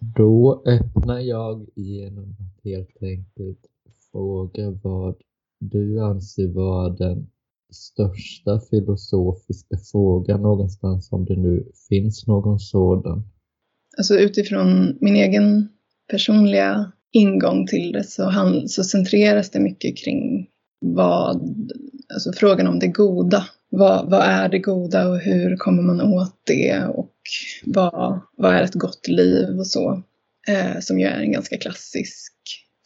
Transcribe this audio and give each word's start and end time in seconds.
Då 0.00 0.62
öppnar 0.66 1.20
jag 1.20 1.66
genom 1.74 2.36
att 2.40 2.64
helt 2.64 3.02
enkelt 3.02 3.58
fråga 4.12 4.70
vad 4.70 5.16
du 5.60 6.00
anser 6.00 6.48
vara 6.48 6.88
den 6.88 7.26
största 7.72 8.60
filosofiska 8.60 9.76
frågan 9.92 10.42
någonstans, 10.42 11.12
om 11.12 11.24
det 11.24 11.36
nu 11.36 11.72
finns 11.88 12.26
någon 12.26 12.60
sådan. 12.60 13.22
Alltså 13.98 14.14
utifrån 14.14 14.98
min 15.00 15.16
egen 15.16 15.68
personliga 16.10 16.92
ingång 17.12 17.66
till 17.66 17.92
det 17.92 18.04
så, 18.04 18.24
han, 18.24 18.68
så 18.68 18.84
centreras 18.84 19.50
det 19.50 19.60
mycket 19.60 19.96
kring 19.96 20.46
vad, 20.80 21.70
alltså 22.14 22.32
frågan 22.32 22.66
om 22.66 22.78
det 22.78 22.88
goda. 22.88 23.44
Vad, 23.68 24.10
vad 24.10 24.22
är 24.22 24.48
det 24.48 24.58
goda 24.58 25.08
och 25.08 25.18
hur 25.18 25.56
kommer 25.56 25.82
man 25.82 26.00
åt 26.00 26.40
det 26.44 26.84
och 26.84 27.12
vad, 27.64 28.20
vad 28.36 28.54
är 28.54 28.62
ett 28.62 28.74
gott 28.74 29.08
liv 29.08 29.58
och 29.58 29.66
så. 29.66 30.02
Eh, 30.48 30.80
som 30.80 31.00
ju 31.00 31.06
är 31.06 31.20
en 31.20 31.32
ganska 31.32 31.56
klassisk 31.56 32.32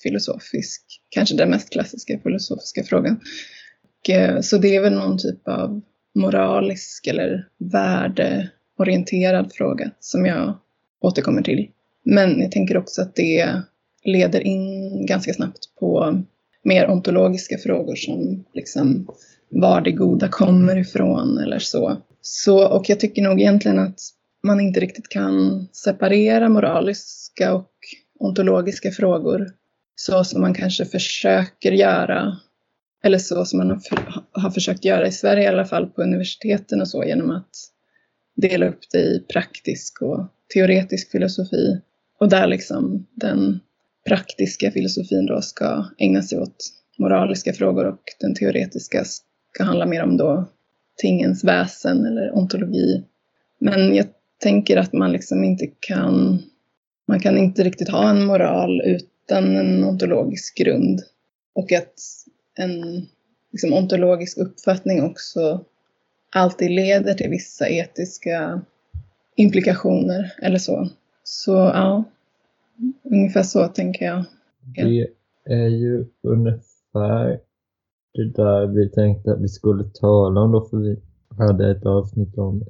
filosofisk, 0.03 0.83
kanske 1.09 1.37
den 1.37 1.51
mest 1.51 1.71
klassiska 1.71 2.19
filosofiska 2.19 2.85
frågan. 2.85 3.21
Och, 4.01 4.11
eh, 4.11 4.41
så 4.41 4.59
det 4.59 4.77
är 4.77 4.81
väl 4.81 4.95
någon 4.95 5.19
typ 5.19 5.49
av 5.49 5.81
moralisk 6.15 7.07
eller 7.07 7.49
värdeorienterad 7.59 9.53
fråga 9.53 9.91
som 10.01 10.27
jag 10.27 10.59
återkommer 11.01 11.43
till. 11.43 11.69
Men 12.05 12.41
jag 12.41 12.53
tänker 12.53 12.77
också 12.77 13.03
att 13.03 13.15
det 13.15 13.63
leder 14.05 14.41
in 14.41 15.07
ganska 15.07 15.33
snabbt 15.35 15.75
på 15.81 16.23
mer 16.63 16.91
ontologiska 16.91 17.59
frågor 17.59 17.95
som 17.95 18.45
liksom 18.55 19.09
var 19.51 19.81
det 19.81 19.93
goda 19.93 20.29
kommer 20.29 20.77
ifrån 20.79 21.39
eller 21.39 21.59
så. 21.59 21.97
så. 22.21 22.69
Och 22.69 22.89
jag 22.89 23.01
tycker 23.01 23.23
nog 23.23 23.41
egentligen 23.41 23.79
att 23.79 24.01
man 24.43 24.61
inte 24.61 24.81
riktigt 24.81 25.09
kan 25.09 25.67
separera 25.73 26.49
moraliska 26.49 27.55
och 27.55 27.71
ontologiska 28.19 28.91
frågor 28.91 29.53
så 29.95 30.25
som 30.25 30.41
man 30.41 30.55
kanske 30.55 30.85
försöker 30.85 31.73
göra, 31.73 32.37
eller 33.05 33.19
så 33.19 33.45
som 33.45 33.59
man 33.59 33.81
har, 34.33 34.51
försökt 34.51 34.85
göra 34.85 35.07
i 35.07 35.13
Sverige 35.13 35.45
i 35.45 35.47
alla 35.47 35.65
fall 35.65 35.87
på 35.87 36.03
universiteten 36.03 36.81
och 36.81 36.89
så 36.89 37.05
genom 37.05 37.31
att 37.31 37.51
dela 38.37 38.69
upp 38.69 38.81
det 38.93 38.99
i 38.99 39.25
praktisk 39.33 40.03
och 40.03 40.27
teoretisk 40.55 41.11
filosofi 41.11 41.81
och 42.19 42.29
där 42.29 42.47
liksom 42.47 43.07
den 43.15 43.61
praktiska 44.09 44.71
filosofin 44.71 45.27
då 45.27 45.41
ska 45.43 45.87
ägna 45.99 46.23
sig 46.23 46.39
åt 46.39 46.57
moraliska 46.99 47.53
frågor 47.53 47.87
och 47.87 48.03
den 48.21 48.35
teoretiska 48.35 49.05
ska 49.55 49.65
handla 49.65 49.87
mer 49.87 50.03
om 50.03 50.17
då 50.17 50.45
tingens 50.97 51.45
väsen 51.45 52.07
eller 52.07 52.37
ontologi. 52.37 53.05
Men 53.59 53.95
jag 53.95 54.07
tänker 54.39 54.77
att 54.77 54.93
man 54.93 55.13
liksom 55.13 55.45
inte 55.45 55.67
kan, 55.81 56.43
man 57.07 57.21
kan 57.21 57.39
inte 57.39 57.65
riktigt 57.65 57.89
ha 57.89 58.11
en 58.11 58.25
moral 58.25 58.81
utan 58.85 59.57
en 59.57 59.85
ontologisk 59.85 60.59
grund. 60.59 61.01
Och 61.53 61.73
att 61.73 61.95
en 62.59 63.07
liksom, 63.53 63.73
ontologisk 63.73 64.39
uppfattning 64.39 65.03
också 65.03 65.65
alltid 66.31 66.71
leder 66.71 67.15
till 67.15 67.31
vissa 67.31 67.69
etiska 67.69 68.61
implikationer 69.37 70.33
eller 70.43 70.59
så. 70.59 70.89
Så 71.25 71.53
ja, 71.53 72.05
ungefär 73.03 73.43
så 73.43 73.69
tänker 73.69 74.05
jag. 74.07 74.25
Det 74.77 75.09
är 75.45 75.69
ju 75.69 76.07
ungefär 76.23 77.41
det 78.15 78.25
där 78.25 78.67
vi 78.67 78.89
tänkte 78.89 79.33
att 79.33 79.41
vi 79.41 79.49
skulle 79.49 79.85
tala 79.85 80.41
om 80.41 80.53
då, 80.53 80.61
för 80.61 80.77
vi 80.77 80.97
hade 81.39 81.71
ett 81.71 81.87
avsnitt 81.87 82.39
om 82.39 82.65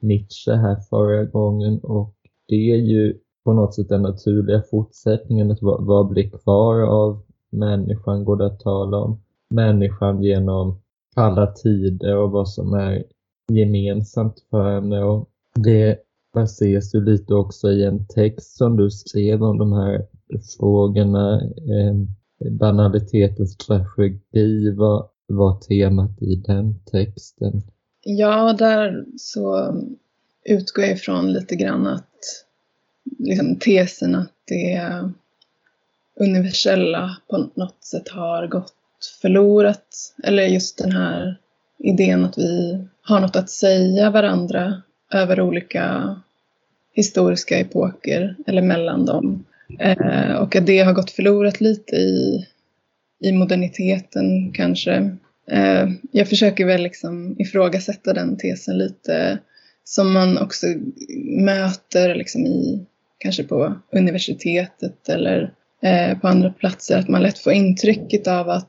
Nietzsche 0.00 0.52
här 0.52 0.76
förra 0.90 1.24
gången 1.24 1.78
och 1.78 2.14
det 2.48 2.70
är 2.72 2.76
ju 2.76 3.18
på 3.44 3.52
något 3.52 3.74
sätt 3.74 3.88
den 3.88 4.02
naturliga 4.02 4.62
fortsättningen. 4.70 5.50
Att 5.50 5.62
vad, 5.62 5.86
vad 5.86 6.08
blir 6.08 6.30
kvar 6.30 6.80
av 6.80 7.22
människan? 7.50 8.24
Går 8.24 8.36
det 8.36 8.46
att 8.46 8.60
tala 8.60 8.98
om 8.98 9.20
människan 9.50 10.22
genom 10.22 10.80
alla 11.14 11.46
tider 11.46 12.16
och 12.16 12.30
vad 12.30 12.48
som 12.48 12.74
är 12.74 13.04
gemensamt 13.52 14.44
för 14.50 14.74
henne? 14.74 15.04
Och 15.04 15.28
det 15.54 15.98
baseras 16.34 16.94
ju 16.94 17.04
lite 17.04 17.34
också 17.34 17.70
i 17.70 17.84
en 17.84 18.06
text 18.06 18.56
som 18.56 18.76
du 18.76 18.90
skrev 18.90 19.42
om 19.42 19.58
de 19.58 19.72
här 19.72 20.06
frågorna. 20.58 21.40
Eh, 21.42 21.94
banalitetens 22.50 23.56
tragedi 23.56 24.70
var, 24.70 25.08
var 25.26 25.60
temat 25.60 26.22
i 26.22 26.34
den 26.34 26.74
texten. 26.90 27.62
Ja, 28.04 28.52
där 28.52 29.04
så 29.16 29.74
utgår 30.44 30.84
jag 30.84 30.92
ifrån 30.92 31.32
lite 31.32 31.56
grann 31.56 31.86
att 31.86 32.44
liksom, 33.18 33.56
tesen 33.56 34.14
att 34.14 34.32
det 34.44 34.80
universella 36.20 37.16
på 37.30 37.48
något 37.54 37.84
sätt 37.84 38.08
har 38.08 38.46
gått 38.46 38.74
förlorat. 39.22 40.14
Eller 40.24 40.42
just 40.42 40.78
den 40.78 40.92
här 40.92 41.36
idén 41.78 42.24
att 42.24 42.38
vi 42.38 42.84
har 43.02 43.20
något 43.20 43.36
att 43.36 43.50
säga 43.50 44.10
varandra 44.10 44.82
över 45.12 45.40
olika 45.40 46.16
historiska 46.92 47.58
epoker 47.58 48.36
eller 48.46 48.62
mellan 48.62 49.06
dem. 49.06 49.44
Eh, 49.78 50.34
och 50.36 50.56
att 50.56 50.66
det 50.66 50.78
har 50.78 50.92
gått 50.92 51.10
förlorat 51.10 51.60
lite 51.60 51.96
i, 51.96 52.46
i 53.24 53.32
moderniteten 53.32 54.52
kanske. 54.52 55.16
Eh, 55.50 55.88
jag 56.12 56.28
försöker 56.28 56.66
väl 56.66 56.82
liksom 56.82 57.36
ifrågasätta 57.38 58.12
den 58.12 58.36
tesen 58.36 58.78
lite 58.78 59.38
som 59.84 60.12
man 60.12 60.38
också 60.38 60.66
möter 61.44 62.14
liksom 62.14 62.46
i, 62.46 62.86
kanske 63.18 63.44
på 63.44 63.74
universitetet 63.92 65.08
eller 65.08 65.52
eh, 65.82 66.18
på 66.18 66.28
andra 66.28 66.52
platser, 66.52 66.98
att 66.98 67.08
man 67.08 67.22
lätt 67.22 67.38
får 67.38 67.52
intrycket 67.52 68.26
av 68.26 68.50
att 68.50 68.68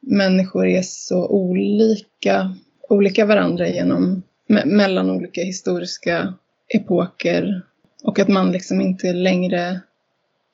människor 0.00 0.66
är 0.66 0.82
så 0.82 1.28
olika, 1.28 2.54
olika 2.88 3.26
varandra 3.26 3.68
genom, 3.68 4.22
me 4.48 4.64
mellan 4.64 5.10
olika 5.10 5.40
historiska 5.40 6.34
epoker 6.74 7.62
och 8.04 8.18
att 8.18 8.28
man 8.28 8.52
liksom 8.52 8.80
inte 8.80 9.12
längre 9.12 9.80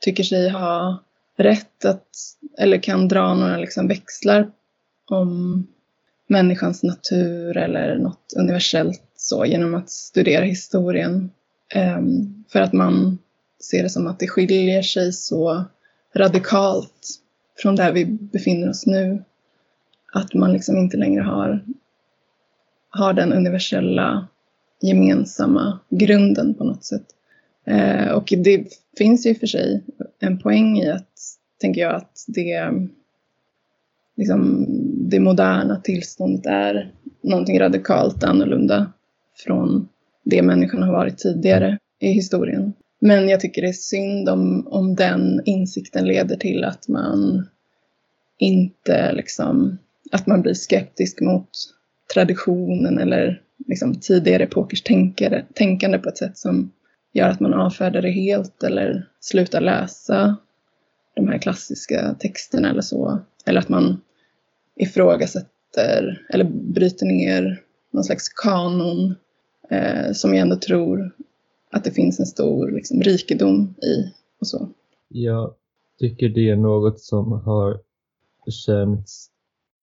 tycker 0.00 0.24
sig 0.24 0.48
ha 0.48 1.02
rätt 1.36 1.84
att, 1.84 2.08
eller 2.58 2.78
kan 2.78 3.08
dra 3.08 3.34
några 3.34 3.56
liksom 3.56 3.88
växlar 3.88 4.50
om 5.10 5.66
människans 6.26 6.82
natur 6.82 7.56
eller 7.56 7.96
något 7.98 8.32
universellt 8.36 9.02
så 9.16 9.44
genom 9.44 9.74
att 9.74 9.90
studera 9.90 10.44
historien. 10.44 11.30
Um, 11.74 12.44
för 12.48 12.60
att 12.60 12.72
man 12.72 13.18
ser 13.60 13.82
det 13.82 13.90
som 13.90 14.06
att 14.06 14.18
det 14.18 14.28
skiljer 14.28 14.82
sig 14.82 15.12
så 15.12 15.64
radikalt 16.14 17.20
från 17.56 17.76
där 17.76 17.92
vi 17.92 18.04
befinner 18.04 18.70
oss 18.70 18.86
nu. 18.86 19.24
Att 20.12 20.34
man 20.34 20.52
liksom 20.52 20.76
inte 20.76 20.96
längre 20.96 21.22
har, 21.22 21.64
har 22.90 23.12
den 23.12 23.32
universella 23.32 24.28
gemensamma 24.80 25.78
grunden 25.90 26.54
på 26.54 26.64
något 26.64 26.84
sätt. 26.84 27.06
Eh, 27.66 28.08
och 28.08 28.32
det 28.36 28.64
finns 28.98 29.26
ju 29.26 29.34
för 29.34 29.46
sig 29.46 29.84
en 30.20 30.38
poäng 30.38 30.78
i 30.78 30.90
att, 30.90 31.12
tänker 31.60 31.80
jag, 31.80 31.94
att 31.94 32.24
det, 32.26 32.72
liksom, 34.16 34.66
det 35.10 35.20
moderna 35.20 35.80
tillståndet 35.80 36.46
är 36.46 36.92
någonting 37.22 37.60
radikalt 37.60 38.24
annorlunda 38.24 38.92
från 39.44 39.88
det 40.24 40.42
människan 40.42 40.82
har 40.82 40.92
varit 40.92 41.18
tidigare 41.18 41.78
i 42.00 42.08
historien. 42.08 42.72
Men 43.00 43.28
jag 43.28 43.40
tycker 43.40 43.62
det 43.62 43.68
är 43.68 43.72
synd 43.72 44.28
om, 44.28 44.66
om 44.66 44.94
den 44.94 45.42
insikten 45.44 46.04
leder 46.04 46.36
till 46.36 46.64
att 46.64 46.88
man 46.88 47.48
inte 48.38 49.12
liksom, 49.12 49.78
att 50.12 50.26
man 50.26 50.42
blir 50.42 50.54
skeptisk 50.54 51.20
mot 51.20 51.48
traditionen 52.14 52.98
eller 52.98 53.42
liksom 53.66 54.00
tidigare 54.00 54.42
epokers 54.42 54.82
tänkare, 54.82 55.44
tänkande 55.54 55.98
på 55.98 56.08
ett 56.08 56.18
sätt 56.18 56.38
som 56.38 56.70
gör 57.16 57.28
att 57.28 57.40
man 57.40 57.54
avfärdar 57.54 58.02
det 58.02 58.10
helt 58.10 58.62
eller 58.62 59.08
slutar 59.20 59.60
läsa 59.60 60.36
de 61.14 61.28
här 61.28 61.38
klassiska 61.38 62.14
texterna 62.18 62.70
eller 62.70 62.80
så. 62.80 63.18
Eller 63.46 63.60
att 63.60 63.68
man 63.68 64.00
ifrågasätter 64.76 66.26
eller 66.30 66.44
bryter 66.44 67.06
ner 67.06 67.62
någon 67.90 68.04
slags 68.04 68.28
kanon 68.28 69.14
eh, 69.70 70.12
som 70.12 70.34
jag 70.34 70.40
ändå 70.40 70.56
tror 70.56 71.14
att 71.70 71.84
det 71.84 71.90
finns 71.90 72.20
en 72.20 72.26
stor 72.26 72.70
liksom, 72.70 73.02
rikedom 73.02 73.74
i 73.82 74.12
och 74.40 74.46
så. 74.46 74.68
Jag 75.08 75.54
tycker 75.98 76.28
det 76.28 76.50
är 76.50 76.56
något 76.56 77.00
som 77.00 77.32
har 77.32 77.80
känts 78.66 79.30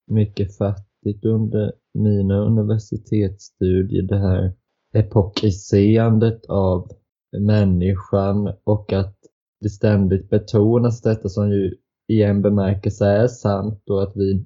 mycket 0.08 0.58
fattigt 0.58 1.26
under 1.26 1.74
mina 1.94 2.36
universitetsstudier. 2.36 4.02
Det 4.02 4.20
här 4.20 4.54
epokiserandet 4.94 6.46
av 6.46 6.92
människan 7.40 8.54
och 8.64 8.94
att 8.94 9.16
det 9.62 9.70
ständigt 9.70 10.30
betonas 10.30 11.02
detta 11.02 11.30
som 11.30 11.52
ju 11.52 11.76
i 12.08 12.24
en 12.24 12.42
bemärkelse 12.42 13.06
är 13.06 13.28
sant 13.28 13.90
och 13.90 14.04
att 14.04 14.16
vi 14.16 14.46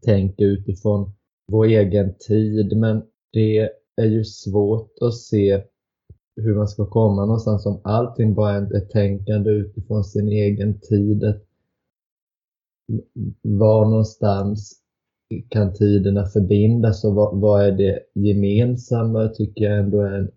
tänker 0.00 0.44
utifrån 0.44 1.12
vår 1.46 1.64
egen 1.64 2.14
tid 2.18 2.76
men 2.76 3.02
det 3.32 3.70
är 3.96 4.06
ju 4.06 4.24
svårt 4.24 4.92
att 5.00 5.14
se 5.14 5.62
hur 6.36 6.54
man 6.54 6.68
ska 6.68 6.86
komma 6.86 7.24
någonstans 7.24 7.66
om 7.66 7.80
allting 7.84 8.34
bara 8.34 8.52
är 8.52 8.76
ett 8.76 8.90
tänkande 8.90 9.50
utifrån 9.50 10.04
sin 10.04 10.28
egen 10.28 10.80
tid. 10.80 11.40
Var 13.42 13.84
någonstans 13.84 14.78
kan 15.48 15.74
tiderna 15.74 16.26
förbindas 16.26 17.04
och 17.04 17.14
vad, 17.14 17.40
vad 17.40 17.62
är 17.62 17.72
det 17.72 18.00
gemensamma 18.14 19.28
tycker 19.28 19.64
jag 19.64 19.78
ändå 19.78 20.00
är 20.00 20.12
en 20.12 20.30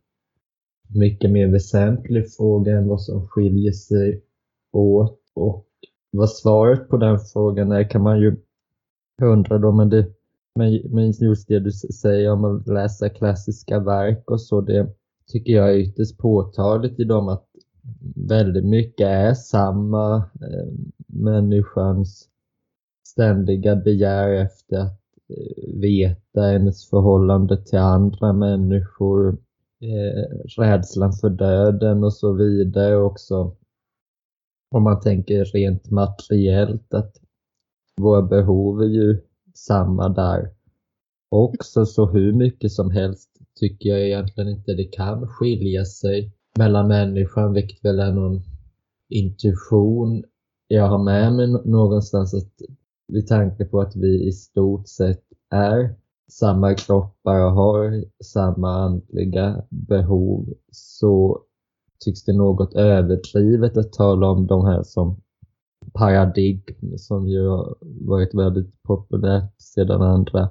mycket 0.88 1.32
mer 1.32 1.48
väsentlig 1.48 2.34
fråga 2.34 2.78
än 2.78 2.88
vad 2.88 3.02
som 3.02 3.28
skiljer 3.28 3.72
sig 3.72 4.22
åt. 4.74 5.20
Och 5.34 5.66
vad 6.12 6.30
svaret 6.30 6.90
på 6.90 6.98
den 6.98 7.20
frågan 7.20 7.72
är 7.72 7.90
kan 7.90 8.02
man 8.02 8.20
ju 8.20 8.36
undra 9.22 9.58
då, 9.58 9.72
men, 9.72 9.90
det, 9.90 10.08
men 10.90 11.12
just 11.12 11.48
det 11.48 11.60
du 11.60 11.72
säger 11.72 12.32
om 12.32 12.46
att 12.46 12.68
läsa 12.68 13.10
klassiska 13.10 13.80
verk 13.80 14.32
och 14.32 14.42
så, 14.42 14.62
det 14.62 14.88
tycker 15.28 15.54
jag 15.54 15.70
är 15.70 15.78
ytterst 15.78 16.18
påtagligt 16.18 17.00
i 17.00 17.04
dem 17.04 17.28
att 17.28 17.46
väldigt 18.16 18.66
mycket 18.66 19.08
är 19.08 19.34
samma 19.34 20.18
eh, 20.18 20.68
människans 21.08 22.30
ständiga 23.08 23.76
begär 23.76 24.30
efter 24.30 24.78
att 24.78 25.00
eh, 25.30 25.80
veta 25.80 26.42
hennes 26.42 26.90
förhållande 26.90 27.66
till 27.66 27.80
andra 27.80 28.34
människor, 28.34 29.38
eh, 29.86 30.24
rädslan 30.58 31.14
för 31.14 31.30
döden 31.30 32.04
och 32.04 32.14
så 32.14 32.34
vidare 32.34 32.98
också. 32.98 33.56
Om 34.76 34.84
man 34.84 35.00
tänker 35.00 35.46
rent 35.46 35.92
materiellt 35.92 36.94
att 36.94 37.16
våra 38.02 38.22
behov 38.22 38.82
är 38.82 38.88
ju 38.88 39.22
samma 39.54 40.10
där 40.10 40.56
också 41.32 41.86
så 41.86 42.06
hur 42.06 42.34
mycket 42.34 42.72
som 42.72 42.92
helst 42.92 43.30
tycker 43.60 43.90
jag 43.90 44.02
egentligen 44.02 44.50
inte 44.50 44.74
det 44.74 44.84
kan 44.84 45.28
skilja 45.28 45.86
sig 45.86 46.32
mellan 46.58 46.88
människan 46.88 47.54
vilket 47.54 47.86
väl 47.86 48.00
är 48.00 48.12
någon 48.12 48.42
intuition 49.10 50.24
jag 50.68 50.88
har 50.88 51.04
med 51.04 51.34
mig 51.34 51.48
någonstans 51.48 52.34
att 52.34 52.54
vid 53.08 53.28
tanke 53.28 53.66
på 53.66 53.82
att 53.82 53.96
vi 53.96 54.28
i 54.28 54.32
stort 54.32 54.88
sett 54.88 55.24
är 55.50 55.96
samma 56.32 56.74
kroppar 56.74 57.46
och 57.46 57.52
har 57.52 58.06
samma 58.24 58.70
andliga 58.70 59.64
behov 59.70 60.54
så 60.72 61.42
tycks 62.00 62.24
det 62.24 62.34
något 62.34 62.74
överdrivet 62.74 63.78
att 63.78 63.94
tala 63.94 64.30
om 64.30 64.48
de 64.48 64.66
här 64.66 64.84
som 64.84 65.22
paradigm 65.94 66.62
som 66.98 67.28
ju 67.28 67.48
har 67.48 67.76
varit 67.82 68.34
väldigt 68.34 68.84
populärt 68.84 69.62
sedan 69.62 70.02
andra 70.02 70.50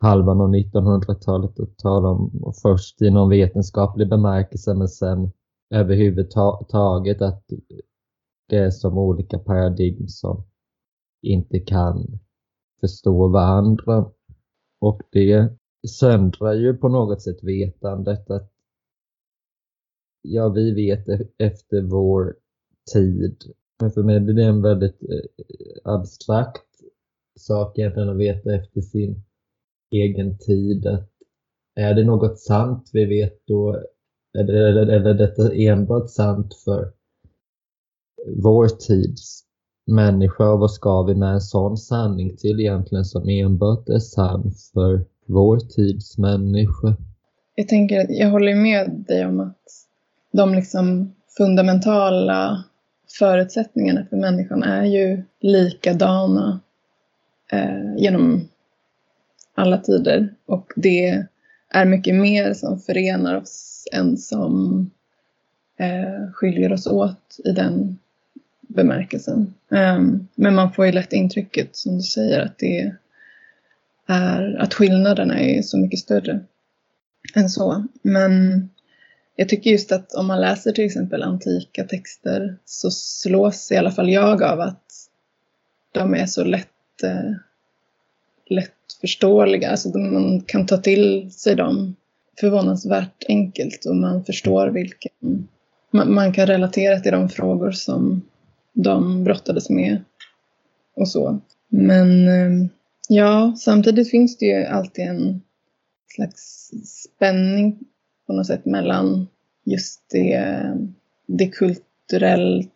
halvan 0.00 0.40
av 0.40 0.54
1900-talet 0.54 1.60
att 1.60 1.78
tala 1.78 2.08
om 2.08 2.52
först 2.62 3.02
i 3.02 3.10
någon 3.10 3.28
vetenskaplig 3.28 4.08
bemärkelse 4.08 4.74
men 4.74 4.88
sen 4.88 5.32
överhuvudtaget 5.70 7.22
att 7.22 7.44
det 8.48 8.56
är 8.56 8.70
som 8.70 8.98
olika 8.98 9.38
paradigm 9.38 10.08
som 10.08 10.44
inte 11.22 11.60
kan 11.60 12.18
förstå 12.80 13.28
varandra. 13.28 14.10
Och 14.80 15.02
det 15.10 15.48
söndrar 15.88 16.54
ju 16.54 16.76
på 16.76 16.88
något 16.88 17.22
sätt 17.22 17.42
vetandet 17.42 18.30
att 18.30 18.52
ja, 20.22 20.48
vi 20.48 20.74
vet 20.74 21.08
e-, 21.08 21.28
efter 21.38 21.82
vår 21.82 22.36
tid. 22.92 23.54
Men 23.80 23.90
för 23.90 24.02
mig 24.02 24.20
blir 24.20 24.34
det 24.34 24.44
en 24.44 24.62
väldigt 24.62 25.02
eh, 25.02 25.20
abstrakt 25.84 26.66
sak 27.38 27.78
egentligen 27.78 28.08
att 28.08 28.16
veta 28.16 28.54
efter 28.54 28.80
sin 28.80 29.22
egen 29.90 30.38
tid. 30.38 30.86
Att 30.86 31.10
är 31.74 31.94
det 31.94 32.04
något 32.04 32.38
sant 32.38 32.90
vi 32.92 33.04
vet 33.04 33.46
då? 33.46 33.84
Eller 34.38 34.76
är 34.86 35.14
detta 35.14 35.52
enbart 35.52 36.10
sant 36.10 36.54
för 36.54 36.92
vår 38.26 38.68
tids 38.68 39.44
människa 39.90 40.48
och 40.48 40.60
vad 40.60 40.70
ska 40.70 41.02
vi 41.02 41.14
med 41.14 41.32
en 41.32 41.40
sån 41.40 41.76
sanning 41.76 42.36
till 42.36 42.60
egentligen 42.60 43.04
som 43.04 43.28
enbart 43.28 43.88
är 43.88 43.98
sann 43.98 44.52
för 44.72 45.04
vår 45.26 45.58
tids 45.58 46.18
människa? 46.18 46.96
Jag 47.54 47.68
tänker 47.68 48.00
att 48.00 48.10
jag 48.10 48.30
håller 48.30 48.54
med 48.54 49.04
dig 49.08 49.26
om 49.26 49.40
att 49.40 49.56
de 50.32 50.54
liksom 50.54 51.14
fundamentala 51.36 52.64
förutsättningarna 53.18 54.06
för 54.10 54.16
människan 54.16 54.62
är 54.62 54.84
ju 54.84 55.22
likadana 55.40 56.60
eh, 57.52 57.96
genom 57.96 58.48
alla 59.54 59.78
tider 59.78 60.34
och 60.46 60.72
det 60.76 61.26
är 61.70 61.84
mycket 61.84 62.14
mer 62.14 62.54
som 62.54 62.78
förenar 62.78 63.36
oss 63.36 63.88
än 63.92 64.16
som 64.16 64.90
eh, 65.78 66.32
skiljer 66.32 66.72
oss 66.72 66.86
åt 66.86 67.36
i 67.44 67.52
den 67.52 67.98
bemärkelsen. 68.74 69.54
Um, 69.68 70.28
men 70.34 70.54
man 70.54 70.72
får 70.72 70.86
ju 70.86 70.92
lätt 70.92 71.12
intrycket, 71.12 71.76
som 71.76 71.96
du 71.96 72.02
säger, 72.02 72.40
att 72.40 72.58
det 72.58 72.92
är 74.06 74.56
att 74.58 74.74
skillnaderna 74.74 75.40
är 75.40 75.62
så 75.62 75.78
mycket 75.78 75.98
större 75.98 76.40
än 77.34 77.48
så. 77.50 77.84
Men 78.02 78.68
jag 79.36 79.48
tycker 79.48 79.70
just 79.70 79.92
att 79.92 80.12
om 80.12 80.26
man 80.26 80.40
läser 80.40 80.72
till 80.72 80.84
exempel 80.84 81.22
antika 81.22 81.84
texter 81.84 82.56
så 82.64 82.90
slås 82.90 83.72
i 83.72 83.76
alla 83.76 83.90
fall 83.90 84.10
jag 84.10 84.42
av 84.42 84.60
att 84.60 84.84
de 85.92 86.14
är 86.14 86.26
så 86.26 86.44
lätt, 86.44 87.02
eh, 87.02 87.32
lättförståeliga. 88.46 89.70
Alltså 89.70 89.98
man 89.98 90.40
kan 90.40 90.66
ta 90.66 90.76
till 90.76 91.32
sig 91.32 91.56
dem 91.56 91.96
förvånansvärt 92.40 93.24
enkelt 93.28 93.84
och 93.84 93.96
man 93.96 94.24
förstår 94.24 94.68
vilken... 94.68 95.48
Man, 95.90 96.14
man 96.14 96.32
kan 96.32 96.46
relatera 96.46 97.00
till 97.00 97.12
de 97.12 97.28
frågor 97.28 97.70
som 97.70 98.22
de 98.72 99.24
brottades 99.24 99.70
med 99.70 100.04
och 100.96 101.08
så. 101.08 101.40
Men 101.68 102.28
ehm, 102.28 102.68
ja, 103.08 103.54
samtidigt 103.58 104.10
finns 104.10 104.38
det 104.38 104.46
ju 104.46 104.64
alltid 104.64 105.04
en 105.04 105.42
slags 106.06 106.70
spänning 106.84 107.78
på 108.26 108.32
något 108.32 108.46
sätt 108.46 108.64
mellan 108.64 109.28
just 109.64 110.00
det, 110.10 110.44
det 111.26 111.48
kulturellt 111.48 112.72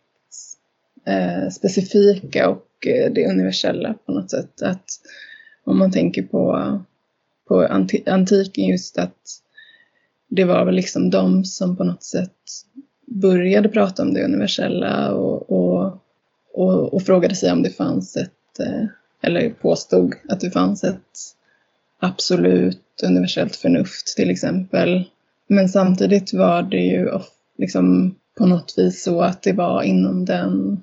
eh, 1.06 1.48
specifika 1.50 2.50
och 2.50 2.86
eh, 2.86 3.12
det 3.12 3.26
universella 3.30 3.94
på 4.06 4.12
något 4.12 4.30
sätt. 4.30 4.62
Att 4.62 4.86
om 5.64 5.78
man 5.78 5.90
tänker 5.90 6.22
på, 6.22 6.78
på 7.48 7.66
antiken 8.06 8.64
just 8.64 8.98
att 8.98 9.40
det 10.28 10.44
var 10.44 10.64
väl 10.64 10.74
liksom 10.74 11.10
de 11.10 11.44
som 11.44 11.76
på 11.76 11.84
något 11.84 12.02
sätt 12.02 12.36
började 13.14 13.68
prata 13.68 14.02
om 14.02 14.14
det 14.14 14.24
universella 14.24 15.14
och, 15.14 15.50
och, 15.50 15.98
och, 16.54 16.94
och 16.94 17.02
frågade 17.02 17.34
sig 17.34 17.52
om 17.52 17.62
det 17.62 17.70
fanns 17.70 18.16
ett, 18.16 18.60
eh, 18.60 18.86
eller 19.22 19.50
påstod 19.50 20.14
att 20.28 20.40
det 20.40 20.50
fanns 20.50 20.84
ett 20.84 21.18
absolut 21.98 22.80
universellt 23.04 23.56
förnuft 23.56 24.16
till 24.16 24.30
exempel. 24.30 25.04
Men 25.46 25.68
samtidigt 25.68 26.32
var 26.32 26.62
det 26.62 26.80
ju 26.80 27.08
liksom 27.58 28.14
på 28.38 28.46
något 28.46 28.74
vis 28.76 29.02
så 29.02 29.20
att 29.20 29.42
det 29.42 29.52
var 29.52 29.82
inom 29.82 30.24
den 30.24 30.82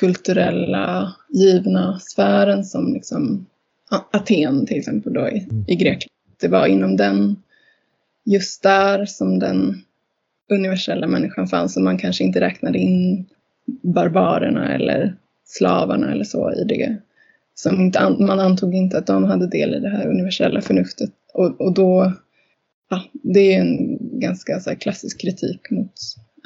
kulturella 0.00 1.14
givna 1.28 1.98
sfären 1.98 2.64
som 2.64 2.92
liksom 2.92 3.46
Aten 4.10 4.66
till 4.66 4.78
exempel 4.78 5.12
då 5.12 5.28
i, 5.28 5.48
i 5.66 5.76
Grekland. 5.76 6.10
Det 6.40 6.48
var 6.48 6.66
inom 6.66 6.96
den, 6.96 7.42
just 8.24 8.62
där 8.62 9.06
som 9.06 9.38
den 9.38 9.82
universella 10.48 11.06
människan 11.06 11.46
fanns 11.46 11.76
och 11.76 11.82
man 11.82 11.98
kanske 11.98 12.24
inte 12.24 12.40
räknade 12.40 12.78
in 12.78 13.26
barbarerna 13.82 14.74
eller 14.74 15.16
slavarna 15.44 16.12
eller 16.12 16.24
så 16.24 16.52
i 16.52 16.64
det. 16.64 16.96
Som 17.54 17.80
inte, 17.80 18.10
man 18.18 18.40
antog 18.40 18.74
inte 18.74 18.98
att 18.98 19.06
de 19.06 19.24
hade 19.24 19.46
del 19.46 19.74
i 19.74 19.80
det 19.80 19.88
här 19.88 20.06
universella 20.06 20.60
förnuftet. 20.60 21.10
Och, 21.34 21.60
och 21.60 21.74
då, 21.74 22.12
ja, 22.90 23.02
det 23.12 23.54
är 23.54 23.60
en 23.60 23.98
ganska 24.20 24.60
så 24.60 24.76
klassisk 24.76 25.20
kritik 25.20 25.70
mot 25.70 25.92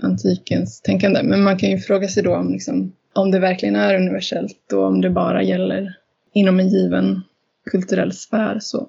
antikens 0.03 0.81
tänkande. 0.81 1.23
Men 1.23 1.43
man 1.43 1.59
kan 1.59 1.71
ju 1.71 1.79
fråga 1.79 2.09
sig 2.09 2.23
då 2.23 2.37
om, 2.37 2.53
liksom, 2.53 2.93
om 3.13 3.31
det 3.31 3.39
verkligen 3.39 3.77
är 3.77 3.97
universellt 3.97 4.73
och 4.73 4.85
om 4.85 5.01
det 5.01 5.11
bara 5.11 5.43
gäller 5.43 5.97
inom 6.33 6.61
en 6.61 6.69
given 6.69 7.21
kulturell 7.71 8.13
sfär. 8.13 8.59
Så 8.61 8.89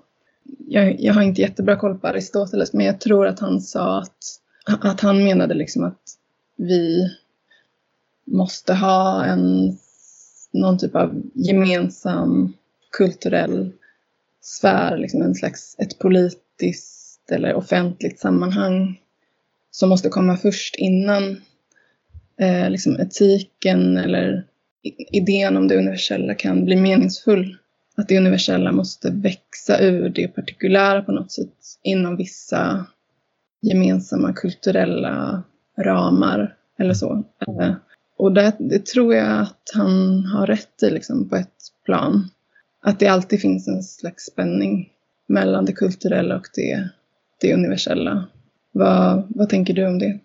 jag, 0.68 1.00
jag 1.00 1.14
har 1.14 1.22
inte 1.22 1.42
jättebra 1.42 1.76
koll 1.76 1.98
på 1.98 2.08
Aristoteles, 2.08 2.74
men 2.74 2.86
jag 2.86 3.00
tror 3.00 3.28
att 3.28 3.40
han 3.40 3.62
sa 3.62 4.00
att 4.00 4.18
att 4.66 5.02
han 5.02 5.24
menade 5.24 5.54
liksom 5.54 5.84
att 5.84 6.18
vi 6.56 7.10
måste 8.26 8.74
ha 8.74 9.26
en, 9.26 9.78
någon 10.52 10.78
typ 10.78 10.96
av 10.96 11.22
gemensam 11.34 12.54
kulturell 12.92 13.72
sfär, 14.42 14.98
liksom 14.98 15.22
en 15.22 15.36
slags, 15.36 15.76
ett 15.80 16.00
politiskt 16.00 17.32
eller 17.32 17.54
offentligt 17.54 18.20
sammanhang 18.20 19.00
som 19.72 19.90
måste 19.90 20.10
komma 20.10 20.38
först 20.38 20.76
innan 20.76 21.42
eh, 22.40 22.70
liksom 22.70 23.00
etiken 23.00 23.98
eller 23.98 24.46
idén 25.12 25.58
om 25.58 25.68
det 25.68 25.78
universella 25.78 26.36
kan 26.36 26.66
bli 26.66 26.76
meningsfull. 26.76 27.58
Att 27.96 28.08
det 28.08 28.18
universella 28.18 28.72
måste 28.72 29.12
växa 29.12 29.80
ur 29.80 30.10
det 30.10 30.28
partikulära 30.28 31.02
på 31.02 31.12
något 31.12 31.32
sätt 31.32 31.54
inom 31.84 32.18
vissa 32.18 32.86
gemensamma 33.64 34.34
kulturella 34.34 35.44
ramar 35.78 36.56
eller 36.80 36.94
så. 36.94 37.24
Eh, 37.48 37.74
och 38.18 38.34
det, 38.34 38.56
det, 38.60 38.86
tror 38.86 39.14
jag 39.14 39.42
att 39.42 39.72
han 39.74 40.26
har 40.26 40.48
rätt 40.48 40.84
i 40.84 40.90
liksom, 40.90 41.30
på 41.30 41.36
ett 41.36 41.58
plan. 41.86 42.30
Att 42.82 43.00
det 43.00 43.08
alltid 43.08 43.42
finns 43.42 43.68
en 43.68 43.84
slags 43.84 44.24
spänning 44.24 44.90
mellan 45.28 45.66
det 45.66 45.74
kulturella 45.74 46.36
och 46.36 46.48
det, 46.56 46.90
det 47.42 47.54
universella. 47.54 48.26
Vad, 48.72 49.24
vad 49.30 49.50
tänker 49.50 49.74
du 49.74 49.88
om 49.88 50.00
det? 50.00 50.20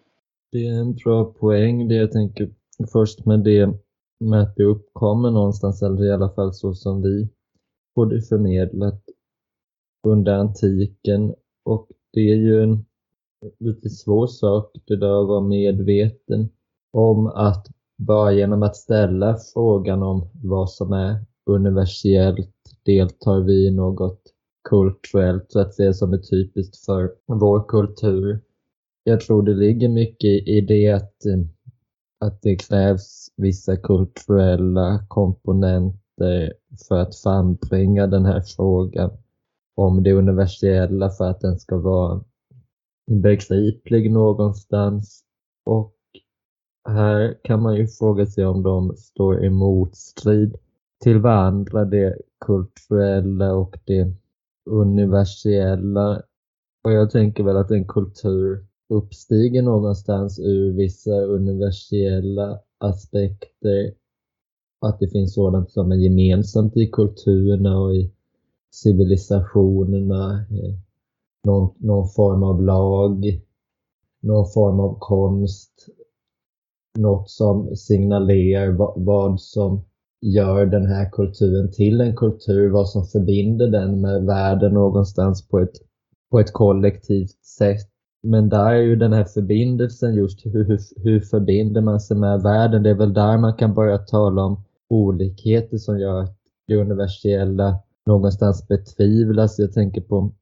Det 0.53 0.67
är 0.67 0.81
en 0.81 0.95
bra 0.95 1.25
poäng 1.25 1.89
det 1.89 1.95
jag 1.95 2.13
tänker 2.13 2.51
först 2.93 3.27
med 3.27 3.41
det 3.45 3.75
med 4.21 4.41
att 4.41 4.57
det 4.57 4.65
uppkommer 4.65 5.31
någonstans, 5.31 5.83
eller 5.83 6.05
i 6.05 6.13
alla 6.13 6.31
fall 6.31 6.55
så 6.55 6.75
som 6.75 7.03
vi 7.03 7.29
får 7.95 8.07
det 8.07 8.23
förmedlat 8.23 9.03
under 10.07 10.33
antiken. 10.33 11.35
Och 11.65 11.89
det 12.13 12.21
är 12.21 12.37
ju 12.37 12.63
en 12.63 12.85
lite 13.59 13.91
svår 13.91 14.27
sak 14.27 14.73
det 14.87 14.97
där 14.97 15.23
att 15.23 15.29
vara 15.29 15.41
medveten 15.41 16.49
om 16.93 17.27
att 17.27 17.67
bara 17.99 18.33
genom 18.33 18.63
att 18.63 18.77
ställa 18.77 19.37
frågan 19.55 20.03
om 20.03 20.29
vad 20.43 20.71
som 20.71 20.93
är 20.93 21.25
universellt 21.47 22.55
deltar 22.85 23.41
vi 23.41 23.67
i 23.67 23.71
något 23.71 24.23
kulturellt 24.69 25.53
så 25.53 25.61
att 25.61 25.75
säga 25.75 25.93
som 25.93 26.13
är 26.13 26.19
typiskt 26.19 26.85
för 26.85 27.13
vår 27.27 27.69
kultur. 27.69 28.41
Jag 29.05 29.21
tror 29.21 29.43
det 29.43 29.55
ligger 29.55 29.89
mycket 29.89 30.49
i 30.49 30.61
det 30.61 30.89
att, 30.89 31.27
eh, 31.27 31.41
att 32.21 32.43
det 32.43 32.57
krävs 32.57 33.29
vissa 33.37 33.77
kulturella 33.77 35.05
komponenter 35.09 36.53
för 36.89 36.99
att 36.99 37.17
frambringa 37.17 38.07
den 38.07 38.25
här 38.25 38.41
frågan 38.41 39.11
om 39.75 40.03
det 40.03 40.13
universella 40.13 41.11
för 41.11 41.25
att 41.31 41.41
den 41.41 41.59
ska 41.59 41.77
vara 41.77 42.25
begriplig 43.09 44.13
någonstans. 44.13 45.25
Och 45.65 45.95
här 46.89 47.39
kan 47.43 47.63
man 47.63 47.77
ju 47.77 47.87
fråga 47.87 48.27
sig 48.27 48.47
om 48.47 48.63
de 48.63 48.97
står 48.97 49.45
i 49.45 49.51
motstrid 49.51 50.57
till 51.01 51.19
varandra, 51.19 51.85
det 51.85 52.17
kulturella 52.41 53.55
och 53.55 53.79
det 53.85 54.13
universella. 54.71 56.23
Och 56.85 56.93
jag 56.93 57.11
tänker 57.11 57.45
väl 57.45 57.57
att 57.57 57.71
en 57.71 57.87
kultur 57.89 58.67
uppstiger 58.89 59.63
någonstans 59.63 60.39
ur 60.39 60.73
vissa 60.73 61.21
universella 61.21 62.61
aspekter. 62.79 63.95
Att 64.81 65.01
det 65.01 65.09
finns 65.09 65.35
sådant 65.35 65.71
som 65.71 65.93
är 65.93 65.97
gemensamt 65.97 66.77
i 66.77 66.87
kulturerna 66.87 67.79
och 67.81 67.95
i 67.95 68.13
civilisationerna. 68.71 70.45
Någon, 71.45 71.75
någon 71.79 72.09
form 72.09 72.43
av 72.43 72.63
lag, 72.63 73.41
någon 74.21 74.47
form 74.55 74.81
av 74.81 74.97
konst, 74.99 75.73
något 76.99 77.31
som 77.31 77.77
signalerar 77.77 78.73
vad, 78.73 78.93
vad 78.97 79.41
som 79.41 79.85
gör 80.21 80.67
den 80.67 80.87
här 80.87 81.11
kulturen 81.11 81.73
till 81.73 82.01
en 82.01 82.17
kultur, 82.17 82.71
vad 82.71 82.89
som 82.89 83.05
förbinder 83.05 83.69
den 83.69 84.01
med 84.01 84.25
världen 84.25 84.75
någonstans 84.75 85.49
på 85.49 85.59
ett, 85.59 85.75
på 86.31 86.41
ett 86.41 86.53
kollektivt 86.53 87.45
sätt. 87.45 87.89
Men 88.23 88.49
där 88.49 88.73
är 88.73 88.83
ju 88.83 88.97
den 88.97 89.13
här 89.13 89.25
förbindelsen 89.25 90.15
just 90.15 90.47
hur, 90.47 90.65
hur, 90.65 90.79
hur 90.97 91.21
förbinder 91.21 91.81
man 91.81 92.01
sig 92.01 92.17
med 92.17 92.43
världen? 92.43 92.83
Det 92.83 92.91
är 92.91 92.95
väl 92.95 93.13
där 93.15 93.39
man 93.39 93.55
kan 93.55 93.75
börja 93.75 93.99
tala 93.99 94.45
om 94.45 94.65
olikheter 94.89 95.79
som 95.79 95.99
gör 95.99 96.23
att 96.23 96.37
det 96.67 96.77
universella 96.77 97.79
någonstans 98.07 98.69
betvivlas. 98.69 99.59
Jag 99.59 99.73
tänker 99.73 100.01
på 100.01 100.33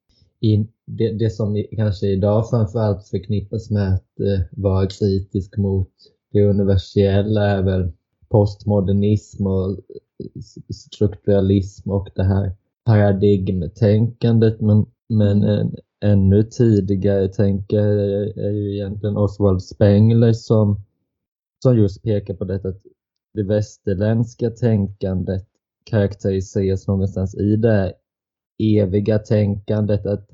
in, 0.41 0.69
det, 0.87 1.13
det 1.13 1.31
som 1.31 1.65
kanske 1.77 2.07
idag 2.07 2.51
framförallt 2.51 3.09
förknippas 3.09 3.71
med 3.71 3.95
att 3.95 4.21
eh, 4.21 4.41
vara 4.51 4.87
kritisk 4.87 5.57
mot 5.57 5.91
det 6.33 6.45
universella 6.45 7.47
är 7.47 7.63
väl 7.63 7.93
postmodernism 8.29 9.47
och 9.47 9.79
strukturalism 10.75 11.91
och 11.91 12.09
det 12.15 12.25
här 12.25 12.53
paradigmtänkandet. 12.85 14.61
Men, 14.61 14.87
men 15.09 15.43
en, 15.43 15.77
ännu 16.05 16.43
tidigare 16.43 17.29
tänker 17.29 17.79
är 18.39 18.51
ju 18.51 18.75
egentligen 18.75 19.17
Oswald 19.17 19.63
Spengler 19.63 20.33
som, 20.33 20.81
som 21.63 21.79
just 21.79 22.03
pekar 22.03 22.35
på 22.35 22.45
detta 22.45 22.69
att 22.69 22.83
det 23.35 23.43
västerländska 23.43 24.51
tänkandet 24.51 25.47
karaktäriseras 25.85 26.87
någonstans 26.87 27.35
i 27.35 27.57
det 27.57 27.95
eviga 28.59 29.19
tänkandet, 29.19 30.07
att, 30.07 30.31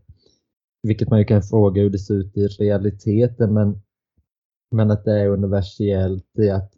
vilket 0.83 1.11
man 1.11 1.19
ju 1.19 1.25
kan 1.25 1.43
fråga 1.43 1.83
hur 1.83 1.91
det 1.91 1.99
ser 1.99 2.14
ut 2.14 2.37
i 2.37 2.47
realiteten, 2.47 3.55
men, 3.55 3.81
men 4.75 4.91
att 4.91 5.05
det 5.05 5.21
är 5.21 5.29
universellt 5.29 6.38
i 6.38 6.50
att 6.50 6.73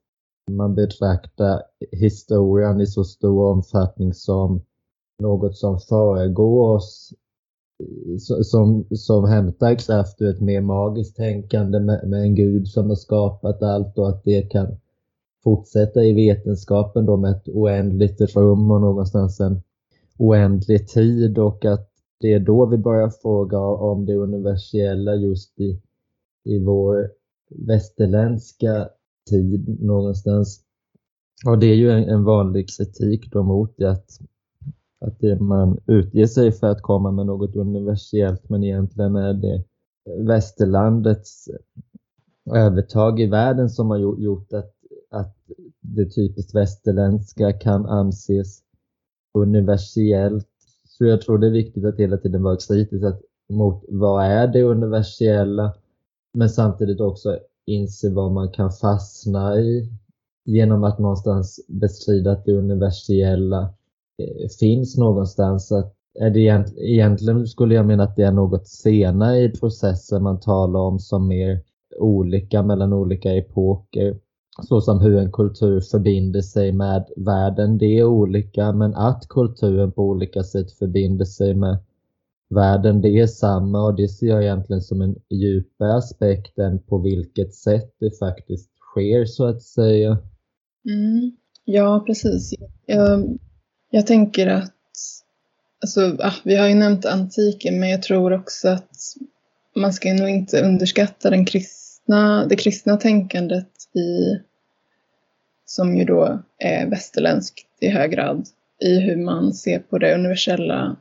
man 0.50 0.74
betraktar 0.74 1.62
historien 1.92 2.80
i 2.80 2.86
så 2.86 3.04
stor 3.04 3.44
omfattning 3.50 4.14
som 4.14 4.62
något 5.22 5.56
som 5.56 5.80
föregår 5.80 6.74
oss, 6.74 7.12
som, 8.42 8.86
som 8.90 9.24
hämtar 9.24 9.74
kraft 9.74 10.22
ur 10.22 10.30
ett 10.30 10.40
mer 10.40 10.60
magiskt 10.60 11.16
tänkande 11.16 11.80
med, 11.80 12.08
med 12.08 12.22
en 12.22 12.34
gud 12.34 12.68
som 12.68 12.88
har 12.88 12.96
skapat 12.96 13.62
allt 13.62 13.98
och 13.98 14.08
att 14.08 14.24
det 14.24 14.42
kan 14.42 14.76
fortsätta 15.44 16.04
i 16.04 16.12
vetenskapen 16.12 17.06
då 17.06 17.16
med 17.16 17.30
ett 17.30 17.48
oändligt 17.48 18.20
rum 18.20 18.70
och 18.70 18.80
någonstans 18.80 19.40
en 19.40 19.62
oändlig 20.18 20.88
tid 20.88 21.38
och 21.38 21.64
att 21.64 21.90
det 22.20 22.32
är 22.32 22.40
då 22.40 22.66
vi 22.66 22.78
börjar 22.78 23.10
fråga 23.10 23.58
om 23.60 24.06
det 24.06 24.14
universella 24.14 25.14
just 25.14 25.60
i, 25.60 25.80
i 26.44 26.58
vår 26.58 27.10
västerländska 27.50 28.88
tid 29.30 29.82
någonstans. 29.82 30.60
Och 31.46 31.58
det 31.58 31.66
är 31.66 31.74
ju 31.74 31.90
en, 31.90 32.08
en 32.08 32.24
vanlig 32.24 32.68
kritik 32.68 33.32
då 33.32 33.42
mot 33.42 33.74
det 33.76 33.90
att, 33.90 34.18
att 35.00 35.20
det 35.20 35.40
man 35.40 35.78
utger 35.86 36.26
sig 36.26 36.52
för 36.52 36.66
att 36.66 36.82
komma 36.82 37.10
med 37.10 37.26
något 37.26 37.56
universellt 37.56 38.48
men 38.48 38.64
egentligen 38.64 39.16
är 39.16 39.34
det 39.34 39.64
västerlandets 40.26 41.48
övertag 42.54 43.20
i 43.20 43.26
världen 43.26 43.70
som 43.70 43.90
har 43.90 43.98
gjort 43.98 44.52
att, 44.52 44.74
att 45.10 45.36
det 45.80 46.06
typiskt 46.06 46.54
västerländska 46.54 47.52
kan 47.52 47.86
anses 47.86 48.63
universellt. 49.34 50.48
Så 50.84 51.04
jag 51.04 51.20
tror 51.20 51.38
det 51.38 51.46
är 51.46 51.50
viktigt 51.50 51.84
att 51.84 51.98
hela 51.98 52.16
tiden 52.16 52.42
vara 52.42 52.56
kritisk 52.56 53.04
att, 53.04 53.20
mot 53.48 53.84
vad 53.88 54.24
är 54.24 54.46
det 54.46 54.62
universella 54.62 55.74
men 56.34 56.48
samtidigt 56.48 57.00
också 57.00 57.38
inse 57.66 58.10
vad 58.10 58.32
man 58.32 58.48
kan 58.48 58.70
fastna 58.72 59.60
i 59.60 59.88
genom 60.44 60.84
att 60.84 60.98
någonstans 60.98 61.60
bestrida 61.68 62.32
att 62.32 62.44
det 62.44 62.52
universella 62.52 63.74
eh, 64.18 64.48
finns 64.60 64.96
någonstans. 64.96 65.72
Att 65.72 65.94
är 66.20 66.30
det 66.30 66.40
egent, 66.40 66.74
egentligen 66.76 67.46
skulle 67.46 67.74
jag 67.74 67.86
mena 67.86 68.02
att 68.02 68.16
det 68.16 68.22
är 68.22 68.32
något 68.32 68.68
senare 68.68 69.38
i 69.38 69.50
processen 69.50 70.22
man 70.22 70.40
talar 70.40 70.80
om 70.80 70.98
som 70.98 71.28
mer 71.28 71.60
olika 71.98 72.62
mellan 72.62 72.92
olika 72.92 73.32
epoker. 73.32 74.18
Så 74.62 74.80
som 74.80 75.00
hur 75.00 75.18
en 75.18 75.32
kultur 75.32 75.80
förbinder 75.80 76.40
sig 76.40 76.72
med 76.72 77.04
världen, 77.16 77.78
det 77.78 77.98
är 77.98 78.04
olika, 78.04 78.72
men 78.72 78.94
att 78.94 79.28
kulturen 79.28 79.92
på 79.92 80.02
olika 80.02 80.42
sätt 80.42 80.72
förbinder 80.72 81.24
sig 81.24 81.54
med 81.54 81.78
världen, 82.50 83.00
det 83.00 83.20
är 83.20 83.26
samma 83.26 83.84
och 83.84 83.94
det 83.94 84.08
ser 84.08 84.26
jag 84.26 84.42
egentligen 84.42 84.82
som 84.82 85.02
en 85.02 85.16
djupare 85.30 85.94
aspekt 85.94 86.58
än 86.58 86.78
på 86.78 86.98
vilket 86.98 87.54
sätt 87.54 87.94
det 88.00 88.18
faktiskt 88.18 88.70
sker 88.80 89.24
så 89.24 89.44
att 89.44 89.62
säga. 89.62 90.18
Mm. 90.84 91.36
Ja, 91.64 92.04
precis. 92.06 92.54
Jag, 92.86 93.38
jag 93.90 94.06
tänker 94.06 94.46
att 94.46 94.70
Alltså, 95.84 96.16
ah, 96.20 96.34
vi 96.44 96.56
har 96.56 96.68
ju 96.68 96.74
nämnt 96.74 97.06
antiken, 97.06 97.80
men 97.80 97.90
jag 97.90 98.02
tror 98.02 98.32
också 98.32 98.68
att 98.68 98.90
man 99.76 99.92
ska 99.92 100.14
nog 100.14 100.28
inte 100.28 100.62
underskatta 100.62 101.30
den 101.30 101.44
kristna, 101.44 101.83
det 102.48 102.56
kristna 102.56 102.96
tänkandet 102.96 103.68
i, 103.94 104.40
som 105.66 105.96
ju 105.96 106.04
då 106.04 106.42
är 106.58 106.86
västerländskt 106.86 107.66
i 107.80 107.88
hög 107.88 108.10
grad, 108.10 108.46
i 108.80 108.98
hur 108.98 109.16
man 109.16 109.54
ser 109.54 109.78
på 109.78 109.98
det 109.98 110.14
universella 110.14 110.96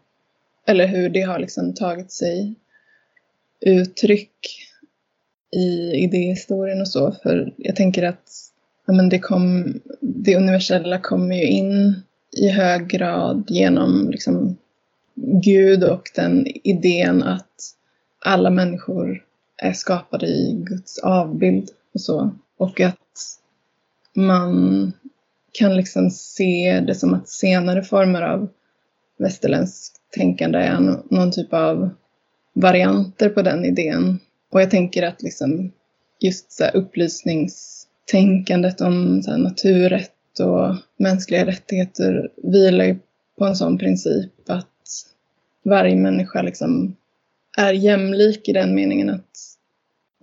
eller 0.65 0.87
hur 0.87 1.09
det 1.09 1.21
har 1.21 1.39
liksom 1.39 1.73
tagit 1.73 2.11
sig 2.11 2.55
uttryck 3.59 4.69
i 5.55 5.91
idéhistorien 5.91 6.81
och 6.81 6.87
så. 6.87 7.11
För 7.11 7.53
jag 7.57 7.75
tänker 7.75 8.03
att 8.03 8.31
ja, 8.85 8.93
men 8.93 9.09
det, 9.09 9.19
kom, 9.19 9.73
det 10.01 10.35
universella 10.35 10.99
kommer 10.99 11.35
ju 11.35 11.47
in 11.47 12.01
i 12.37 12.49
hög 12.49 12.87
grad 12.87 13.45
genom 13.47 14.09
liksom 14.11 14.57
Gud 15.15 15.83
och 15.83 16.09
den 16.15 16.47
idén 16.63 17.23
att 17.23 17.75
alla 18.19 18.49
människor 18.49 19.23
är 19.63 19.73
skapade 19.73 20.27
i 20.27 20.63
Guds 20.65 20.99
avbild 20.99 21.69
och 21.93 22.01
så. 22.01 22.31
Och 22.57 22.81
att 22.81 22.97
man 24.13 24.93
kan 25.51 25.75
liksom 25.75 26.11
se 26.11 26.83
det 26.87 26.95
som 26.95 27.13
att 27.13 27.29
senare 27.29 27.83
former 27.83 28.21
av 28.21 28.49
västerländskt 29.17 29.95
tänkande 30.11 30.59
är 30.59 30.79
någon 31.09 31.31
typ 31.31 31.53
av 31.53 31.89
varianter 32.53 33.29
på 33.29 33.41
den 33.41 33.65
idén. 33.65 34.19
Och 34.51 34.61
jag 34.61 34.71
tänker 34.71 35.03
att 35.03 35.21
liksom 35.21 35.71
just 36.19 36.51
så 36.51 36.65
upplysningstänkandet 36.65 38.81
om 38.81 39.23
så 39.23 39.37
naturrätt 39.37 40.39
och 40.39 40.75
mänskliga 40.97 41.45
rättigheter 41.45 42.29
vilar 42.43 42.85
ju 42.85 42.99
på 43.37 43.45
en 43.45 43.55
sån 43.55 43.77
princip 43.77 44.31
att 44.47 44.67
varje 45.63 45.95
människa 45.95 46.41
liksom 46.41 46.95
är 47.57 47.73
jämlik 47.73 48.49
i 48.49 48.53
den 48.53 48.75
meningen 48.75 49.09
att 49.09 49.52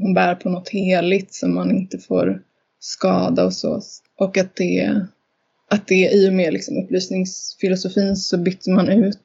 hon 0.00 0.14
bär 0.14 0.34
på 0.34 0.48
något 0.48 0.68
heligt 0.68 1.34
som 1.34 1.54
man 1.54 1.70
inte 1.70 1.98
får 1.98 2.42
skada 2.80 3.44
och 3.44 3.52
så. 3.52 3.80
Och 4.16 4.38
att 4.38 4.56
det, 4.56 5.00
att 5.70 5.86
det 5.86 6.10
i 6.12 6.28
och 6.28 6.32
med 6.32 6.52
liksom 6.52 6.76
upplysningsfilosofin 6.76 8.16
så 8.16 8.38
bytte 8.38 8.70
man 8.70 8.88
ut 8.88 9.18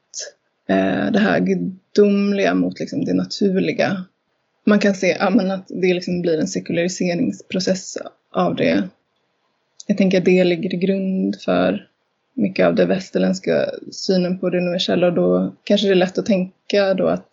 eh, 0.69 1.11
det 1.11 1.19
här 1.19 1.39
gudomliga 1.39 2.53
mot 2.53 2.79
liksom 2.79 3.05
det 3.05 3.13
naturliga. 3.13 4.05
Man 4.65 4.79
kan 4.79 4.95
se 4.95 5.17
ja, 5.19 5.29
men 5.29 5.51
att 5.51 5.65
det 5.67 5.93
liksom 5.93 6.21
blir 6.21 6.39
en 6.39 6.47
sekulariseringsprocess 6.47 7.97
av 8.31 8.55
det. 8.55 8.83
Jag 9.87 9.97
tänker 9.97 10.17
att 10.17 10.25
det 10.25 10.43
ligger 10.43 10.69
till 10.69 10.79
grund 10.79 11.41
för 11.41 11.87
mycket 12.33 12.65
av 12.65 12.75
den 12.75 12.87
västerländska 12.87 13.69
synen 13.91 14.39
på 14.39 14.49
det 14.49 14.57
universella 14.57 15.07
och 15.07 15.13
då 15.13 15.55
kanske 15.63 15.87
det 15.87 15.93
är 15.93 15.95
lätt 15.95 16.17
att 16.17 16.25
tänka 16.25 16.93
då 16.93 17.07
att 17.07 17.29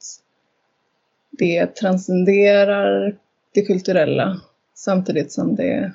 det 1.30 1.66
transcenderar 1.66 3.16
det 3.54 3.62
kulturella 3.62 4.40
samtidigt 4.74 5.32
som 5.32 5.54
det 5.56 5.94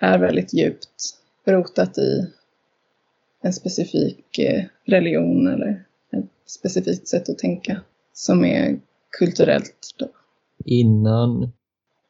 är 0.00 0.18
väldigt 0.18 0.54
djupt 0.54 1.20
rotat 1.46 1.98
i 1.98 2.26
en 3.42 3.52
specifik 3.52 4.38
eh, 4.38 4.64
religion 4.84 5.46
eller 5.46 5.84
ett 6.12 6.30
specifikt 6.46 7.08
sätt 7.08 7.28
att 7.28 7.38
tänka 7.38 7.80
som 8.12 8.44
är 8.44 8.80
kulturellt. 9.18 9.94
Då. 9.98 10.06
Innan, 10.64 11.52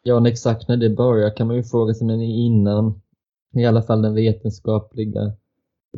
ja 0.02 0.28
exakt 0.28 0.68
när 0.68 0.76
det 0.76 0.90
börjar 0.90 1.36
kan 1.36 1.46
man 1.46 1.56
ju 1.56 1.62
fråga 1.62 1.94
sig, 1.94 2.06
men 2.06 2.20
innan 2.20 3.00
i 3.54 3.64
alla 3.64 3.82
fall 3.82 4.02
den 4.02 4.14
vetenskapliga 4.14 5.32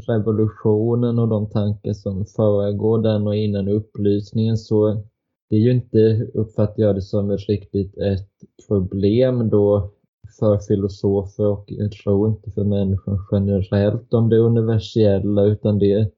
revolutionen 0.07 1.19
och 1.19 1.29
de 1.29 1.51
tankar 1.51 1.93
som 1.93 2.27
föregår 2.27 3.03
den 3.03 3.27
och 3.27 3.37
innan 3.37 3.69
upplysningen 3.69 4.57
så 4.57 5.05
det 5.53 5.57
är 5.57 5.61
ju 5.61 5.73
inte, 5.73 6.31
uppfattar 6.35 6.83
jag 6.83 6.95
det 6.95 7.03
som 7.03 7.37
riktigt 7.37 7.99
ett 7.99 8.31
problem 8.69 9.51
då 9.51 9.91
för 10.39 10.59
filosofer 10.59 11.47
och 11.47 11.65
jag 11.67 11.93
tror 11.93 12.29
inte 12.29 12.51
för 12.51 12.65
människan 12.65 13.19
generellt 13.33 14.15
om 14.15 14.29
det 14.29 14.39
universella 14.39 15.45
utan 15.45 15.79
det 15.79 15.93
är 15.93 16.11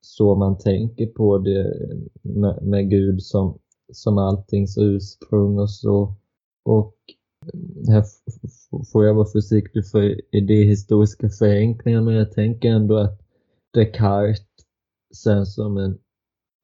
så 0.00 0.34
man 0.34 0.58
tänker 0.58 1.06
på 1.06 1.38
det 1.38 1.74
med, 2.22 2.62
med 2.62 2.90
Gud 2.90 3.22
som, 3.22 3.58
som 3.92 4.18
alltings 4.18 4.78
ursprung 4.78 5.58
och 5.58 5.70
så. 5.70 6.14
Och 6.64 6.94
här 7.88 8.04
får 8.92 9.06
jag 9.06 9.14
vara 9.14 9.26
försiktig 9.26 9.86
för 9.86 10.34
idéhistoriska 10.36 11.28
förenklingar 11.28 12.00
men 12.00 12.14
jag 12.14 12.32
tänker 12.32 12.68
ändå 12.68 12.96
att 12.96 13.20
Descartes 13.74 14.46
sen 15.14 15.46
som 15.46 15.76
en 15.76 15.98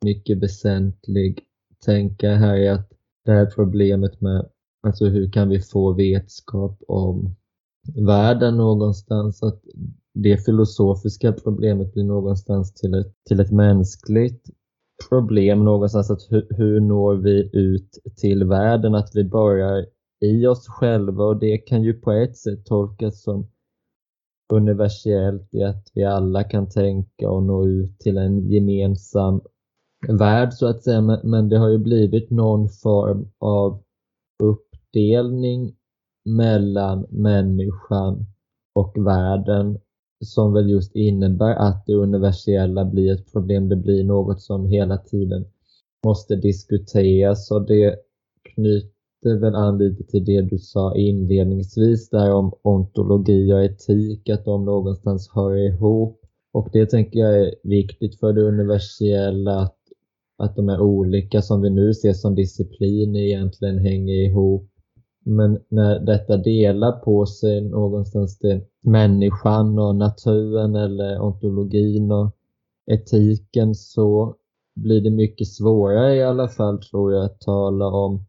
mycket 0.04 0.38
väsentlig 0.38 1.44
tänka 1.84 2.34
här 2.34 2.56
är 2.56 2.72
att 2.72 2.88
det 3.24 3.32
här 3.32 3.46
problemet 3.46 4.20
med 4.20 4.48
alltså 4.86 5.04
hur 5.04 5.32
kan 5.32 5.48
vi 5.48 5.60
få 5.60 5.92
vetskap 5.92 6.78
om 6.88 7.36
världen 8.06 8.56
någonstans, 8.56 9.42
att 9.42 9.62
det 10.14 10.44
filosofiska 10.44 11.32
problemet 11.32 11.92
blir 11.92 12.04
någonstans 12.04 12.74
till 12.74 12.94
ett, 12.94 13.14
till 13.28 13.40
ett 13.40 13.50
mänskligt 13.50 14.50
problem 15.08 15.64
någonstans, 15.64 16.10
att 16.10 16.26
hur, 16.30 16.46
hur 16.50 16.80
når 16.80 17.14
vi 17.14 17.50
ut 17.52 17.98
till 18.16 18.44
världen, 18.44 18.94
att 18.94 19.10
vi 19.14 19.24
börjar 19.24 19.86
i 20.20 20.46
oss 20.46 20.68
själva 20.68 21.24
och 21.24 21.38
det 21.38 21.58
kan 21.58 21.82
ju 21.82 21.94
på 21.94 22.12
ett 22.12 22.36
sätt 22.36 22.66
tolkas 22.66 23.22
som 23.22 23.46
universellt 24.52 25.54
i 25.54 25.62
att 25.62 25.90
vi 25.94 26.04
alla 26.04 26.44
kan 26.44 26.68
tänka 26.68 27.30
och 27.30 27.42
nå 27.42 27.66
ut 27.66 27.98
till 27.98 28.18
en 28.18 28.50
gemensam 28.50 29.40
värld 30.08 30.52
så 30.52 30.66
att 30.66 30.82
säga, 30.82 31.20
men 31.24 31.48
det 31.48 31.58
har 31.58 31.68
ju 31.68 31.78
blivit 31.78 32.30
någon 32.30 32.68
form 32.68 33.28
av 33.38 33.82
uppdelning 34.42 35.74
mellan 36.24 37.06
människan 37.10 38.26
och 38.74 39.06
världen 39.06 39.78
som 40.24 40.52
väl 40.52 40.70
just 40.70 40.96
innebär 40.96 41.54
att 41.54 41.86
det 41.86 41.94
universella 41.94 42.84
blir 42.84 43.12
ett 43.12 43.32
problem. 43.32 43.68
Det 43.68 43.76
blir 43.76 44.04
något 44.04 44.42
som 44.42 44.66
hela 44.66 44.98
tiden 44.98 45.44
måste 46.04 46.36
diskuteras 46.36 47.50
och 47.50 47.66
det 47.66 47.96
knyter 48.54 49.40
väl 49.40 49.54
an 49.54 49.78
lite 49.78 50.04
till 50.04 50.24
det 50.24 50.40
du 50.40 50.58
sa 50.58 50.94
inledningsvis 50.94 52.10
där 52.10 52.32
om 52.32 52.52
ontologi 52.62 53.52
och 53.52 53.64
etik, 53.64 54.28
att 54.28 54.44
de 54.44 54.64
någonstans 54.64 55.30
hör 55.34 55.56
ihop. 55.56 56.20
Och 56.52 56.68
det 56.72 56.86
tänker 56.86 57.20
jag 57.20 57.38
är 57.38 57.54
viktigt 57.62 58.20
för 58.20 58.32
det 58.32 58.42
universella, 58.42 59.60
att, 59.60 59.78
att 60.44 60.56
de 60.56 60.68
är 60.68 60.80
olika 60.80 61.42
som 61.42 61.62
vi 61.62 61.70
nu 61.70 61.94
ser 61.94 62.12
som 62.12 62.34
disciplin 62.34 63.16
egentligen 63.16 63.78
hänger 63.78 64.14
ihop 64.14 64.70
men 65.24 65.58
när 65.68 65.98
detta 66.00 66.36
delar 66.36 66.92
på 66.92 67.26
sig 67.26 67.60
någonstans 67.60 68.38
till 68.38 68.60
människan 68.82 69.78
och 69.78 69.96
naturen 69.96 70.74
eller 70.74 71.20
ontologin 71.20 72.12
och 72.12 72.30
etiken 72.86 73.74
så 73.74 74.36
blir 74.74 75.00
det 75.00 75.10
mycket 75.10 75.48
svårare 75.48 76.14
i 76.14 76.22
alla 76.22 76.48
fall 76.48 76.82
tror 76.82 77.12
jag 77.12 77.24
att 77.24 77.40
tala 77.40 77.86
om, 77.86 78.24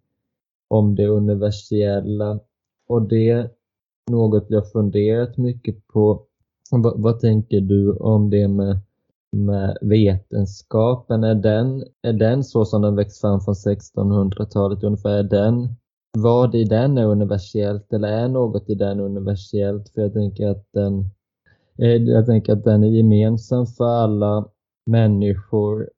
om 0.67 0.95
det 0.95 1.07
universella. 1.07 2.39
Och 2.87 3.07
det 3.07 3.29
är 3.29 3.49
något 4.11 4.45
jag 4.49 4.71
funderat 4.71 5.37
mycket 5.37 5.87
på. 5.87 6.25
Vad, 6.71 7.01
vad 7.01 7.19
tänker 7.19 7.61
du 7.61 7.91
om 7.91 8.29
det 8.29 8.47
med, 8.47 8.79
med 9.35 9.77
vetenskapen? 9.81 11.23
Är 11.23 11.35
den, 11.35 11.83
är 12.01 12.13
den 12.13 12.43
så 12.43 12.65
som 12.65 12.81
den 12.81 12.95
växt 12.95 13.21
fram 13.21 13.41
från 13.41 13.53
1600-talet 13.53 14.83
ungefär? 14.83 15.09
Är 15.09 15.23
den 15.23 15.75
vad 16.17 16.55
i 16.55 16.63
den 16.63 16.97
är 16.97 17.05
universellt 17.05 17.93
eller 17.93 18.07
är 18.07 18.27
något 18.27 18.69
i 18.69 18.75
den 18.75 18.99
universellt? 18.99 19.89
För 19.89 20.01
jag 20.01 20.13
tänker 20.13 20.49
att 20.49 20.67
den, 20.73 21.09
eh, 21.77 21.95
jag 21.95 22.25
tänker 22.25 22.53
att 22.53 22.63
den 22.63 22.83
är 22.83 22.87
gemensam 22.87 23.65
för 23.65 23.85
alla 23.85 24.49
människor 24.85 25.89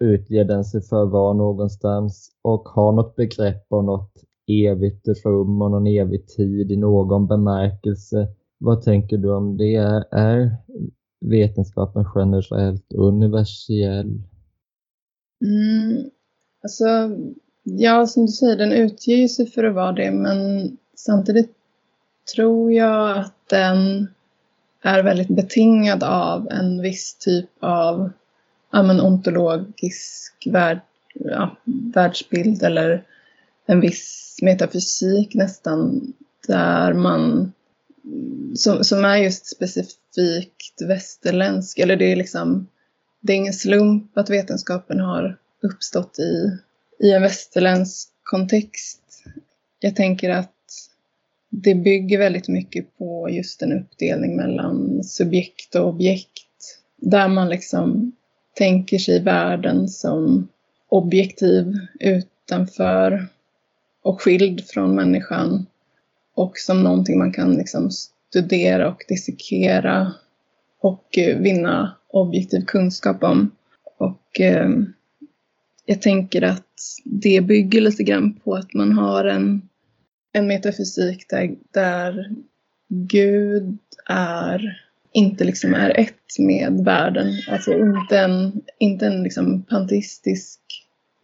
utger 0.00 0.44
den 0.44 0.64
sig 0.64 0.82
för 0.82 1.04
var 1.04 1.34
någonstans 1.34 2.30
och 2.42 2.68
har 2.68 2.92
något 2.92 3.16
begrepp 3.16 3.66
om 3.68 3.86
något 3.86 4.12
evigt 4.46 5.08
rum 5.24 5.62
och 5.62 5.70
någon 5.70 5.86
evig 5.86 6.26
tid 6.26 6.72
i 6.72 6.76
någon 6.76 7.26
bemärkelse. 7.26 8.28
Vad 8.58 8.82
tänker 8.82 9.18
du 9.18 9.34
om 9.34 9.56
det? 9.56 9.74
Är 10.10 10.56
vetenskapen 11.20 12.04
generellt 12.14 12.92
universell? 12.92 14.22
Mm, 15.40 16.10
alltså 16.62 17.10
Ja, 17.76 18.06
som 18.06 18.26
du 18.26 18.32
säger, 18.32 18.56
den 18.56 18.72
utger 18.72 19.28
sig 19.28 19.50
för 19.50 19.64
att 19.64 19.74
vara 19.74 19.92
det, 19.92 20.10
men 20.10 20.76
samtidigt 20.96 21.50
tror 22.34 22.72
jag 22.72 23.18
att 23.18 23.48
den 23.50 24.08
är 24.82 25.02
väldigt 25.02 25.28
betingad 25.28 26.02
av 26.02 26.48
en 26.50 26.82
viss 26.82 27.14
typ 27.14 27.50
av 27.60 28.10
ja, 28.72 28.82
men 28.82 29.00
ontologisk 29.00 30.46
värld, 30.46 30.80
ja, 31.14 31.56
världsbild 31.94 32.62
eller 32.62 33.04
en 33.66 33.80
viss 33.80 34.36
metafysik 34.42 35.34
nästan 35.34 36.12
där 36.46 36.92
man 36.92 37.52
som, 38.54 38.84
som 38.84 39.04
är 39.04 39.16
just 39.16 39.46
specifikt 39.46 40.82
västerländsk 40.86 41.78
eller 41.78 41.96
det 41.96 42.12
är 42.12 42.16
liksom 42.16 42.68
det 43.20 43.32
är 43.32 43.36
ingen 43.36 43.52
slump 43.52 44.18
att 44.18 44.30
vetenskapen 44.30 45.00
har 45.00 45.38
uppstått 45.62 46.18
i 46.18 46.58
i 46.98 47.12
en 47.12 47.22
västerländsk 47.22 48.08
kontext. 48.22 49.24
Jag 49.80 49.96
tänker 49.96 50.30
att 50.30 50.54
det 51.50 51.74
bygger 51.74 52.18
väldigt 52.18 52.48
mycket 52.48 52.98
på 52.98 53.30
just 53.30 53.62
en 53.62 53.72
uppdelning 53.72 54.36
mellan 54.36 55.04
subjekt 55.04 55.74
och 55.74 55.88
objekt. 55.88 56.80
Där 56.96 57.28
man 57.28 57.48
liksom 57.48 58.12
tänker 58.54 58.98
sig 58.98 59.22
världen 59.22 59.88
som 59.88 60.48
objektiv 60.88 61.74
utanför 62.00 63.26
och 64.02 64.22
skild 64.22 64.64
från 64.66 64.94
människan 64.94 65.66
och 66.38 66.58
som 66.58 66.82
någonting 66.82 67.18
man 67.18 67.32
kan 67.32 67.54
liksom 67.54 67.90
studera 67.90 68.88
och 68.88 69.04
dissekera 69.08 70.12
och 70.80 71.18
eh, 71.18 71.38
vinna 71.38 71.96
objektiv 72.08 72.64
kunskap 72.64 73.22
om. 73.22 73.50
Och 73.98 74.40
eh, 74.40 74.70
jag 75.84 76.02
tänker 76.02 76.42
att 76.42 76.74
det 77.04 77.40
bygger 77.40 77.80
lite 77.80 78.02
grann 78.02 78.32
på 78.32 78.54
att 78.54 78.74
man 78.74 78.92
har 78.92 79.24
en, 79.24 79.68
en 80.32 80.46
metafysik 80.46 81.26
där, 81.28 81.56
där 81.70 82.30
Gud 82.88 83.78
är 84.06 84.82
inte 85.12 85.44
liksom 85.44 85.74
är 85.74 86.00
ett 86.00 86.38
med 86.38 86.84
världen. 86.84 87.26
Alltså 87.48 87.72
inte 87.72 88.18
en, 88.18 88.60
inte 88.78 89.06
en 89.06 89.22
liksom 89.22 89.62
panteistisk 89.62 90.60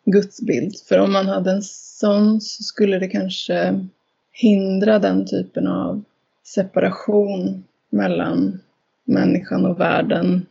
gudsbild. 0.05 0.77
För 0.89 0.99
om 0.99 1.13
man 1.13 1.27
hade 1.27 1.51
en 1.51 1.63
sån 1.63 2.41
så 2.41 2.63
skulle 2.63 2.99
det 2.99 3.09
kanske 3.09 3.87
hindra 4.35 4.99
den 4.99 5.27
typen 5.27 5.67
av 5.67 6.05
separation 6.45 7.65
mellan 7.91 8.61
människan 9.05 9.67
och 9.67 9.81
världen 9.81 10.47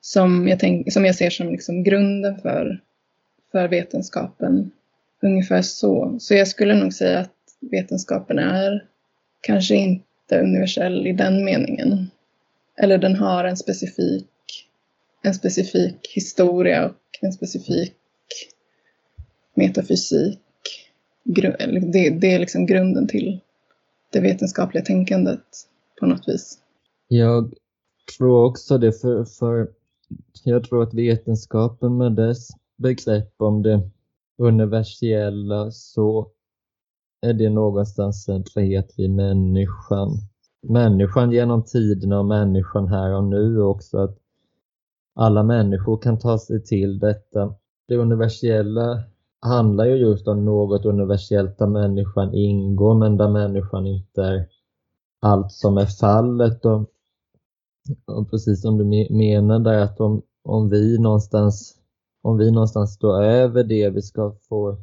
som 0.00 0.48
jag, 0.48 0.60
tänk, 0.60 0.92
som 0.92 1.04
jag 1.04 1.14
ser 1.14 1.30
som 1.30 1.48
liksom 1.48 1.82
grunden 1.82 2.40
för, 2.40 2.80
för 3.52 3.68
vetenskapen. 3.68 4.70
Ungefär 5.22 5.62
så. 5.62 6.16
Så 6.20 6.34
jag 6.34 6.48
skulle 6.48 6.74
nog 6.74 6.92
säga 6.92 7.18
att 7.18 7.34
vetenskapen 7.60 8.38
är 8.38 8.84
kanske 9.40 9.74
inte 9.74 10.40
universell 10.40 11.06
i 11.06 11.12
den 11.12 11.44
meningen. 11.44 12.10
Eller 12.76 12.98
den 12.98 13.16
har 13.16 13.44
en 13.44 13.56
specifik, 13.56 14.26
en 15.22 15.34
specifik 15.34 16.12
historia 16.14 16.86
och 16.86 17.18
en 17.20 17.32
specifik 17.32 17.94
metafysik. 19.54 20.40
Det, 21.28 22.10
det 22.20 22.34
är 22.34 22.38
liksom 22.38 22.66
grunden 22.66 23.08
till 23.08 23.40
det 24.12 24.20
vetenskapliga 24.20 24.84
tänkandet 24.84 25.44
på 26.00 26.06
något 26.06 26.28
vis. 26.28 26.58
Jag 27.08 27.54
tror 28.18 28.44
också 28.44 28.78
det, 28.78 28.92
för, 28.92 29.24
för 29.24 29.68
jag 30.44 30.64
tror 30.64 30.82
att 30.82 30.94
vetenskapen 30.94 31.96
med 31.96 32.12
dess 32.12 32.48
begrepp 32.76 33.34
om 33.36 33.62
det 33.62 33.90
universella 34.38 35.70
så 35.70 36.30
är 37.20 37.32
det 37.32 37.50
någonstans 37.50 38.24
centrerat 38.24 38.94
vid 38.96 39.10
människan. 39.10 40.10
Människan 40.62 41.32
genom 41.32 41.64
tiderna 41.64 42.18
och 42.18 42.26
människan 42.26 42.88
här 42.88 43.14
och 43.14 43.24
nu 43.24 43.62
också. 43.62 43.98
Att 43.98 44.18
alla 45.14 45.42
människor 45.42 45.96
kan 45.96 46.18
ta 46.18 46.38
sig 46.38 46.64
till 46.64 46.98
detta. 46.98 47.54
Det 47.88 47.96
universella 47.96 49.02
handlar 49.40 49.84
ju 49.84 49.96
just 49.96 50.28
om 50.28 50.44
något 50.44 50.84
universellt 50.84 51.58
där 51.58 51.66
människan 51.66 52.34
ingår 52.34 52.94
men 52.94 53.16
där 53.16 53.28
människan 53.28 53.86
inte 53.86 54.22
är 54.22 54.48
allt 55.20 55.52
som 55.52 55.78
är 55.78 55.86
fallet. 55.86 56.64
Och, 56.64 56.90
och 58.06 58.30
precis 58.30 58.62
som 58.62 58.78
du 58.78 58.84
menar 59.10 59.58
där 59.58 59.78
att 59.78 60.00
om, 60.00 60.22
om 60.44 60.68
vi 60.68 60.98
någonstans 60.98 61.78
om 62.22 62.38
vi 62.38 62.50
någonstans 62.50 62.94
står 62.94 63.22
över 63.22 63.64
det 63.64 63.90
vi 63.90 64.02
ska 64.02 64.36
få, 64.48 64.76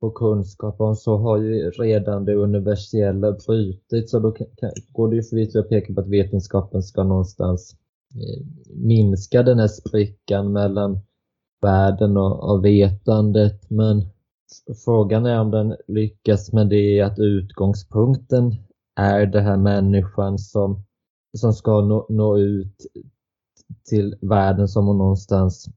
få 0.00 0.10
kunskap 0.10 0.80
om 0.80 0.96
så 0.96 1.16
har 1.16 1.38
ju 1.38 1.70
redan 1.70 2.24
det 2.24 2.34
universella 2.34 3.32
brutits 3.32 4.14
och 4.14 4.22
då 4.22 4.32
kan, 4.32 4.70
går 4.92 5.08
det 5.10 5.16
ju 5.16 5.22
förvisso 5.22 5.58
att 5.58 5.68
peka 5.68 5.94
på 5.94 6.00
att 6.00 6.08
vetenskapen 6.08 6.82
ska 6.82 7.02
någonstans 7.02 7.76
eh, 8.14 8.46
minska 8.74 9.42
den 9.42 9.58
här 9.58 9.68
sprickan 9.68 10.52
mellan 10.52 11.00
världen 11.66 12.16
och, 12.16 12.50
och 12.50 12.64
vetandet 12.64 13.70
men 13.70 14.02
frågan 14.84 15.26
är 15.26 15.40
om 15.40 15.50
den 15.50 15.76
lyckas 15.86 16.52
med 16.52 16.68
det 16.68 17.00
att 17.00 17.18
utgångspunkten 17.18 18.54
är 19.00 19.26
det 19.26 19.40
här 19.40 19.56
människan 19.56 20.38
som, 20.38 20.82
som 21.38 21.52
ska 21.52 21.80
nå, 21.80 22.06
nå 22.08 22.38
ut 22.38 22.76
till 23.88 24.16
världen 24.20 24.68
som 24.68 24.86
hon 24.86 24.98
någonstans 24.98 25.68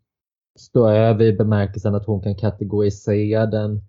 står 0.60 0.92
över 0.92 1.26
i 1.26 1.34
bemärkelsen 1.34 1.96
att 1.96 2.06
hon 2.06 2.22
kan 2.22 2.36
kategorisera 2.36 3.46
den 3.46 3.82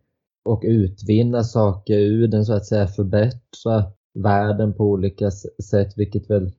och 0.44 0.62
utvinna 0.64 1.44
saker 1.44 1.98
ur 1.98 2.28
den 2.28 2.44
så 2.44 2.52
att 2.52 2.66
säga 2.66 2.86
förbättra 2.86 3.92
världen 4.14 4.72
på 4.72 4.84
olika 4.84 5.30
sätt 5.70 5.92
vilket 5.96 6.30
väl 6.30 6.52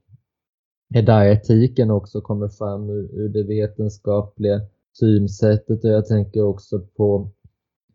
är 0.93 1.01
där 1.01 1.25
etiken 1.25 1.91
också 1.91 2.21
kommer 2.21 2.47
fram 2.47 2.89
ur, 2.89 3.09
ur 3.13 3.29
det 3.29 3.43
vetenskapliga 3.43 4.61
synsättet 4.93 5.83
och 5.83 5.89
jag 5.89 6.05
tänker 6.05 6.43
också 6.43 6.79
på 6.79 7.31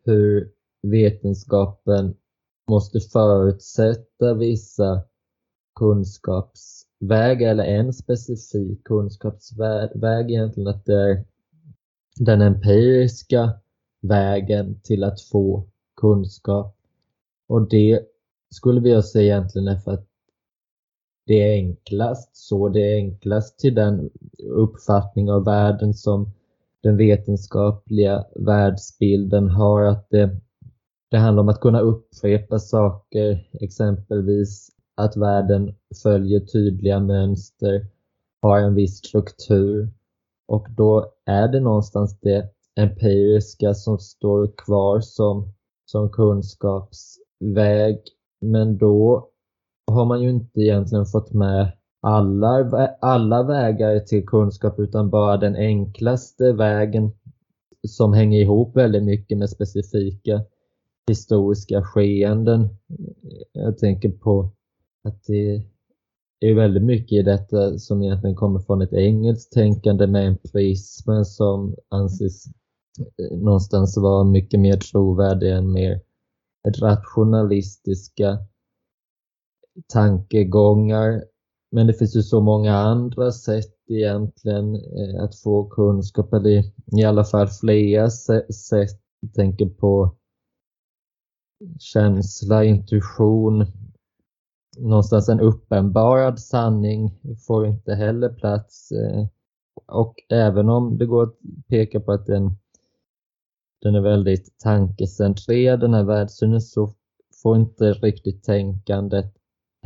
hur 0.05 0.51
vetenskapen 0.81 2.15
måste 2.69 2.99
förutsätta 2.99 4.33
vissa 4.33 5.01
kunskapsvägar 5.75 7.51
eller 7.51 7.63
en 7.63 7.93
specifik 7.93 8.83
kunskapsväg 8.83 10.31
egentligen 10.31 10.67
att 10.67 10.85
det 10.85 10.93
är 10.93 11.25
den 12.19 12.41
empiriska 12.41 13.53
vägen 14.01 14.79
till 14.83 15.03
att 15.03 15.21
få 15.21 15.67
kunskap. 16.01 16.75
Och 17.47 17.69
det 17.69 18.01
skulle 18.49 18.81
vi 18.81 19.03
säga 19.03 19.35
egentligen 19.35 19.67
är 19.67 19.79
för 19.79 19.91
att 19.91 20.07
det 21.25 21.33
är 21.33 21.53
enklast 21.53 22.35
så. 22.35 22.69
Det 22.69 22.79
är 22.79 22.95
enklast 22.95 23.59
till 23.59 23.75
den 23.75 24.09
uppfattning 24.43 25.31
av 25.31 25.45
världen 25.45 25.93
som 25.93 26.31
den 26.83 26.97
vetenskapliga 26.97 28.25
världsbilden 28.35 29.49
har. 29.49 29.83
Att 29.83 30.09
det, 30.09 30.29
det 31.11 31.17
handlar 31.17 31.43
om 31.43 31.49
att 31.49 31.61
kunna 31.61 31.79
upprepa 31.79 32.59
saker, 32.59 33.49
exempelvis 33.61 34.69
att 34.97 35.17
världen 35.17 35.75
följer 36.03 36.39
tydliga 36.39 36.99
mönster, 36.99 37.87
har 38.41 38.59
en 38.59 38.75
viss 38.75 38.97
struktur. 38.97 39.89
Och 40.47 40.67
då 40.69 41.13
är 41.25 41.47
det 41.47 41.59
någonstans 41.59 42.19
det 42.19 42.49
empiriska 42.75 43.73
som 43.73 43.99
står 43.99 44.51
kvar 44.57 44.99
som, 44.99 45.53
som 45.85 46.09
kunskapsväg. 46.09 47.99
Men 48.41 48.77
då 48.77 49.29
har 49.91 50.05
man 50.05 50.21
ju 50.21 50.29
inte 50.29 50.61
egentligen 50.61 51.05
fått 51.05 51.33
med 51.33 51.71
alla, 52.07 52.87
alla 52.99 53.43
vägar 53.43 53.99
till 53.99 54.25
kunskap 54.25 54.79
utan 54.79 55.09
bara 55.09 55.37
den 55.37 55.55
enklaste 55.55 56.53
vägen 56.53 57.11
som 57.87 58.13
hänger 58.13 58.41
ihop 58.41 58.75
väldigt 58.75 59.03
mycket 59.03 59.37
med 59.37 59.49
specifika 59.49 60.41
historiska 61.07 61.83
skeenden. 61.83 62.69
Jag 63.51 63.77
tänker 63.77 64.09
på 64.09 64.51
att 65.03 65.23
det 65.27 65.63
är 66.39 66.53
väldigt 66.53 66.83
mycket 66.83 67.11
i 67.11 67.21
detta 67.21 67.79
som 67.79 68.03
egentligen 68.03 68.35
kommer 68.35 68.59
från 68.59 68.81
ett 68.81 68.93
engelskt 68.93 69.53
tänkande 69.53 70.07
med 70.07 70.27
empirismen 70.27 71.25
som 71.25 71.75
anses 71.89 72.45
eh, 72.47 73.37
någonstans 73.37 73.97
vara 73.97 74.23
mycket 74.23 74.59
mer 74.59 74.77
trovärdig 74.77 75.51
än 75.51 75.71
mer 75.71 76.01
rationalistiska 76.81 78.37
tankegångar. 79.93 81.23
Men 81.71 81.87
det 81.87 81.93
finns 81.93 82.15
ju 82.15 82.21
så 82.21 82.41
många 82.41 82.75
andra 82.75 83.31
sätt 83.31 83.75
egentligen 83.87 84.75
eh, 84.75 85.23
att 85.23 85.35
få 85.35 85.69
kunskap, 85.69 86.33
eller 86.33 86.63
i 87.01 87.03
alla 87.03 87.23
fall 87.23 87.47
flera 87.47 88.09
sätt. 88.09 88.99
Jag 89.19 89.33
tänker 89.33 89.65
på 89.65 90.15
känsla, 91.79 92.63
intuition, 92.63 93.65
någonstans 94.77 95.29
en 95.29 95.39
uppenbarad 95.39 96.39
sanning 96.39 97.19
får 97.47 97.67
inte 97.67 97.93
heller 97.93 98.29
plats. 98.29 98.91
Eh, 98.91 99.25
och 99.85 100.15
även 100.29 100.69
om 100.69 100.97
det 100.97 101.05
går 101.05 101.23
att 101.23 101.35
peka 101.67 101.99
på 101.99 102.11
att 102.11 102.25
den, 102.25 102.51
den 103.81 103.95
är 103.95 104.01
väldigt 104.01 104.59
tankecentrerad, 104.59 105.79
den 105.79 105.93
här 105.93 106.03
världssynen, 106.03 106.61
så 106.61 106.93
får 107.43 107.57
inte 107.57 107.93
riktigt 107.93 108.43
tänkandet 108.43 109.36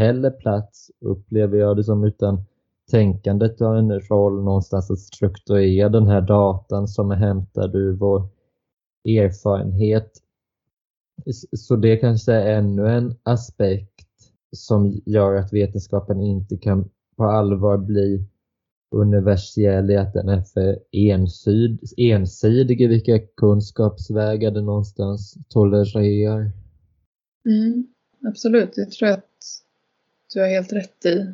heller 0.02 0.32
plats, 0.32 0.92
upplever 1.00 1.58
jag 1.58 1.78
det 1.78 1.84
som, 1.84 2.04
utan 2.04 2.44
tänkandet 2.92 3.60
har 3.60 3.76
en 3.76 4.00
roll 4.00 4.44
någonstans 4.44 4.92
att 4.92 5.00
strukturera 5.00 5.90
den 5.90 6.08
här 6.08 6.22
datan 6.22 6.88
som 6.88 7.12
är 7.12 7.16
hämtad 7.16 7.76
ur 7.76 7.94
vår 7.94 8.30
erfarenhet. 9.06 10.12
Så 11.58 11.76
det 11.76 11.98
kanske 11.98 12.34
är 12.34 12.58
ännu 12.58 12.88
en 12.88 13.16
aspekt 13.24 14.08
som 14.56 15.02
gör 15.06 15.36
att 15.36 15.54
vetenskapen 15.54 16.22
inte 16.22 16.58
kan 16.58 16.90
på 17.18 17.24
allvar 17.24 17.78
bli 17.78 18.26
universell 18.96 19.92
i 19.92 19.98
att 19.98 20.14
den 20.14 20.30
är 20.30 20.42
för 20.42 20.80
ensyd, 20.92 21.80
ensidig 21.98 22.82
i 22.82 22.88
vilka 22.88 23.20
kunskapsvägar 23.20 24.52
den 24.52 24.66
någonstans 24.66 25.38
tolererar. 25.50 26.52
Mm, 27.46 27.88
absolut, 28.28 28.74
jag 28.76 28.92
tror 28.92 29.10
att 29.10 29.26
du 30.34 30.40
har 30.40 30.48
helt 30.48 30.74
rätt 30.74 31.06
i. 31.06 31.34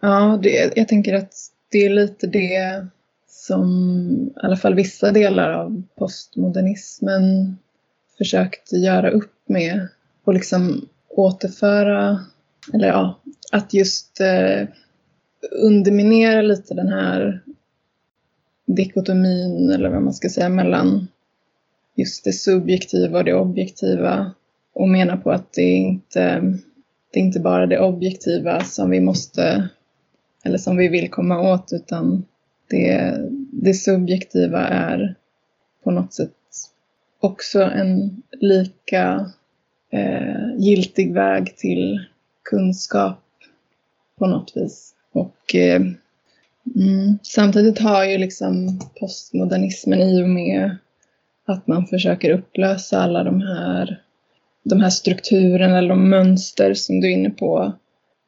Ja, 0.00 0.40
det, 0.42 0.76
jag 0.76 0.88
tänker 0.88 1.14
att 1.14 1.34
det 1.70 1.78
är 1.78 1.90
lite 1.90 2.26
det 2.26 2.86
som 3.26 3.68
i 4.36 4.40
alla 4.46 4.56
fall 4.56 4.74
vissa 4.74 5.10
delar 5.10 5.50
av 5.52 5.82
postmodernismen 5.94 7.56
försökte 8.18 8.76
göra 8.76 9.10
upp 9.10 9.32
med 9.46 9.88
och 10.24 10.34
liksom 10.34 10.88
återföra, 11.08 12.24
eller 12.72 12.88
ja, 12.88 13.20
att 13.52 13.74
just 13.74 14.20
eh, 14.20 14.68
underminera 15.50 16.42
lite 16.42 16.74
den 16.74 16.88
här 16.88 17.42
dikotomin, 18.66 19.70
eller 19.70 19.88
vad 19.88 20.02
man 20.02 20.14
ska 20.14 20.28
säga, 20.28 20.48
mellan 20.48 21.08
just 21.94 22.24
det 22.24 22.32
subjektiva 22.32 23.18
och 23.18 23.24
det 23.24 23.34
objektiva 23.34 24.32
och 24.72 24.88
mena 24.88 25.16
på 25.16 25.30
att 25.30 25.52
det 25.52 25.62
inte 25.62 26.54
det 27.14 27.20
är 27.20 27.24
inte 27.24 27.40
bara 27.40 27.66
det 27.66 27.80
objektiva 27.80 28.60
som 28.60 28.90
vi 28.90 29.00
måste, 29.00 29.68
eller 30.44 30.58
som 30.58 30.76
vi 30.76 30.88
vill 30.88 31.10
komma 31.10 31.52
åt, 31.52 31.72
utan 31.72 32.24
det, 32.70 33.16
det 33.52 33.74
subjektiva 33.74 34.60
är 34.60 35.14
på 35.84 35.90
något 35.90 36.14
sätt 36.14 36.30
också 37.20 37.62
en 37.62 38.22
lika 38.30 39.30
eh, 39.90 40.56
giltig 40.58 41.14
väg 41.14 41.56
till 41.56 42.04
kunskap 42.42 43.22
på 44.18 44.26
något 44.26 44.52
vis. 44.54 44.94
Och 45.12 45.54
eh, 45.54 45.82
mm, 46.76 47.18
samtidigt 47.22 47.78
har 47.78 48.04
ju 48.04 48.18
liksom 48.18 48.80
postmodernismen 49.00 50.00
i 50.00 50.22
och 50.22 50.28
med 50.28 50.76
att 51.44 51.66
man 51.66 51.86
försöker 51.86 52.30
upplösa 52.30 53.00
alla 53.00 53.24
de 53.24 53.40
här, 53.40 54.03
de 54.64 54.80
här 54.80 54.90
strukturerna 54.90 55.78
eller 55.78 55.88
de 55.88 56.10
mönster 56.10 56.74
som 56.74 57.00
du 57.00 57.08
är 57.08 57.12
inne 57.12 57.30
på 57.30 57.72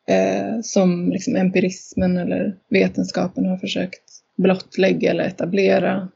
eh, 0.09 0.61
som 0.63 1.11
liksom 1.11 1.37
empirismen 1.37 2.19
eller 2.19 2.57
vetenskapen 2.69 3.47
har 3.47 3.57
försökt 3.57 4.03
blottlägga 4.37 5.11
eller 5.11 5.25
etablera. 5.25 6.09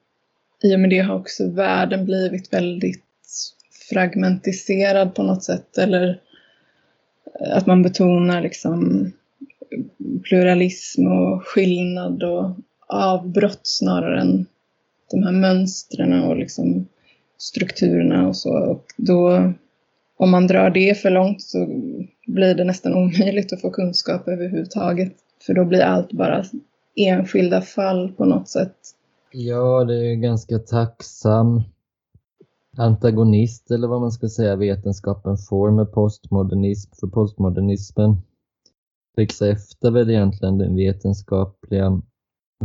I 0.62 0.74
och 0.74 0.80
med 0.80 0.90
det 0.90 0.98
har 0.98 1.14
också 1.14 1.50
världen 1.50 2.04
blivit 2.04 2.52
väldigt 2.52 3.04
fragmentiserad 3.90 5.14
på 5.14 5.22
något 5.22 5.44
sätt 5.44 5.78
eller 5.78 6.20
eh, 7.40 7.56
att 7.56 7.66
man 7.66 7.82
betonar 7.82 8.42
liksom 8.42 9.06
pluralism 10.22 11.06
och 11.06 11.46
skillnad 11.46 12.22
och 12.22 12.50
avbrott 12.86 13.60
snarare 13.62 14.20
än 14.20 14.46
de 15.10 15.22
här 15.22 15.32
mönstren 15.32 16.22
och 16.24 16.36
liksom 16.36 16.86
strukturerna 17.38 18.28
och 18.28 18.36
så. 18.36 18.52
Och 18.52 18.84
då, 18.96 19.52
om 20.20 20.30
man 20.30 20.46
drar 20.46 20.70
det 20.70 20.98
för 20.98 21.10
långt 21.10 21.42
så 21.42 21.66
blir 22.26 22.54
det 22.54 22.64
nästan 22.64 22.94
omöjligt 22.94 23.52
att 23.52 23.60
få 23.60 23.70
kunskap 23.70 24.28
överhuvudtaget. 24.28 25.12
För 25.46 25.54
då 25.54 25.64
blir 25.64 25.80
allt 25.80 26.12
bara 26.12 26.44
enskilda 26.96 27.60
fall 27.60 28.12
på 28.12 28.24
något 28.24 28.48
sätt. 28.48 28.76
Ja, 29.32 29.84
det 29.84 30.10
är 30.10 30.14
ganska 30.14 30.58
tacksam 30.58 31.62
antagonist 32.76 33.70
eller 33.70 33.88
vad 33.88 34.00
man 34.00 34.12
ska 34.12 34.28
säga 34.28 34.56
vetenskapen 34.56 35.36
får 35.36 35.70
med 35.70 35.92
postmodernism. 35.92 36.90
För 37.00 37.06
postmodernismen 37.06 38.16
fixar 39.16 39.46
efter 39.46 39.90
väl 39.90 40.10
egentligen 40.10 40.58
den 40.58 40.76
vetenskapliga 40.76 42.02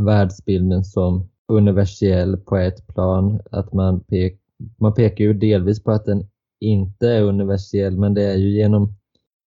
världsbilden 0.00 0.84
som 0.84 1.28
universell 1.48 2.36
på 2.36 2.56
ett 2.56 2.86
plan. 2.86 3.40
Att 3.50 3.72
man, 3.72 4.00
pek, 4.00 4.40
man 4.76 4.94
pekar 4.94 5.24
ju 5.24 5.34
delvis 5.34 5.82
på 5.82 5.90
att 5.90 6.04
den 6.04 6.26
inte 6.60 7.08
är 7.08 7.22
universell 7.22 7.98
men 7.98 8.14
det 8.14 8.22
är 8.22 8.36
ju 8.36 8.50
genom, 8.50 8.94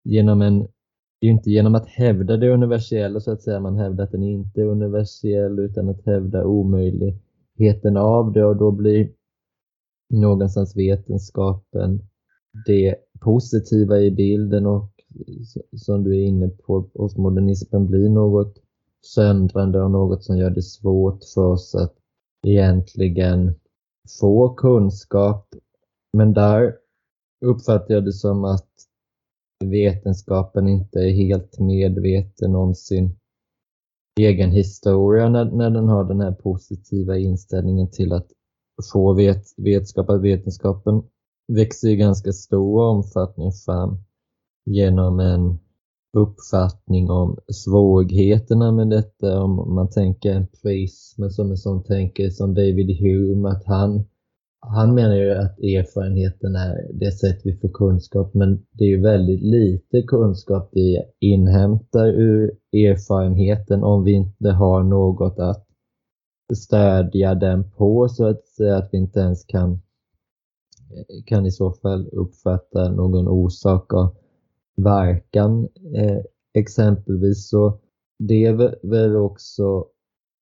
genom 0.04 0.42
en 0.42 0.68
det 1.20 1.26
är 1.26 1.30
ju 1.30 1.36
inte 1.36 1.50
genom 1.50 1.74
att 1.74 1.88
hävda 1.88 2.36
det 2.36 2.50
universella 2.50 3.20
så 3.20 3.32
att 3.32 3.42
säga 3.42 3.60
man 3.60 3.76
hävdar 3.76 4.04
att 4.04 4.12
den 4.12 4.22
inte 4.22 4.60
är 4.60 4.64
universell 4.64 5.58
utan 5.58 5.88
att 5.88 6.06
hävda 6.06 6.44
omöjligheten 6.44 7.96
av 7.96 8.32
det 8.32 8.44
och 8.44 8.56
då 8.56 8.70
blir 8.70 9.10
någonstans 10.10 10.76
vetenskapen 10.76 12.02
det 12.66 12.96
positiva 13.20 13.98
i 13.98 14.10
bilden 14.10 14.66
och 14.66 14.90
som 15.76 16.04
du 16.04 16.16
är 16.18 16.22
inne 16.26 16.48
på, 16.48 16.82
postmodernismen 16.82 17.86
blir 17.86 18.08
något 18.08 18.54
söndrande 19.02 19.82
och 19.82 19.90
något 19.90 20.24
som 20.24 20.38
gör 20.38 20.50
det 20.50 20.62
svårt 20.62 21.24
för 21.34 21.46
oss 21.46 21.74
att 21.74 21.94
egentligen 22.46 23.54
få 24.20 24.48
kunskap. 24.48 25.54
Men 26.12 26.32
där 26.32 26.76
uppfattar 27.40 27.94
jag 27.94 28.04
det 28.04 28.12
som 28.12 28.44
att 28.44 28.68
vetenskapen 29.64 30.68
inte 30.68 30.98
är 30.98 31.10
helt 31.10 31.58
medveten 31.58 32.54
om 32.54 32.74
sin 32.74 33.16
egen 34.20 34.50
historia 34.50 35.28
när, 35.28 35.44
när 35.44 35.70
den 35.70 35.88
har 35.88 36.04
den 36.04 36.20
här 36.20 36.32
positiva 36.32 37.18
inställningen 37.18 37.90
till 37.90 38.12
att 38.12 38.26
få 38.92 39.12
vet, 39.12 39.44
vetskap. 39.56 40.10
Att 40.10 40.20
vetenskapen 40.20 41.02
växer 41.52 41.88
i 41.88 41.96
ganska 41.96 42.32
stor 42.32 42.82
omfattning 42.82 43.52
fram 43.52 43.98
genom 44.66 45.20
en 45.20 45.58
uppfattning 46.16 47.10
om 47.10 47.38
svårigheterna 47.52 48.72
med 48.72 48.90
detta. 48.90 49.42
Om 49.42 49.74
man 49.74 49.90
tänker 49.90 50.32
en 50.32 50.46
prism 50.62 51.28
som 51.28 51.50
en 51.50 51.56
sån 51.56 51.82
tänker 51.82 52.30
som 52.30 52.54
David 52.54 53.00
Hume, 53.00 53.48
att 53.48 53.64
han, 53.64 54.04
han 54.60 54.94
menar 54.94 55.14
ju 55.14 55.30
att 55.30 55.58
erfarenheten 55.58 56.56
är 56.56 56.90
det 56.92 57.12
sätt 57.12 57.40
vi 57.44 57.56
får 57.56 57.68
kunskap, 57.68 58.34
men 58.34 58.66
det 58.72 58.84
är 58.84 58.88
ju 58.88 59.00
väldigt 59.00 59.42
lite 59.42 60.02
kunskap 60.02 60.68
vi 60.72 61.02
inhämtar 61.18 62.06
ur 62.06 62.50
erfarenheten 62.72 63.84
om 63.84 64.04
vi 64.04 64.12
inte 64.12 64.50
har 64.50 64.82
något 64.82 65.38
att 65.38 65.66
stödja 66.54 67.34
den 67.34 67.70
på 67.70 68.08
så 68.08 68.26
att 68.26 68.46
säga, 68.46 68.76
att 68.76 68.88
vi 68.92 68.98
inte 68.98 69.20
ens 69.20 69.44
kan, 69.44 69.80
kan 71.26 71.46
i 71.46 71.50
så 71.50 71.72
fall 71.72 72.08
uppfatta 72.12 72.90
någon 72.90 73.28
orsak 73.28 73.92
och 73.92 74.14
verkan. 74.76 75.68
Eh, 75.94 76.20
exempelvis 76.54 77.48
så 77.48 77.78
det 78.18 78.44
är 78.44 78.86
väl 78.86 79.16
också 79.16 79.86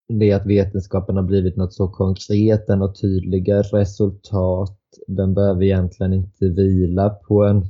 det 0.08 0.32
att 0.32 0.46
vetenskapen 0.46 1.16
har 1.16 1.22
blivit 1.22 1.56
något 1.56 1.74
så 1.74 1.88
konkret, 1.88 2.66
den 2.66 2.80
har 2.80 2.92
tydliga 2.92 3.62
resultat. 3.62 4.78
Den 5.06 5.34
behöver 5.34 5.62
egentligen 5.62 6.12
inte 6.12 6.48
vila 6.48 7.10
på 7.10 7.44
en 7.44 7.66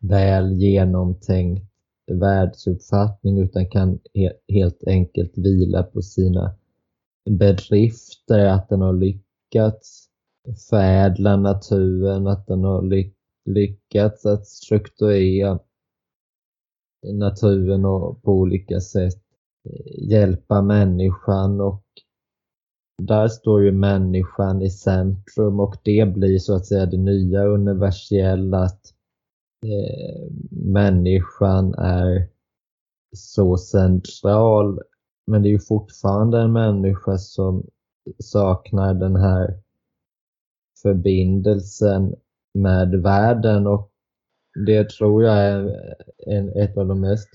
väl 0.00 0.52
genomtänkt 0.52 1.72
världsuppfattning 2.12 3.38
utan 3.38 3.66
kan 3.66 3.98
he 4.14 4.32
helt 4.48 4.84
enkelt 4.86 5.38
vila 5.38 5.82
på 5.82 6.02
sina 6.02 6.54
bedrifter, 7.30 8.46
att 8.46 8.68
den 8.68 8.80
har 8.80 8.92
lyckats 8.92 10.08
förädla 10.70 11.36
naturen, 11.36 12.26
att 12.26 12.46
den 12.46 12.64
har 12.64 12.82
ly 12.82 13.12
lyckats 13.44 14.26
att 14.26 14.46
strukturera 14.46 15.58
naturen 17.12 17.84
och 17.84 18.22
på 18.22 18.32
olika 18.32 18.80
sätt 18.80 19.22
hjälpa 20.00 20.62
människan 20.62 21.60
och 21.60 21.84
där 23.02 23.28
står 23.28 23.62
ju 23.62 23.72
människan 23.72 24.62
i 24.62 24.70
centrum 24.70 25.60
och 25.60 25.76
det 25.84 26.14
blir 26.14 26.38
så 26.38 26.54
att 26.54 26.66
säga 26.66 26.86
det 26.86 26.96
nya 26.96 27.44
universella 27.44 28.58
att 28.58 28.94
eh, 29.66 30.32
människan 30.50 31.74
är 31.74 32.28
så 33.16 33.56
central. 33.56 34.80
Men 35.26 35.42
det 35.42 35.48
är 35.48 35.50
ju 35.50 35.58
fortfarande 35.58 36.40
en 36.40 36.52
människa 36.52 37.18
som 37.18 37.66
saknar 38.18 38.94
den 38.94 39.16
här 39.16 39.62
förbindelsen 40.82 42.14
med 42.54 43.02
världen 43.02 43.66
och 43.66 43.91
det 44.66 44.90
tror 44.90 45.24
jag 45.24 45.34
är 45.34 45.76
en, 46.26 46.48
ett 46.48 46.76
av 46.76 46.86
de 46.86 47.00
mest, 47.00 47.28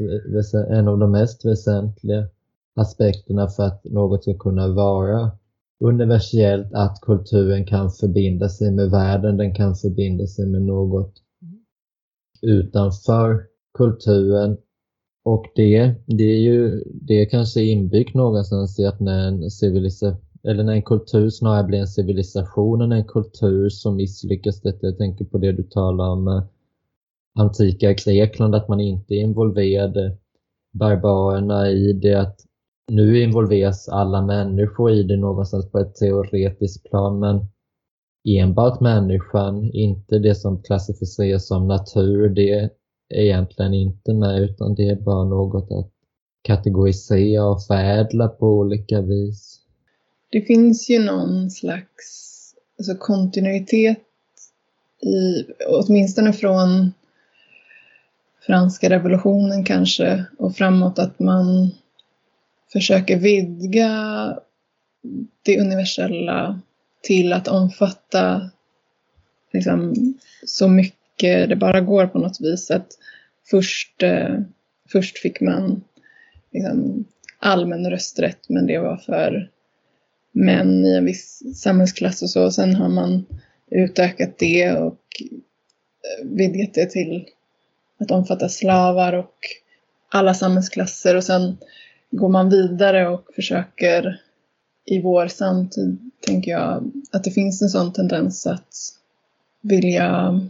en 0.70 0.88
av 0.88 0.98
de 0.98 1.12
mest 1.12 1.46
väsentliga 1.46 2.28
aspekterna 2.76 3.48
för 3.48 3.64
att 3.64 3.84
något 3.84 4.22
ska 4.22 4.34
kunna 4.34 4.68
vara 4.68 5.32
universellt, 5.80 6.74
att 6.74 7.02
kulturen 7.02 7.66
kan 7.66 7.92
förbinda 7.92 8.50
sig 8.50 8.72
med 8.72 8.92
världen, 8.92 9.38
den 9.38 9.56
kan 9.56 9.76
förbinda 9.76 10.28
sig 10.28 10.46
med 10.46 10.62
något 10.62 11.14
utanför 12.42 13.46
kulturen 13.78 14.58
och 15.24 15.46
det, 15.56 15.96
det 16.06 16.24
är 16.24 16.40
ju 16.40 16.84
det 16.86 17.14
är 17.14 17.30
kanske 17.30 17.62
inbyggt 17.62 18.16
någonstans 18.16 18.80
i 18.80 18.86
att 18.86 19.00
när 19.00 19.28
en 19.28 19.52
civilisation 19.52 20.22
eller 20.44 20.64
när 20.64 20.74
en 20.74 20.82
kultur 20.82 21.30
snarare 21.30 21.64
blir 21.64 21.80
en 21.80 21.88
civilisation 21.88 22.82
än 22.82 22.92
en 22.92 23.06
kultur 23.06 23.70
som 23.70 23.96
misslyckas. 23.96 24.62
Detta, 24.62 24.88
jag 24.88 24.98
tänker 24.98 25.26
på 25.26 25.38
det 25.38 25.52
du 25.52 25.64
talar 25.64 26.10
om 26.10 26.24
med 26.24 26.44
antika 27.38 27.94
Grekland, 27.94 28.56
att 28.56 28.68
man 28.68 28.82
inte 28.82 29.16
involverade 29.16 30.18
barbarerna 30.74 31.70
i 31.70 31.94
det. 31.94 32.14
Att 32.14 32.40
nu 32.92 33.24
involveras 33.24 33.90
alla 33.90 34.22
människor 34.22 34.92
i 34.92 35.04
det 35.04 35.18
någonstans 35.18 35.72
på 35.72 35.80
ett 35.80 35.96
teoretiskt 35.96 36.90
plan, 36.90 37.20
men 37.20 37.46
enbart 38.28 38.80
människan, 38.80 39.72
inte 39.74 40.20
det 40.20 40.36
som 40.36 40.64
klassificeras 40.64 41.48
som 41.48 41.68
natur, 41.68 42.30
det 42.30 42.52
är 42.52 42.70
egentligen 43.10 43.74
inte 43.74 44.14
med 44.14 44.42
utan 44.42 44.76
det 44.76 44.90
är 44.90 44.96
bara 44.96 45.24
något 45.24 45.72
att 45.72 45.92
kategorisera 46.42 47.46
och 47.46 47.64
förädla 47.64 48.28
på 48.28 48.48
olika 48.48 49.02
vis. 49.02 49.60
Det 50.32 50.42
finns 50.42 50.90
ju 50.90 51.00
någon 51.00 51.50
slags 51.50 52.34
alltså 52.80 52.96
kontinuitet 52.96 53.98
i, 55.02 55.46
åtminstone 55.68 56.34
från 56.34 56.92
franska 58.48 58.90
revolutionen 58.90 59.64
kanske 59.64 60.26
och 60.38 60.56
framåt 60.56 61.00
att 61.00 61.20
man 61.20 61.72
försöker 62.74 63.18
vidga 63.18 63.90
det 65.44 65.60
universella 65.60 66.62
till 67.02 67.34
att 67.34 67.48
omfatta 67.48 68.50
liksom, 69.54 69.94
så 70.46 70.68
mycket 70.68 71.50
det 71.50 71.56
bara 71.56 71.82
går 71.82 72.08
på 72.08 72.20
något 72.20 72.42
vis. 72.42 72.72
Att 72.72 72.88
först, 73.50 74.04
eh, 74.04 74.40
först 74.92 75.18
fick 75.18 75.42
man 75.42 75.84
liksom, 76.52 77.06
allmän 77.40 77.90
rösträtt 77.90 78.50
men 78.50 78.68
det 78.68 78.80
var 78.80 78.98
för 78.98 79.50
män 80.32 80.86
i 80.86 80.96
en 80.96 81.06
viss 81.06 81.44
samhällsklass 81.56 82.22
och 82.22 82.30
så. 82.30 82.52
Sen 82.52 82.76
har 82.76 82.90
man 82.90 83.26
utökat 83.72 84.38
det 84.38 84.72
och 84.72 85.02
eh, 85.24 86.28
vidgat 86.28 86.74
det 86.74 86.86
till 86.86 87.26
att 87.98 88.12
omfatta 88.12 88.50
slavar 88.50 89.14
och 89.14 89.36
alla 90.10 90.34
samhällsklasser. 90.34 91.16
Och 91.16 91.24
sen 91.24 91.58
går 92.12 92.30
man 92.30 92.50
vidare 92.50 93.08
och 93.08 93.28
försöker 93.36 94.22
i 94.86 95.02
vår 95.02 95.28
samtid, 95.28 96.12
tänker 96.20 96.52
jag, 96.52 96.92
att 97.12 97.24
det 97.24 97.32
finns 97.32 97.62
en 97.62 97.70
sån 97.70 97.94
tendens 97.94 98.48
att 98.48 98.76
vilja 99.62 100.42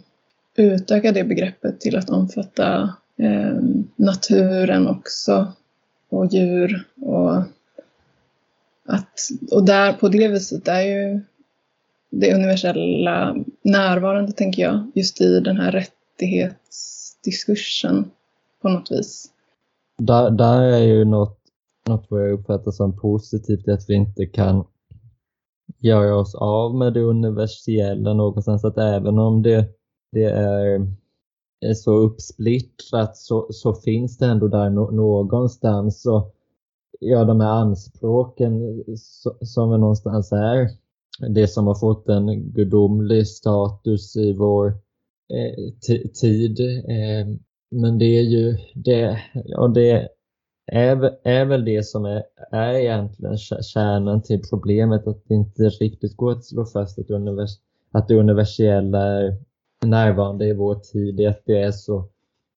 utöka 0.55 1.11
det 1.11 1.23
begreppet 1.23 1.79
till 1.79 1.97
att 1.97 2.09
omfatta 2.09 2.93
eh, 3.17 3.57
naturen 3.95 4.87
också 4.87 5.53
och 6.09 6.33
djur 6.33 6.83
och 7.01 7.35
att, 8.85 9.29
och 9.51 9.65
där 9.65 9.93
på 9.93 10.09
det 10.09 10.27
viset 10.27 10.67
är 10.67 10.81
ju 10.81 11.21
det 12.09 12.33
universella 12.33 13.35
närvarande, 13.61 14.31
tänker 14.31 14.61
jag, 14.61 14.91
just 14.95 15.21
i 15.21 15.39
den 15.39 15.57
här 15.57 15.71
rättighetsdiskursen 16.17 18.11
på 18.61 18.69
något 18.69 18.91
vis. 18.91 19.31
Där, 19.97 20.31
där 20.31 20.61
är 20.61 20.83
ju 20.83 21.05
något, 21.05 21.39
något 21.87 22.05
vad 22.09 22.21
jag 22.21 22.31
uppfattar 22.31 22.71
som 22.71 22.99
positivt, 22.99 23.67
att 23.67 23.89
vi 23.89 23.93
inte 23.93 24.25
kan 24.25 24.65
göra 25.79 26.15
oss 26.15 26.35
av 26.35 26.75
med 26.75 26.93
det 26.93 27.01
universella 27.01 28.13
någonstans, 28.13 28.65
att 28.65 28.77
även 28.77 29.19
om 29.19 29.43
det, 29.43 29.65
det 30.11 30.23
är, 30.23 30.87
är 31.65 31.73
så 31.73 31.91
uppsplittrat 31.91 33.17
så, 33.17 33.47
så 33.51 33.73
finns 33.73 34.17
det 34.17 34.25
ändå 34.25 34.47
där 34.47 34.69
no, 34.69 34.91
någonstans. 34.91 36.05
Och, 36.05 36.35
ja, 36.99 37.23
de 37.23 37.39
här 37.39 37.51
anspråken 37.51 38.83
som 39.41 39.71
är 39.71 39.77
någonstans 39.77 40.31
är 40.31 40.69
det 41.29 41.47
som 41.47 41.67
har 41.67 41.75
fått 41.75 42.09
en 42.09 42.51
gudomlig 42.51 43.27
status 43.27 44.15
i 44.15 44.33
vår 44.33 44.73
Eh, 45.29 45.73
tid. 46.21 46.59
Eh, 46.89 47.27
men 47.71 47.97
det 47.97 48.05
är 48.05 48.21
ju 48.21 48.57
det, 48.75 49.19
ja, 49.33 49.67
det 49.67 50.09
är, 50.71 51.17
är 51.23 51.45
väl 51.45 51.65
det 51.65 51.83
som 51.83 52.05
är, 52.05 52.23
är 52.51 52.73
egentligen 52.73 53.37
kärnan 53.37 54.21
till 54.21 54.41
problemet 54.49 55.07
att 55.07 55.23
det 55.27 55.35
inte 55.35 55.63
riktigt 55.63 56.17
går 56.17 56.31
att 56.31 56.45
slå 56.45 56.65
fast 56.65 56.99
att, 56.99 57.09
univers, 57.09 57.51
att 57.91 58.07
det 58.07 58.15
universella 58.15 59.03
är 59.03 59.37
närvarande 59.85 60.45
i 60.45 60.53
vår 60.53 60.75
tid, 60.75 61.27
att 61.27 61.41
det 61.45 61.61
är 61.61 61.71
så 61.71 62.09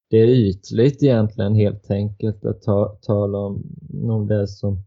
det 0.09 0.17
är 0.17 0.27
ytligt 0.27 1.03
egentligen 1.03 1.55
helt 1.55 1.91
enkelt 1.91 2.45
att 2.45 2.61
ta, 2.61 2.97
tala 3.01 3.37
om, 3.37 3.63
om 4.03 4.27
det 4.27 4.47
som 4.47 4.83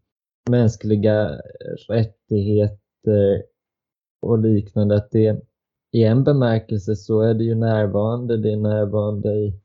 mänskliga 0.51 1.41
rättigheter 1.89 3.43
och 4.23 4.39
liknande. 4.39 4.97
Att 4.97 5.11
det 5.11 5.41
i 5.95 6.05
en 6.05 6.25
bemärkelse 6.25 6.97
så 6.97 7.21
är 7.21 7.35
det 7.35 7.45
ju 7.45 7.55
närvarande. 7.55 8.37
Det 8.37 8.53
är 8.53 8.57
närvarande 8.57 9.35
i, 9.35 9.61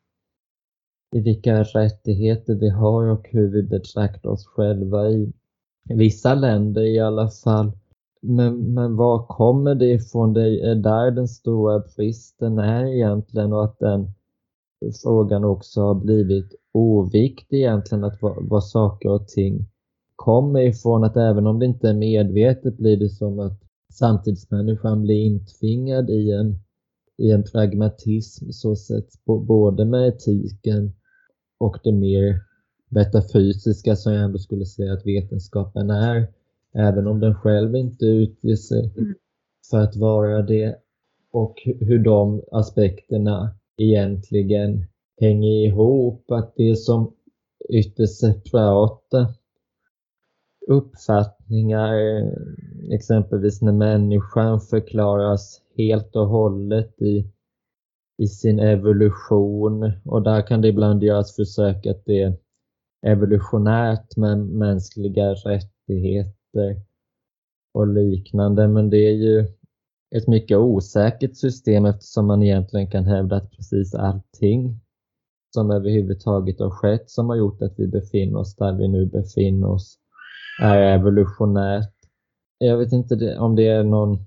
i 1.16 1.22
vilka 1.22 1.64
rättigheter 1.64 2.56
vi 2.56 2.70
har 2.70 3.06
och 3.06 3.28
hur 3.30 3.48
vi 3.48 3.64
betraktar 3.64 4.30
oss 4.30 4.46
själva 4.46 5.10
i 5.10 5.34
vissa 5.90 6.36
länder 6.36 6.82
i 6.82 7.00
alla 7.00 7.30
fall. 7.30 7.72
Men, 8.22 8.74
men 8.74 8.96
var 8.96 9.26
kommer 9.28 9.76
det 9.76 9.92
ifrån? 9.92 10.34
Det 10.34 10.62
är 10.62 10.76
där 10.76 11.12
den 11.12 11.28
stora 11.28 11.80
bristen 11.80 12.58
är 12.58 12.86
egentligen 12.86 13.54
och 13.54 13.64
att 13.64 13.80
den 13.80 14.08
frågan 15.04 15.44
också 15.44 15.82
har 15.82 15.96
blivit 15.96 16.56
oviktig 16.72 17.58
egentligen 17.58 18.04
att 18.04 18.22
vad, 18.22 18.50
vad 18.50 18.64
saker 18.64 19.10
och 19.10 19.28
ting 19.28 19.66
kommer 20.16 20.62
ifrån. 20.62 21.04
Att 21.04 21.18
även 21.18 21.48
om 21.48 21.60
det 21.60 21.66
inte 21.66 21.90
är 21.90 21.94
medvetet 21.94 22.78
blir 22.78 22.98
det 22.98 23.10
som 23.10 23.40
att 23.40 23.69
samtidsmänniskan 23.94 25.02
blir 25.02 25.26
intvingad 25.26 26.10
i 26.10 26.32
en, 26.32 26.60
i 27.18 27.32
en 27.32 27.44
pragmatism 27.44 28.52
så 28.52 28.76
sett 28.76 29.26
både 29.26 29.86
med 29.86 30.08
etiken 30.08 30.94
och 31.58 31.78
det 31.84 31.92
mer 31.92 32.42
metafysiska 32.90 33.96
som 33.96 34.14
jag 34.14 34.24
ändå 34.24 34.38
skulle 34.38 34.66
säga 34.66 34.94
att 34.94 35.06
vetenskapen 35.06 35.90
är. 35.90 36.28
Även 36.74 37.08
om 37.08 37.20
den 37.20 37.36
själv 37.36 37.76
inte 37.76 38.06
utger 38.06 38.56
sig 38.56 38.94
mm. 38.98 39.16
för 39.70 39.78
att 39.78 39.96
vara 39.96 40.42
det. 40.42 40.76
Och 41.32 41.56
hur 41.66 42.00
de 42.00 42.44
aspekterna 42.52 43.56
egentligen 43.78 44.86
hänger 45.22 45.66
ihop. 45.68 46.32
Att 46.32 46.54
det 46.56 46.76
som 46.76 47.14
ytterst 47.70 48.20
separata 48.20 49.34
uppfattningar, 50.70 51.94
eh, 51.94 52.28
exempelvis 52.92 53.62
när 53.62 53.72
människan 53.72 54.60
förklaras 54.60 55.62
helt 55.78 56.16
och 56.16 56.28
hållet 56.28 57.02
i, 57.02 57.32
i 58.18 58.28
sin 58.28 58.60
evolution. 58.60 59.92
Och 60.06 60.24
där 60.24 60.48
kan 60.48 60.62
det 60.62 60.68
ibland 60.68 61.04
göras 61.04 61.36
försök 61.36 61.86
att 61.86 62.06
det 62.06 62.22
är 62.22 62.34
evolutionärt 63.06 64.18
med 64.18 64.38
mänskliga 64.40 65.34
rättigheter 65.34 66.82
och 67.74 67.88
liknande. 67.88 68.68
Men 68.68 68.90
det 68.90 68.98
är 68.98 69.14
ju 69.14 69.48
ett 70.16 70.28
mycket 70.28 70.58
osäkert 70.58 71.38
system 71.38 71.86
eftersom 71.86 72.28
man 72.28 72.44
egentligen 72.44 72.92
kan 72.92 73.06
hävda 73.06 73.36
att 73.36 73.52
precis 73.52 73.96
allting 73.96 74.80
som 75.54 75.72
överhuvudtaget 75.72 76.60
har 76.60 76.70
skett 76.70 77.10
som 77.10 77.30
har 77.30 77.36
gjort 77.36 77.62
att 77.62 77.80
vi 77.80 77.88
befinner 77.88 78.40
oss 78.40 78.56
där 78.56 78.78
vi 78.78 78.88
nu 78.88 79.06
befinner 79.06 79.68
oss 79.68 80.00
är 80.60 80.96
evolutionärt. 80.96 81.94
Jag 82.58 82.78
vet 82.78 82.92
inte 82.92 83.38
om 83.40 83.56
det 83.56 83.68
är 83.68 83.84
någon, 83.84 84.18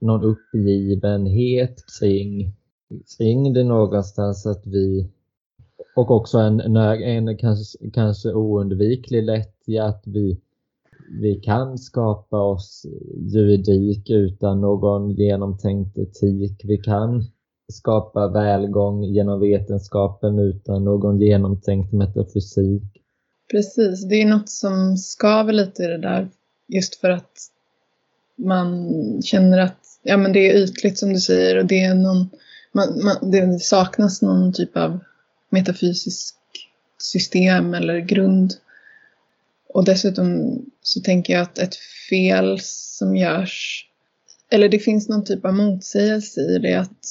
någon 0.00 0.24
uppgivenhet 0.24 1.84
kring, 2.00 2.52
kring 3.18 3.52
det 3.52 3.64
någonstans 3.64 4.46
att 4.46 4.66
vi 4.66 5.10
och 5.94 6.10
också 6.10 6.38
en, 6.38 6.60
en 6.76 7.36
kanske, 7.36 7.90
kanske 7.90 8.32
oundviklig 8.32 9.22
lättja 9.22 9.84
att 9.84 10.02
vi, 10.06 10.40
vi 11.20 11.34
kan 11.34 11.78
skapa 11.78 12.40
oss 12.40 12.86
juridik 13.18 14.10
utan 14.10 14.60
någon 14.60 15.10
genomtänkt 15.10 15.98
etik. 15.98 16.60
Vi 16.64 16.76
kan 16.78 17.24
skapa 17.72 18.28
välgång 18.28 19.04
genom 19.04 19.40
vetenskapen 19.40 20.38
utan 20.38 20.84
någon 20.84 21.20
genomtänkt 21.20 21.92
metafysik. 21.92 23.01
Precis, 23.52 24.04
det 24.04 24.22
är 24.22 24.26
något 24.26 24.48
som 24.48 24.96
skaver 24.96 25.52
lite 25.52 25.82
i 25.82 25.86
det 25.86 25.98
där 25.98 26.28
just 26.68 26.94
för 26.94 27.10
att 27.10 27.38
man 28.36 29.22
känner 29.22 29.58
att 29.58 29.98
ja, 30.02 30.16
men 30.16 30.32
det 30.32 30.50
är 30.50 30.54
ytligt 30.54 30.98
som 30.98 31.12
du 31.12 31.20
säger 31.20 31.56
och 31.56 31.66
det, 31.66 31.82
är 31.82 31.94
någon, 31.94 32.30
man, 32.72 33.04
man, 33.04 33.30
det 33.30 33.62
saknas 33.62 34.22
någon 34.22 34.52
typ 34.52 34.76
av 34.76 34.98
metafysiskt 35.50 36.36
system 36.98 37.74
eller 37.74 37.98
grund. 37.98 38.54
Och 39.68 39.84
dessutom 39.84 40.58
så 40.82 41.00
tänker 41.00 41.32
jag 41.32 41.42
att 41.42 41.58
ett 41.58 41.76
fel 42.10 42.58
som 42.62 43.16
görs, 43.16 43.86
eller 44.50 44.68
det 44.68 44.78
finns 44.78 45.08
någon 45.08 45.24
typ 45.24 45.44
av 45.44 45.54
motsägelse 45.54 46.40
i 46.40 46.58
det 46.58 46.74
att, 46.74 47.06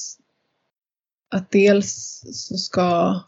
att 1.28 1.50
dels 1.50 2.22
så 2.32 2.56
ska 2.56 3.20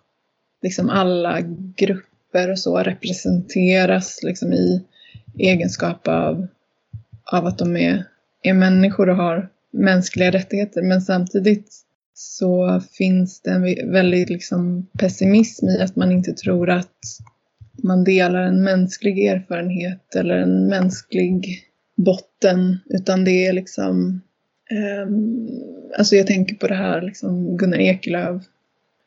liksom 0.63 0.91
alla 0.91 1.41
grupper 1.77 2.14
grupper 2.35 2.51
och 2.51 2.59
så 2.59 2.79
representeras 2.79 4.23
liksom 4.23 4.53
i 4.53 4.83
egenskap 5.39 6.09
av, 6.09 6.47
av 7.33 7.47
att 7.47 7.59
de 7.59 7.77
är, 7.77 8.05
är 8.43 8.55
människor 8.55 9.09
och 9.09 9.17
har 9.17 9.49
mänskliga 9.71 10.31
rättigheter. 10.31 10.83
Men 10.83 11.01
samtidigt 11.01 11.73
så 12.15 12.81
finns 12.93 13.41
det 13.41 13.51
en 13.51 13.93
väldig 13.93 14.31
liksom 14.31 14.87
pessimism 14.99 15.69
i 15.69 15.81
att 15.81 15.97
man 15.97 16.13
inte 16.13 16.33
tror 16.33 16.71
att 16.71 16.99
man 17.83 18.05
delar 18.05 18.43
en 18.43 18.63
mänsklig 18.63 19.27
erfarenhet 19.27 20.17
eller 20.17 20.37
en 20.37 20.67
mänsklig 20.67 21.65
botten, 21.97 22.79
utan 22.87 23.25
det 23.25 23.47
är 23.47 23.53
liksom 23.53 24.21
um, 25.07 25.49
Alltså 25.99 26.17
jag 26.17 26.27
tänker 26.27 26.55
på 26.55 26.67
det 26.67 26.75
här 26.75 27.03
liksom 27.03 27.57
Gunnar 27.57 27.79
Ekelöf, 27.79 28.43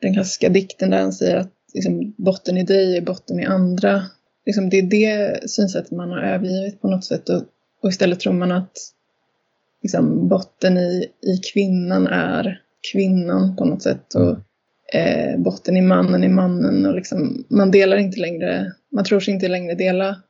den 0.01 0.13
klassiska 0.13 0.49
dikten 0.49 0.89
där 0.89 1.01
han 1.01 1.13
säger 1.13 1.35
att 1.35 1.56
liksom, 1.73 2.13
botten 2.17 2.57
i 2.57 2.63
dig 2.63 2.97
är 2.97 3.01
botten 3.01 3.39
i 3.39 3.45
andra. 3.45 4.03
Liksom, 4.45 4.69
det 4.69 4.77
är 4.77 4.83
det 4.83 5.49
synsättet 5.49 5.91
man 5.91 6.09
har 6.09 6.21
övergivit 6.21 6.81
på 6.81 6.87
något 6.87 7.05
sätt 7.05 7.29
och, 7.29 7.43
och 7.81 7.89
istället 7.89 8.19
tror 8.19 8.33
man 8.33 8.51
att 8.51 8.77
liksom, 9.83 10.27
botten 10.27 10.77
i, 10.77 11.05
i 11.21 11.37
kvinnan 11.53 12.07
är 12.07 12.61
kvinnan 12.91 13.55
på 13.55 13.65
något 13.65 13.83
sätt 13.83 14.15
och 14.15 14.37
eh, 14.99 15.39
botten 15.39 15.77
i 15.77 15.81
mannen 15.81 16.23
är 16.23 16.29
mannen 16.29 16.85
och 16.85 16.95
liksom, 16.95 17.45
man 17.49 17.71
delar 17.71 17.97
inte 17.97 18.19
längre, 18.19 18.73
man 18.91 19.03
tror 19.03 19.19
sig 19.19 19.33
inte 19.33 19.47
längre 19.47 19.75
dela 19.75 20.21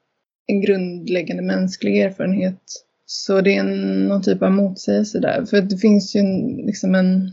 en 0.47 0.61
grundläggande 0.61 1.43
mänsklig 1.43 2.01
erfarenhet. 2.01 2.61
Så 3.05 3.41
det 3.41 3.55
är 3.55 3.59
en, 3.59 4.07
någon 4.07 4.21
typ 4.21 4.41
av 4.41 4.51
motsägelse 4.51 5.19
där. 5.19 5.45
För 5.45 5.61
det 5.61 5.77
finns 5.77 6.15
ju 6.15 6.19
en, 6.19 6.55
liksom 6.55 6.95
en 6.95 7.31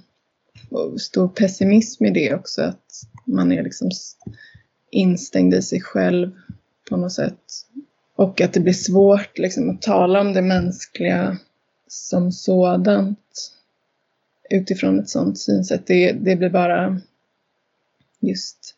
stor 0.98 1.28
pessimism 1.28 2.04
i 2.04 2.10
det 2.10 2.34
också. 2.34 2.62
Att 2.62 3.02
man 3.24 3.52
är 3.52 3.62
liksom 3.62 3.90
instängd 4.90 5.54
i 5.54 5.62
sig 5.62 5.80
själv 5.80 6.30
på 6.88 6.96
något 6.96 7.12
sätt. 7.12 7.40
Och 8.16 8.40
att 8.40 8.52
det 8.52 8.60
blir 8.60 8.72
svårt 8.72 9.38
liksom, 9.38 9.70
att 9.70 9.82
tala 9.82 10.20
om 10.20 10.32
det 10.32 10.42
mänskliga 10.42 11.38
som 11.88 12.32
sådant. 12.32 13.50
utifrån 14.50 15.00
ett 15.00 15.08
sådant 15.08 15.38
synsätt. 15.38 15.86
Det, 15.86 16.12
det 16.12 16.36
blir 16.36 16.50
bara 16.50 17.00
just 18.20 18.74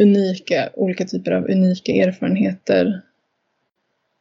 unika, 0.00 0.70
olika 0.74 1.04
typer 1.04 1.32
av 1.32 1.44
unika 1.44 1.92
erfarenheter 1.92 3.02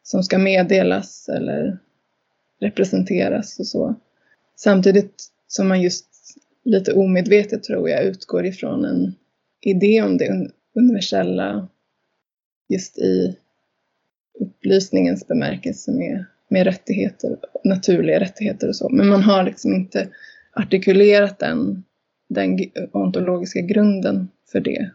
som 0.03 0.23
ska 0.23 0.37
meddelas 0.37 1.29
eller 1.29 1.77
representeras 2.59 3.59
och 3.59 3.67
så. 3.67 3.95
Samtidigt 4.55 5.23
som 5.47 5.67
man 5.67 5.81
just 5.81 6.06
lite 6.67 6.93
omedvetet 6.93 7.63
tror 7.63 7.89
jag 7.89 8.03
utgår 8.03 8.45
ifrån 8.45 8.85
en 8.85 9.15
idé 9.61 10.01
om 10.01 10.17
det 10.17 10.49
universella 10.75 11.67
just 12.69 12.97
i 12.97 13.37
upplysningens 14.39 15.27
bemärkelse 15.27 15.91
med, 15.91 16.25
med 16.47 16.63
rättigheter, 16.63 17.37
naturliga 17.63 18.19
rättigheter 18.19 18.67
och 18.67 18.75
så. 18.75 18.89
Men 18.89 19.07
man 19.07 19.21
har 19.23 19.43
liksom 19.43 19.73
inte 19.73 20.09
artikulerat 20.53 21.39
den, 21.39 21.83
den 22.29 22.59
ontologiska 22.91 23.61
grunden 23.61 24.27
för 24.51 24.59
det. 24.59 24.91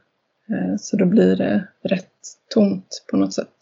Eh, 0.48 0.76
så 0.78 0.96
då 0.96 1.06
blir 1.06 1.36
det 1.36 1.66
rätt 1.82 2.12
tomt 2.54 3.04
på 3.10 3.16
något 3.16 3.34
sätt. 3.34 3.56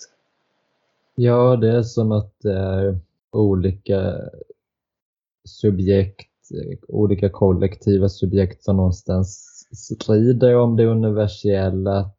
Ja, 1.15 1.57
det 1.57 1.71
är 1.71 1.83
som 1.83 2.13
att 2.13 2.35
det 2.41 2.59
är 2.59 2.99
olika 3.31 4.15
subjekt, 5.45 6.30
olika 6.89 7.29
kollektiva 7.29 8.09
subjekt 8.09 8.65
som 8.65 8.77
någonstans 8.77 9.51
strider 9.73 10.57
om 10.57 10.77
det 10.77 10.87
universella. 10.87 12.11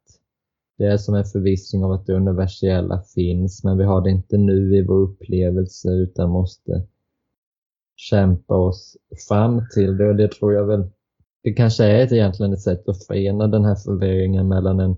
Det 0.78 0.84
är 0.84 0.96
som 0.96 1.14
en 1.14 1.24
förvissning 1.24 1.84
av 1.84 1.92
att 1.92 2.06
det 2.06 2.12
universella 2.12 3.02
finns, 3.14 3.64
men 3.64 3.78
vi 3.78 3.84
har 3.84 4.00
det 4.00 4.10
inte 4.10 4.36
nu 4.36 4.76
i 4.76 4.82
vår 4.82 4.96
upplevelse 4.96 5.90
utan 5.90 6.30
måste 6.30 6.82
kämpa 7.96 8.56
oss 8.56 8.96
fram 9.28 9.62
till 9.74 9.96
det. 9.96 10.08
Och 10.08 10.16
det 10.16 10.32
tror 10.32 10.52
jag 10.52 10.66
väl, 10.66 10.84
det 11.42 11.52
kanske 11.52 11.84
är 11.84 12.04
ett, 12.04 12.12
egentligen 12.12 12.52
ett 12.52 12.60
sätt 12.60 12.88
att 12.88 13.04
förena 13.04 13.46
den 13.46 13.64
här 13.64 13.74
förvirringen 13.74 14.48
mellan 14.48 14.80
en 14.80 14.96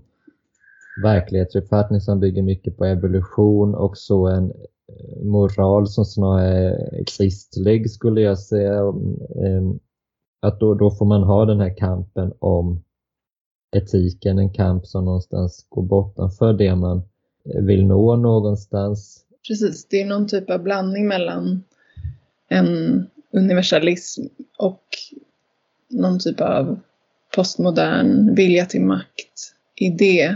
verklighetsuppfattning 1.03 2.01
som 2.01 2.19
bygger 2.19 2.41
mycket 2.41 2.77
på 2.77 2.85
evolution 2.85 3.75
och 3.75 3.97
så 3.97 4.27
en 4.27 4.53
Eh, 4.89 5.23
moral 5.23 5.87
som 5.87 6.05
snarare 6.05 6.69
är 6.99 7.03
kristlig 7.17 7.91
skulle 7.91 8.21
jag 8.21 8.39
säga. 8.39 8.79
Ehm, 9.45 9.79
att 10.41 10.59
då, 10.59 10.73
då 10.73 10.91
får 10.91 11.05
man 11.05 11.23
ha 11.23 11.45
den 11.45 11.59
här 11.59 11.77
kampen 11.77 12.33
om 12.39 12.83
etiken, 13.75 14.39
en 14.39 14.53
kamp 14.53 14.85
som 14.87 15.05
någonstans 15.05 15.65
går 15.69 15.83
bortanför 15.83 16.53
det 16.53 16.75
man 16.75 16.97
eh, 17.45 17.61
vill 17.61 17.85
nå 17.85 18.15
någonstans. 18.15 19.25
Precis, 19.47 19.85
det 19.85 20.01
är 20.01 20.05
någon 20.05 20.27
typ 20.27 20.49
av 20.49 20.63
blandning 20.63 21.07
mellan 21.07 21.63
en 22.47 23.05
universalism 23.31 24.23
och 24.57 24.83
någon 25.89 26.19
typ 26.19 26.41
av 26.41 26.79
postmodern 27.35 28.35
vilja 28.35 28.65
till 28.65 28.81
makt 28.81 29.53
idé 29.75 30.35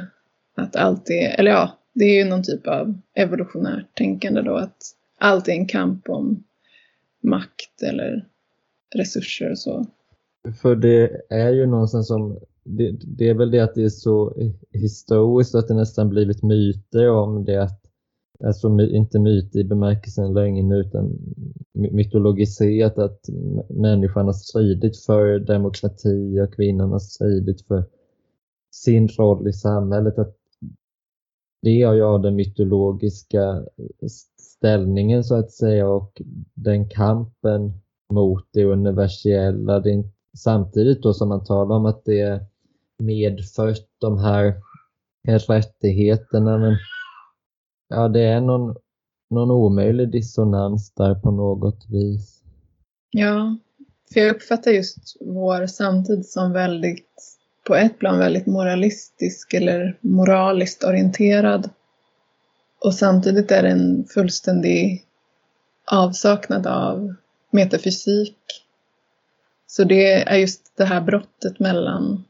att 0.56 0.76
allt 0.76 1.10
är, 1.10 1.40
eller 1.40 1.52
ja, 1.52 1.79
det 1.94 2.06
är 2.06 2.24
ju 2.24 2.30
någon 2.30 2.44
typ 2.44 2.68
av 2.68 2.98
evolutionärt 3.16 3.98
tänkande 3.98 4.42
då 4.42 4.56
att 4.56 4.78
allt 5.18 5.48
är 5.48 5.52
en 5.52 5.68
kamp 5.68 6.10
om 6.10 6.44
makt 7.24 7.84
eller 7.84 8.28
resurser 8.96 9.52
och 9.52 9.60
så. 9.60 9.86
För 10.62 10.76
det 10.76 11.22
är 11.30 11.54
ju 11.54 11.66
någonstans 11.66 12.08
som, 12.08 12.40
det, 12.64 12.92
det 13.18 13.30
är 13.30 13.34
väl 13.34 13.52
det 13.52 13.60
att 13.60 13.76
det 13.76 13.84
är 13.84 13.90
så 13.90 14.34
historiskt 14.72 15.56
att 15.56 15.68
det 15.68 15.74
nästan 15.74 16.10
blivit 16.10 16.44
myter 16.44 17.10
om 17.10 17.46
det 17.46 17.64
att 17.64 17.82
alltså 18.44 18.80
inte 18.82 19.20
myt 19.20 19.56
i 19.56 19.64
bemärkelsen 19.64 20.34
lögn 20.34 20.72
utan 20.72 21.18
mytologiserat 21.74 22.98
att 22.98 23.22
människan 23.70 24.26
har 24.26 24.34
stridit 24.34 24.98
för 24.98 25.40
demokrati 25.40 26.40
och 26.42 26.54
kvinnan 26.54 26.92
har 26.92 27.00
stridit 27.00 27.68
för 27.68 27.84
sin 28.72 29.08
roll 29.08 29.48
i 29.48 29.54
samhället. 29.54 30.18
Att 30.18 30.39
det 31.62 31.72
gör 31.72 31.94
ju 31.94 32.18
den 32.18 32.36
mytologiska 32.36 33.66
ställningen 34.38 35.24
så 35.24 35.36
att 35.36 35.52
säga 35.52 35.90
och 35.90 36.22
den 36.54 36.90
kampen 36.90 37.74
mot 38.14 38.48
det 38.54 38.66
universella. 38.66 39.80
Det 39.80 39.92
är 39.92 40.04
samtidigt 40.38 41.04
då 41.04 41.14
som 41.14 41.30
man 41.30 41.44
talar 41.44 41.76
om 41.76 41.86
att 41.86 42.06
det 42.06 42.20
är 42.20 42.46
medfört 43.00 43.88
de 43.98 44.18
här 44.18 44.56
rättigheterna. 45.24 46.58
Men 46.58 46.78
ja, 47.90 48.08
det 48.08 48.22
är 48.22 48.42
någon, 48.42 48.76
någon 49.30 49.52
omöjlig 49.52 50.12
dissonans 50.12 50.94
där 50.94 51.16
på 51.16 51.32
något 51.32 51.86
vis. 51.90 52.44
Ja, 53.12 53.58
för 54.14 54.20
jag 54.20 54.36
uppfattar 54.36 54.72
just 54.72 55.18
vår 55.22 55.68
samtid 55.68 56.26
som 56.26 56.52
väldigt, 56.54 57.39
på 57.70 57.76
ett 57.76 58.00
plan 58.00 58.20
väldigt 58.20 58.46
moralistisk 58.46 59.54
eller 59.54 59.98
moraliskt 60.02 60.84
orienterad. 60.84 61.70
Och 62.80 62.94
samtidigt 62.94 63.52
är 63.52 63.64
det 63.64 63.70
en 63.70 64.06
fullständig 64.06 65.06
avsaknad 65.92 66.68
av 66.68 67.14
metafysik. 67.52 68.38
Så 69.68 69.84
det 69.84 70.30
är 70.30 70.36
just 70.36 70.78
det 70.78 70.86
här 70.86 71.02
brottet 71.02 71.60
mellan 71.60 72.24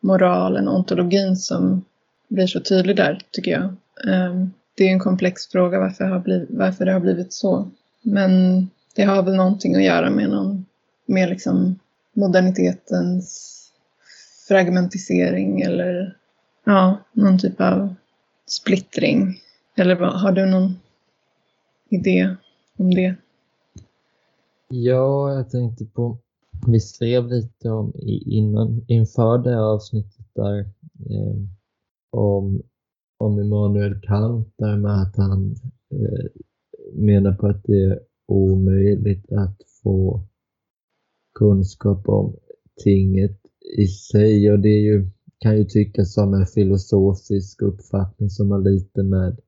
moralen 0.00 0.68
och 0.68 0.74
ontologin 0.74 1.36
som 1.36 1.84
blir 2.28 2.46
så 2.46 2.60
tydlig 2.60 2.96
där, 2.96 3.20
tycker 3.30 3.50
jag. 3.50 3.76
Ehm, 4.08 4.50
det 4.74 4.84
är 4.84 4.92
en 4.92 5.00
komplex 5.00 5.46
fråga 5.46 5.78
varför, 5.80 6.04
har 6.04 6.20
blivit, 6.20 6.48
varför 6.50 6.84
det 6.84 6.92
har 6.92 7.00
blivit 7.00 7.32
så. 7.32 7.70
Men 8.02 8.30
det 8.94 9.02
har 9.02 9.22
väl 9.22 9.36
någonting 9.36 9.76
att 9.76 9.82
göra 9.82 10.10
med, 10.10 10.30
någon, 10.30 10.66
med 11.06 11.28
liksom 11.28 11.78
modernitetens 12.12 13.59
fragmentisering 14.50 15.60
eller 15.60 16.18
ja, 16.64 16.98
någon 17.12 17.38
typ 17.38 17.60
av 17.60 17.94
splittring. 18.46 19.34
Eller 19.76 19.96
vad, 19.96 20.20
har 20.20 20.32
du 20.32 20.46
någon 20.46 20.74
idé 21.90 22.36
om 22.76 22.94
det? 22.94 23.14
Ja, 24.68 25.34
jag 25.34 25.50
tänkte 25.50 25.84
på, 25.84 26.18
vi 26.66 26.80
skrev 26.80 27.26
lite 27.26 27.70
om 27.70 27.92
innan, 28.26 28.84
inför 28.88 29.38
det 29.38 29.50
här 29.50 29.74
avsnittet 29.74 30.26
där 30.34 30.58
eh, 31.10 31.36
om, 32.10 32.62
om 33.18 33.40
Immanuel 33.40 34.00
Kant 34.00 34.54
där 34.56 34.76
med 34.76 35.02
att 35.02 35.16
han 35.16 35.56
eh, 35.90 36.42
menar 36.92 37.32
på 37.32 37.46
att 37.46 37.64
det 37.64 37.84
är 37.84 38.00
omöjligt 38.26 39.32
att 39.32 39.56
få 39.82 40.20
kunskap 41.34 42.08
om 42.08 42.36
tinget 42.84 43.40
i 43.78 43.86
sig 43.86 44.52
och 44.52 44.58
det 44.58 44.68
är 44.68 44.80
ju, 44.80 45.06
kan 45.38 45.56
ju 45.56 45.64
tyckas 45.64 46.14
som 46.14 46.34
en 46.34 46.46
filosofisk 46.46 47.62
uppfattning 47.62 48.30
som 48.30 48.50
har 48.50 48.58
lite 48.58 49.02
med 49.02 49.40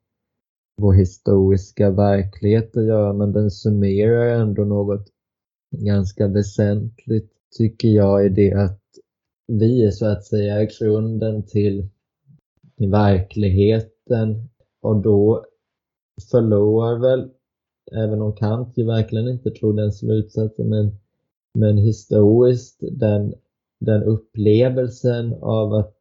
vår 0.77 0.93
historiska 0.93 1.91
verklighet 1.91 2.77
att 2.77 2.85
göra 2.85 3.13
men 3.13 3.33
den 3.33 3.51
summerar 3.51 4.41
ändå 4.41 4.65
något 4.65 5.07
ganska 5.71 6.29
väsentligt 6.29 7.33
tycker 7.59 7.89
jag 7.89 8.27
i 8.27 8.29
det 8.29 8.53
att 8.53 8.81
vi 9.47 9.85
är 9.85 9.91
så 9.91 10.07
att 10.07 10.25
säga 10.25 10.69
grunden 10.81 11.47
till 11.47 11.89
verkligheten 12.77 14.49
och 14.81 15.03
då 15.03 15.47
förlorar 16.31 16.99
väl, 16.99 17.31
även 17.93 18.23
om 18.23 18.37
Kant 18.37 18.79
ju 18.79 18.87
verkligen 18.87 19.29
inte 19.29 19.51
tror 19.51 19.75
den 19.75 19.93
slutsatsen, 19.93 20.69
men, 20.69 20.97
men 21.59 21.77
historiskt 21.77 22.79
den, 22.93 23.35
den 23.85 24.03
upplevelsen 24.03 25.35
av 25.43 25.75
att 25.75 25.95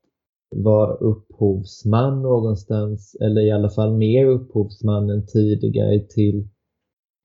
vara 0.56 0.94
upphovsman 0.94 2.22
någonstans, 2.22 3.16
eller 3.22 3.42
i 3.42 3.52
alla 3.52 3.70
fall 3.70 3.98
mer 3.98 4.26
upphovsman 4.26 5.10
än 5.10 5.26
tidigare 5.26 6.00
till 6.00 6.48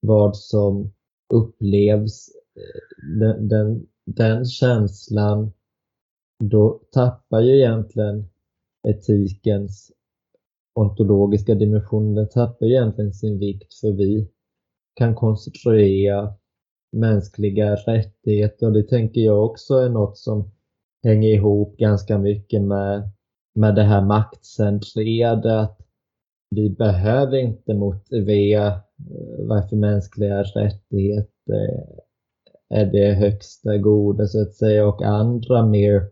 vad 0.00 0.36
som 0.36 0.92
upplevs 1.34 2.28
eh, 2.56 3.18
den, 3.18 3.48
den, 3.48 3.86
den 4.04 4.44
känslan, 4.44 5.52
då 6.44 6.80
tappar 6.92 7.40
ju 7.40 7.56
egentligen 7.56 8.28
etikens 8.88 9.92
ontologiska 10.74 11.54
dimension, 11.54 12.14
den 12.14 12.28
tappar 12.28 12.66
egentligen 12.66 13.12
sin 13.12 13.38
vikt 13.38 13.74
för 13.74 13.92
vi 13.92 14.28
kan 14.94 15.14
konstruera 15.14 16.34
mänskliga 16.92 17.74
rättigheter. 17.74 18.66
Och 18.66 18.72
det 18.72 18.82
tänker 18.82 19.20
jag 19.20 19.44
också 19.44 19.74
är 19.74 19.88
något 19.88 20.18
som 20.18 20.50
hänger 21.02 21.28
ihop 21.28 21.76
ganska 21.76 22.18
mycket 22.18 22.62
med, 22.62 23.10
med 23.54 23.74
det 23.74 23.82
här 23.82 24.02
maktcentrerade 24.02 25.60
att 25.60 25.80
vi 26.50 26.70
behöver 26.70 27.36
inte 27.36 27.74
motivera 27.74 28.66
eh, 28.66 29.46
varför 29.46 29.76
mänskliga 29.76 30.42
rättigheter 30.42 31.86
är 32.68 32.86
det 32.86 33.12
högsta 33.12 33.78
goda 33.78 34.26
så 34.26 34.42
att 34.42 34.54
säga 34.54 34.86
och 34.86 35.02
andra 35.02 35.66
mer 35.66 36.10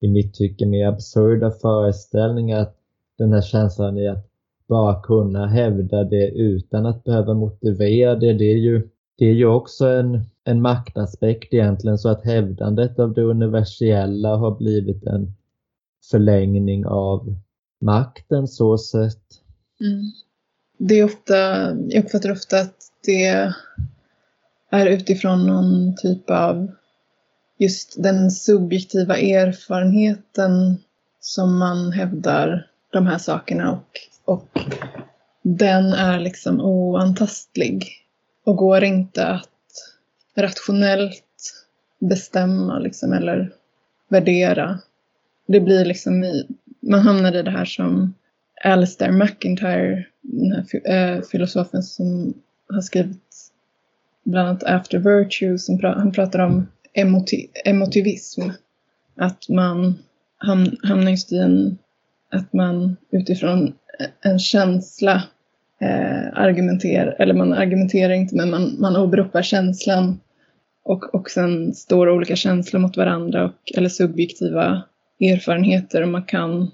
i 0.00 0.08
mitt 0.08 0.34
tycke 0.34 0.66
mer 0.66 0.86
absurda 0.86 1.50
föreställningar. 1.50 2.60
Att 2.60 2.76
den 3.18 3.32
här 3.32 3.42
känslan 3.42 3.98
i 3.98 4.08
att 4.08 4.30
bara 4.68 5.02
kunna 5.02 5.46
hävda 5.46 6.04
det 6.04 6.28
utan 6.28 6.86
att 6.86 7.04
behöva 7.04 7.34
motivera 7.34 8.14
det, 8.14 8.32
det 8.32 8.44
är 8.44 8.58
ju 8.58 8.88
det 9.18 9.26
är 9.26 9.32
ju 9.32 9.46
också 9.46 9.86
en, 9.86 10.24
en 10.44 10.62
maktaspekt 10.62 11.54
egentligen 11.54 11.98
så 11.98 12.08
att 12.08 12.24
hävdandet 12.24 12.98
av 12.98 13.14
det 13.14 13.22
universella 13.22 14.36
har 14.36 14.50
blivit 14.58 15.06
en 15.06 15.34
förlängning 16.10 16.86
av 16.86 17.36
makten 17.80 18.48
så 18.48 18.78
sett. 18.78 19.22
Mm. 19.80 20.02
Det 20.78 20.94
är 20.94 21.04
ofta, 21.04 21.36
jag 21.88 22.04
uppfattar 22.04 22.32
ofta 22.32 22.60
att 22.60 22.76
det 23.06 23.52
är 24.70 24.86
utifrån 24.86 25.46
någon 25.46 25.96
typ 25.96 26.30
av 26.30 26.68
just 27.58 28.02
den 28.02 28.30
subjektiva 28.30 29.16
erfarenheten 29.18 30.76
som 31.20 31.58
man 31.58 31.92
hävdar 31.92 32.70
de 32.92 33.06
här 33.06 33.18
sakerna 33.18 33.72
och, 33.72 33.88
och 34.34 34.48
den 35.42 35.84
är 35.84 36.20
liksom 36.20 36.60
oantastlig 36.60 38.05
och 38.46 38.56
går 38.56 38.84
inte 38.84 39.26
att 39.26 39.48
rationellt 40.36 41.24
bestämma 41.98 42.78
liksom, 42.78 43.12
eller 43.12 43.52
värdera. 44.08 44.78
Det 45.46 45.60
blir 45.60 45.84
liksom 45.84 46.24
i, 46.24 46.46
man 46.80 47.00
hamnar 47.00 47.36
i 47.36 47.42
det 47.42 47.50
här 47.50 47.64
som 47.64 48.14
Alistair 48.64 49.12
McIntyre, 49.12 50.04
den 50.20 50.52
här 50.52 50.90
äh, 50.90 51.22
filosofen 51.22 51.82
som 51.82 52.34
har 52.68 52.80
skrivit 52.80 53.52
bland 54.24 54.48
annat 54.48 54.64
After 54.64 54.98
Virtue, 54.98 55.58
som 55.58 55.78
pra 55.78 55.94
han 55.94 56.12
pratar 56.12 56.38
om 56.38 56.66
emoti 56.92 57.50
emotivism. 57.64 58.42
Att 59.16 59.48
man 59.48 59.98
ham 60.38 60.76
hamnar 60.82 61.10
just 61.10 61.32
i 61.32 61.38
en, 61.38 61.78
att 62.30 62.52
man 62.52 62.96
utifrån 63.10 63.74
en 64.20 64.38
känsla 64.38 65.22
eh, 65.80 66.26
argumenterar, 66.32 67.16
eller 67.18 67.34
man 67.34 67.52
argumenterar 67.52 68.12
inte 68.12 68.36
men 68.36 68.50
man, 68.50 68.76
man 68.80 68.96
åberopar 68.96 69.42
känslan 69.42 70.20
och, 70.82 71.14
och 71.14 71.30
sen 71.30 71.74
står 71.74 72.08
olika 72.08 72.36
känslor 72.36 72.80
mot 72.80 72.96
varandra 72.96 73.44
och, 73.44 73.72
eller 73.76 73.88
subjektiva 73.88 74.82
erfarenheter 75.20 76.02
och 76.02 76.08
man 76.08 76.24
kan 76.24 76.70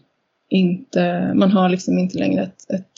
inte, 0.49 1.33
man 1.35 1.51
har 1.51 1.69
liksom 1.69 1.99
inte 1.99 2.19
längre 2.19 2.43
ett, 2.43 2.71
ett, 2.71 2.93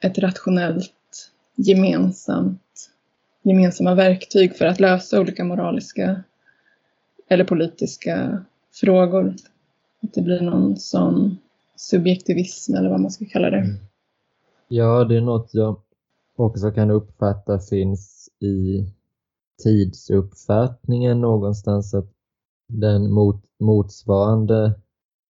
ett 0.00 0.18
rationellt 0.18 1.30
gemensamt, 1.56 2.90
gemensamma 3.42 3.94
verktyg 3.94 4.56
för 4.56 4.64
att 4.64 4.80
lösa 4.80 5.20
olika 5.20 5.44
moraliska 5.44 6.22
eller 7.28 7.44
politiska 7.44 8.44
frågor. 8.72 9.34
Att 10.02 10.14
det 10.14 10.22
blir 10.22 10.40
någon 10.40 10.76
sån 10.76 11.38
subjektivism 11.76 12.74
eller 12.74 12.90
vad 12.90 13.00
man 13.00 13.10
ska 13.10 13.24
kalla 13.24 13.50
det. 13.50 13.58
Mm. 13.58 13.76
Ja, 14.68 15.04
det 15.04 15.16
är 15.16 15.20
något 15.20 15.54
jag 15.54 15.80
också 16.36 16.70
kan 16.70 16.90
uppfatta 16.90 17.58
finns 17.58 18.28
i 18.40 18.86
tidsuppfattningen 19.62 21.20
någonstans 21.20 21.94
att 21.94 22.10
den 22.68 23.12
mot, 23.12 23.44
motsvarande 23.60 24.80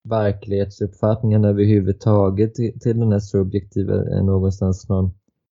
verklighetsuppfattningen 0.09 1.45
överhuvudtaget 1.45 2.55
till, 2.55 2.81
till 2.81 3.01
den 3.01 3.13
här 3.13 3.19
subjektiva 3.19 3.95
är 3.95 4.23
någonstans 4.23 4.89
någon 4.89 5.11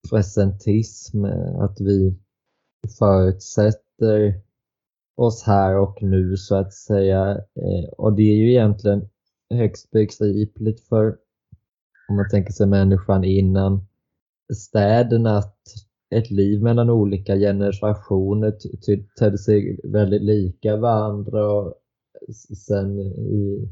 presentism, 0.10 1.26
att 1.60 1.82
vi 1.82 2.16
förutsätter 3.00 4.42
oss 5.18 5.44
här 5.44 5.78
och 5.78 6.04
nu 6.04 6.38
så 6.38 6.56
att 6.56 6.74
säga. 6.74 7.32
Eh, 7.36 7.90
och 7.98 8.14
det 8.14 8.24
är 8.24 8.36
ju 8.36 8.50
egentligen 8.50 9.10
högst 9.50 9.92
begripligt 9.92 10.82
för 10.82 11.18
om 12.12 12.18
man 12.18 12.30
tänker 12.30 12.54
sig 12.54 12.68
människan 12.68 13.24
innan 13.24 13.86
städerna 14.54 15.38
att 15.38 15.58
ett 16.16 16.32
liv 16.32 16.62
mellan 16.62 16.90
olika 16.90 17.36
generationer 17.36 18.54
tedde 19.20 19.38
sig 19.38 19.80
väldigt 19.84 20.22
lika 20.22 20.78
varandra 20.78 21.52
och 21.52 21.74
sen 22.68 23.00
i 23.00 23.70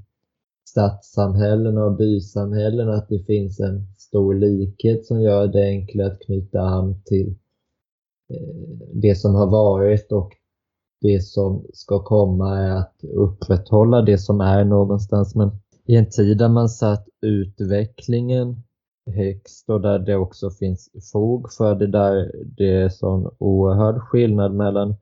stadssamhällen 0.70 1.78
och 1.78 1.96
bysamhällen 1.96 2.90
att 2.90 3.10
det 3.10 3.20
finns 3.20 3.60
en 3.60 3.88
stor 3.98 4.34
likhet 4.34 5.06
som 5.06 5.22
gör 5.22 5.48
det 5.48 5.66
enklare 5.66 6.12
att 6.12 6.20
knyta 6.20 6.62
an 6.62 7.02
till 7.06 7.36
eh, 8.30 8.80
det 8.94 9.16
som 9.16 9.36
har 9.36 9.48
varit 9.48 10.12
och 10.12 10.32
det 11.02 11.24
som 11.24 11.66
ska 11.74 12.04
komma 12.04 12.60
är 12.60 12.72
att 12.72 12.96
upprätthålla 13.04 14.02
det 14.02 14.18
som 14.18 14.42
är 14.42 14.66
någonstans. 14.66 15.36
Men 15.36 15.52
i 15.90 15.96
en 15.96 16.10
tid 16.10 16.38
där 16.38 16.50
man 16.50 16.70
satt 16.70 17.08
utvecklingen 17.22 18.56
högst 19.12 19.70
och 19.70 19.82
där 19.82 20.00
det 20.00 20.16
också 20.16 20.52
finns 20.52 20.90
fog 21.12 21.54
för 21.54 21.76
det 21.76 21.88
där 21.88 22.32
det 22.58 22.72
är 22.72 22.90
sån 22.90 23.36
oerhörd 23.38 24.02
skillnad 24.02 24.54
mellan 24.54 24.96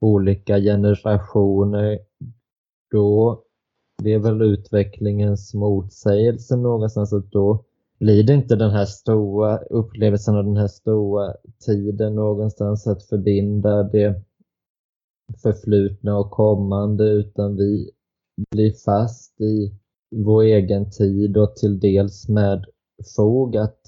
olika 0.00 0.58
generationer 0.58 1.98
då. 2.90 3.42
Det 4.02 4.12
är 4.12 4.18
väl 4.18 4.42
utvecklingens 4.42 5.54
motsägelse 5.54 6.56
någonstans 6.56 7.12
att 7.12 7.30
då 7.30 7.64
blir 7.98 8.22
det 8.22 8.34
inte 8.34 8.56
den 8.56 8.70
här 8.70 8.86
stora 8.86 9.58
upplevelsen 9.58 10.36
av 10.36 10.44
den 10.44 10.56
här 10.56 10.68
stora 10.68 11.34
tiden 11.66 12.14
någonstans 12.14 12.86
att 12.86 13.02
förbinda 13.02 13.82
det 13.82 14.22
förflutna 15.42 16.18
och 16.18 16.30
kommande 16.30 17.04
utan 17.04 17.56
vi 17.56 17.90
blir 18.50 18.72
fast 18.84 19.40
i 19.40 19.81
vår 20.12 20.42
egen 20.42 20.90
tid 20.90 21.36
och 21.36 21.56
till 21.56 21.80
dels 21.80 22.28
med 22.28 22.64
fog 23.16 23.56
att, 23.56 23.80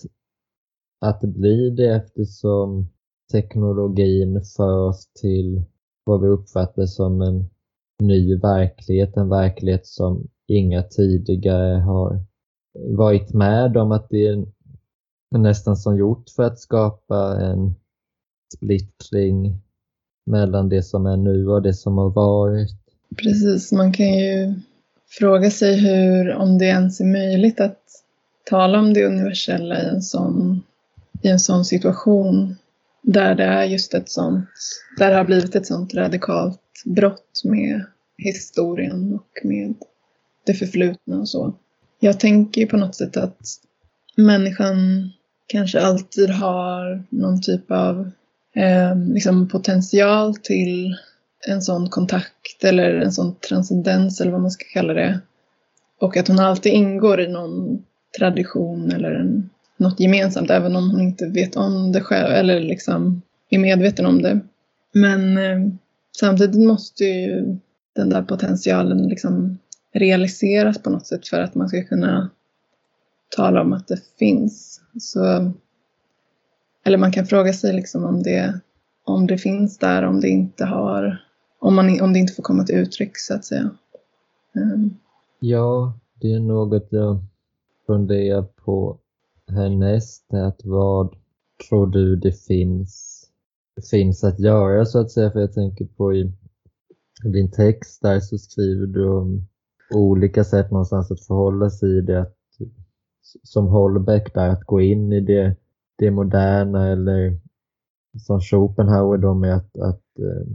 att 1.00 1.20
bli 1.20 1.70
det 1.70 1.94
eftersom 1.94 2.86
teknologin 3.32 4.42
för 4.56 4.88
oss 4.88 5.08
till 5.20 5.64
vad 6.04 6.20
vi 6.20 6.28
uppfattar 6.28 6.86
som 6.86 7.22
en 7.22 7.50
ny 8.02 8.36
verklighet, 8.36 9.16
en 9.16 9.28
verklighet 9.28 9.86
som 9.86 10.28
inga 10.48 10.82
tidigare 10.82 11.78
har 11.78 12.24
varit 12.88 13.32
med 13.32 13.76
om 13.76 13.92
att 13.92 14.08
det 14.10 14.26
är 14.26 14.46
nästan 15.38 15.76
som 15.76 15.96
gjort 15.96 16.30
för 16.30 16.42
att 16.42 16.58
skapa 16.58 17.40
en 17.40 17.74
splittring 18.56 19.60
mellan 20.26 20.68
det 20.68 20.82
som 20.82 21.06
är 21.06 21.16
nu 21.16 21.48
och 21.48 21.62
det 21.62 21.74
som 21.74 21.98
har 21.98 22.10
varit. 22.10 22.78
Precis, 23.16 23.72
man 23.72 23.92
kan 23.92 24.18
ju 24.18 24.54
fråga 25.18 25.50
sig 25.50 25.76
hur, 25.76 26.32
om 26.32 26.58
det 26.58 26.64
ens 26.64 27.00
är 27.00 27.04
möjligt 27.04 27.60
att 27.60 27.80
tala 28.44 28.78
om 28.78 28.94
det 28.94 29.06
universella 29.06 29.82
i 29.82 29.86
en 29.88 30.02
sån, 30.02 30.62
i 31.22 31.28
en 31.28 31.40
sån 31.40 31.64
situation 31.64 32.56
där 33.02 33.34
det 33.34 33.44
är 33.44 33.64
just 33.64 33.94
ett 33.94 34.10
sånt, 34.10 34.48
där 34.98 35.10
det 35.10 35.16
har 35.16 35.24
blivit 35.24 35.56
ett 35.56 35.66
sånt 35.66 35.94
radikalt 35.94 36.60
brott 36.84 37.40
med 37.44 37.84
historien 38.18 39.14
och 39.14 39.44
med 39.44 39.74
det 40.46 40.54
förflutna 40.54 41.18
och 41.18 41.28
så. 41.28 41.54
Jag 42.00 42.20
tänker 42.20 42.60
ju 42.60 42.66
på 42.66 42.76
något 42.76 42.94
sätt 42.94 43.16
att 43.16 43.38
människan 44.16 45.10
kanske 45.46 45.80
alltid 45.80 46.30
har 46.30 47.04
någon 47.08 47.40
typ 47.40 47.70
av 47.70 48.10
eh, 48.54 48.96
liksom 48.96 49.48
potential 49.48 50.36
till 50.36 50.96
en 51.46 51.62
sån 51.62 51.90
kontakt 51.90 52.64
eller 52.64 52.94
en 52.94 53.12
sån 53.12 53.34
transcendens 53.34 54.20
eller 54.20 54.32
vad 54.32 54.40
man 54.40 54.50
ska 54.50 54.64
kalla 54.72 54.92
det. 54.92 55.20
Och 56.00 56.16
att 56.16 56.28
hon 56.28 56.40
alltid 56.40 56.72
ingår 56.72 57.20
i 57.20 57.28
någon 57.28 57.84
tradition 58.18 58.92
eller 58.92 59.12
en, 59.12 59.50
något 59.76 60.00
gemensamt 60.00 60.50
även 60.50 60.76
om 60.76 60.90
hon 60.90 61.00
inte 61.00 61.26
vet 61.26 61.56
om 61.56 61.92
det 61.92 62.00
själv 62.00 62.32
eller 62.32 62.60
liksom 62.60 63.22
är 63.50 63.58
medveten 63.58 64.06
om 64.06 64.22
det. 64.22 64.40
Men 64.92 65.38
eh, 65.38 65.74
samtidigt 66.16 66.66
måste 66.66 67.04
ju 67.04 67.56
den 67.94 68.10
där 68.10 68.22
potentialen 68.22 69.08
liksom 69.08 69.58
realiseras 69.92 70.78
på 70.78 70.90
något 70.90 71.06
sätt 71.06 71.28
för 71.28 71.40
att 71.40 71.54
man 71.54 71.68
ska 71.68 71.84
kunna 71.84 72.30
tala 73.36 73.60
om 73.60 73.72
att 73.72 73.88
det 73.88 74.00
finns. 74.18 74.80
Så, 75.00 75.52
eller 76.84 76.98
man 76.98 77.12
kan 77.12 77.26
fråga 77.26 77.52
sig 77.52 77.72
liksom 77.72 78.04
om 78.04 78.22
det, 78.22 78.60
om 79.04 79.26
det 79.26 79.38
finns 79.38 79.78
där, 79.78 80.02
om 80.02 80.20
det 80.20 80.28
inte 80.28 80.64
har, 80.64 81.23
om, 81.64 81.74
man, 81.74 82.00
om 82.00 82.12
det 82.12 82.18
inte 82.18 82.32
får 82.32 82.42
komma 82.42 82.64
till 82.64 82.74
uttryck 82.74 83.18
så 83.18 83.34
att 83.34 83.44
säga. 83.44 83.70
Um. 84.54 84.96
Ja, 85.40 85.98
det 86.20 86.32
är 86.32 86.40
något 86.40 86.86
jag 86.90 87.24
funderar 87.86 88.42
på 88.42 88.98
härnäst. 89.48 90.34
Att 90.34 90.60
vad 90.64 91.14
tror 91.68 91.86
du 91.86 92.16
det 92.16 92.32
finns, 92.32 93.22
finns 93.90 94.24
att 94.24 94.40
göra 94.40 94.84
så 94.84 95.00
att 95.00 95.10
säga? 95.10 95.30
För 95.30 95.40
jag 95.40 95.52
tänker 95.52 95.84
på 95.84 96.14
i 96.14 96.32
din 97.24 97.50
text 97.50 98.02
där 98.02 98.20
så 98.20 98.38
skriver 98.38 98.86
du 98.86 99.08
om 99.08 99.46
olika 99.94 100.44
sätt 100.44 100.70
någonstans 100.70 101.10
att 101.10 101.26
förhålla 101.26 101.70
sig 101.70 101.98
i 101.98 102.00
det. 102.00 102.22
Att, 102.22 102.36
som 103.42 103.66
Holbeck 103.66 104.34
där, 104.34 104.48
att 104.48 104.64
gå 104.64 104.80
in 104.80 105.12
i 105.12 105.20
det, 105.20 105.56
det 105.98 106.10
moderna 106.10 106.88
eller 106.88 107.38
som 108.26 108.40
Schopenhauer 108.40 109.18
då 109.18 109.34
med 109.34 109.56
att, 109.56 109.78
att 109.78 110.18
eh, 110.18 110.46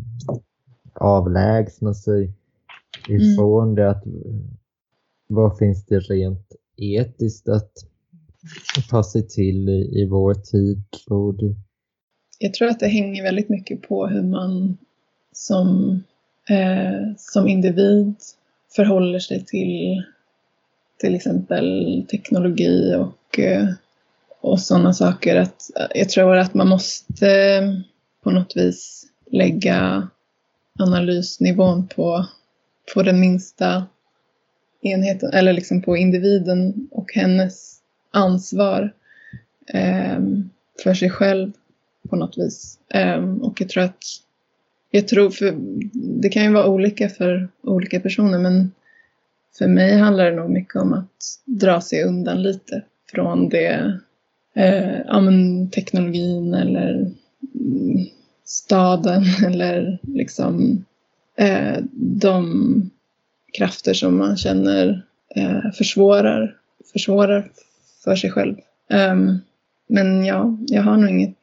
avlägsna 1.00 1.94
sig 1.94 2.32
ifrån 3.08 3.64
mm. 3.64 3.76
det. 3.76 3.90
Att, 3.90 4.04
vad 5.28 5.58
finns 5.58 5.86
det 5.86 6.00
rent 6.00 6.56
etiskt 6.78 7.50
att 7.50 7.74
ta 8.90 9.04
sig 9.04 9.28
till 9.28 9.70
i, 9.70 10.02
i 10.02 10.06
vår 10.06 10.34
tid, 10.34 10.84
tror 11.08 11.34
du? 11.34 11.56
jag 12.40 12.54
tror 12.54 12.68
att 12.68 12.80
det 12.80 12.88
hänger 12.88 13.24
väldigt 13.24 13.50
mycket 13.50 13.82
på 13.82 14.08
hur 14.08 14.22
man 14.22 14.78
som, 15.32 16.00
eh, 16.50 17.16
som 17.18 17.48
individ 17.48 18.16
förhåller 18.76 19.20
sig 19.20 19.46
till 19.46 20.04
till 20.98 21.16
exempel 21.16 22.06
teknologi 22.10 22.96
och, 22.96 23.40
eh, 23.40 23.68
och 24.42 24.60
sådana 24.60 24.94
saker. 24.94 25.36
Att 25.36 25.70
jag 25.96 26.10
tror 26.10 26.38
att 26.38 26.54
man 26.54 26.68
måste 26.68 27.62
på 28.24 28.32
något 28.32 28.54
vis 28.56 29.06
lägga 29.32 30.08
analysnivån 30.80 31.88
på, 31.88 32.26
på 32.94 33.04
den 33.04 33.20
minsta 33.20 33.86
enheten, 34.82 35.34
eller 35.34 35.54
liksom 35.54 35.82
på 35.82 35.98
individen 35.98 36.88
och 36.92 37.14
hennes 37.14 37.80
ansvar 38.12 38.94
eh, 39.68 40.20
för 40.84 40.94
sig 40.94 41.10
själv 41.10 41.52
på 42.10 42.16
något 42.16 42.38
vis. 42.38 42.80
Eh, 42.90 43.40
och 43.42 43.62
jag 43.62 43.70
tror 43.70 43.84
att, 43.84 44.04
jag 44.92 45.08
tror, 45.08 45.30
för 45.30 45.56
det 46.22 46.30
kan 46.30 46.44
ju 46.44 46.54
vara 46.54 46.68
olika 46.68 47.10
för 47.10 47.50
olika 47.62 48.00
personer, 48.00 48.40
men 48.40 48.72
för 49.58 49.68
mig 49.68 49.98
handlar 49.98 50.32
det 50.32 50.36
nog 50.36 50.50
mycket 50.50 50.76
om 50.76 50.94
att 50.94 51.40
dra 51.46 51.82
sig 51.82 52.04
undan 52.04 52.42
lite 52.42 52.84
från 53.12 53.50
det, 53.50 54.00
eh, 54.54 55.00
ja, 55.08 55.20
men 55.20 55.70
teknologin 55.70 56.54
eller 56.54 56.94
mm, 57.56 58.06
staden 58.50 59.24
eller 59.46 60.00
liksom 60.02 60.86
eh, 61.36 61.78
de 61.94 62.92
krafter 63.54 63.94
som 63.94 64.18
man 64.18 64.38
känner 64.38 65.06
eh, 65.36 65.72
försvårar, 65.78 66.58
försvårar 66.94 67.52
för 68.04 68.16
sig 68.16 68.32
själv. 68.32 68.56
Um, 69.12 69.40
men 69.88 70.26
ja, 70.26 70.58
jag 70.68 70.84
har 70.84 70.98
nog 70.98 71.10
inget 71.10 71.38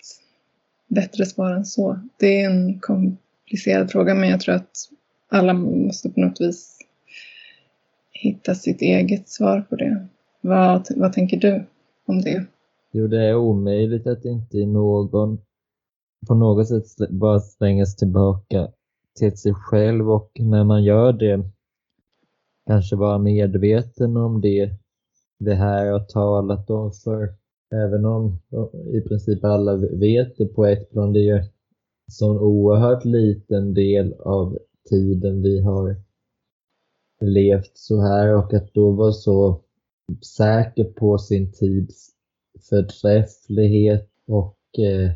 bättre 0.89 1.27
svar 1.27 1.53
än 1.53 1.65
så. 1.65 2.01
Det 2.19 2.43
är 2.43 2.51
en 2.51 2.81
komplicerad 2.81 3.91
fråga 3.91 4.15
men 4.15 4.29
jag 4.29 4.41
tror 4.41 4.55
att 4.55 4.89
alla 5.29 5.53
måste 5.53 6.11
på 6.11 6.21
något 6.21 6.41
vis 6.41 6.79
hitta 8.13 8.55
sitt 8.55 8.83
eget 8.83 9.29
svar 9.29 9.61
på 9.61 9.77
det. 9.77 10.07
Vad, 10.41 10.87
vad 10.97 11.13
tänker 11.13 11.37
du 11.37 11.65
om 12.07 12.23
det? 12.23 12.45
Jo, 12.93 13.07
det 13.07 13.25
är 13.25 13.37
omöjligt 13.37 14.07
att 14.07 14.25
inte 14.25 14.57
någon 14.57 15.39
på 16.29 16.35
något 16.35 16.69
sätt 16.69 17.11
bara 17.11 17.41
slängas 17.41 17.97
tillbaka 17.97 18.69
till 19.19 19.37
sig 19.37 19.55
själv 19.55 20.11
och 20.11 20.31
när 20.39 20.65
man 20.65 20.85
gör 20.85 21.13
det 21.13 21.51
kanske 22.67 22.97
vara 22.97 23.19
medveten 23.19 24.17
om 24.17 24.41
det 24.41 24.71
vi 25.39 25.55
här 25.55 25.93
har 25.93 26.01
talat 26.01 26.71
om 26.71 26.93
för 26.93 27.35
även 27.75 28.05
om 28.05 28.39
i 28.93 29.01
princip 29.01 29.45
alla 29.45 29.77
vet 29.77 30.37
det 30.37 30.47
på 30.47 30.67
ett 30.67 30.91
plan, 30.91 31.13
det 31.13 31.21
är 31.21 31.25
ju 31.25 31.39
en 31.39 31.49
sån 32.13 32.39
oerhört 32.39 33.05
liten 33.05 33.75
del 33.75 34.15
av 34.15 34.59
tiden 34.91 35.43
vi 35.43 35.61
har 35.61 35.97
levt 37.21 37.71
så 37.75 38.01
här 38.01 38.35
och 38.37 38.55
att 38.55 38.75
då 38.75 38.91
vara 38.91 39.13
så 39.13 39.61
säker 40.37 40.85
på 40.85 41.19
sin 41.19 41.53
tids 41.53 42.11
förträfflighet 42.69 44.11
och, 44.27 44.59
eh, 44.79 45.13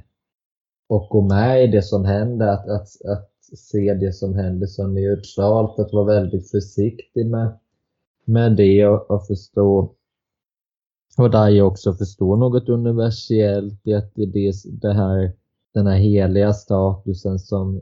och 0.91 1.09
gå 1.09 1.21
med 1.21 1.65
i 1.65 1.67
det 1.67 1.83
som 1.83 2.05
händer, 2.05 2.47
att, 2.47 2.69
att, 2.69 2.89
att 3.07 3.31
se 3.59 3.95
det 3.95 4.13
som 4.13 4.35
händer 4.35 4.67
som 4.67 4.95
neutralt, 4.95 5.79
att 5.79 5.93
vara 5.93 6.05
väldigt 6.05 6.51
försiktig 6.51 7.27
med, 7.27 7.59
med 8.25 8.57
det 8.57 8.87
och, 8.87 9.11
och 9.11 9.27
förstå 9.27 9.95
och 11.19 11.31
där 11.31 11.49
jag 11.49 11.67
också 11.67 11.95
förstår 11.95 12.37
något 12.37 12.69
universellt 12.69 13.87
i 13.87 13.95
att 13.95 14.15
det, 14.15 14.27
det, 14.27 14.53
det 14.65 14.93
här 14.93 15.33
den 15.75 15.87
här 15.87 15.97
heliga 15.97 16.53
statusen 16.53 17.39
som 17.39 17.81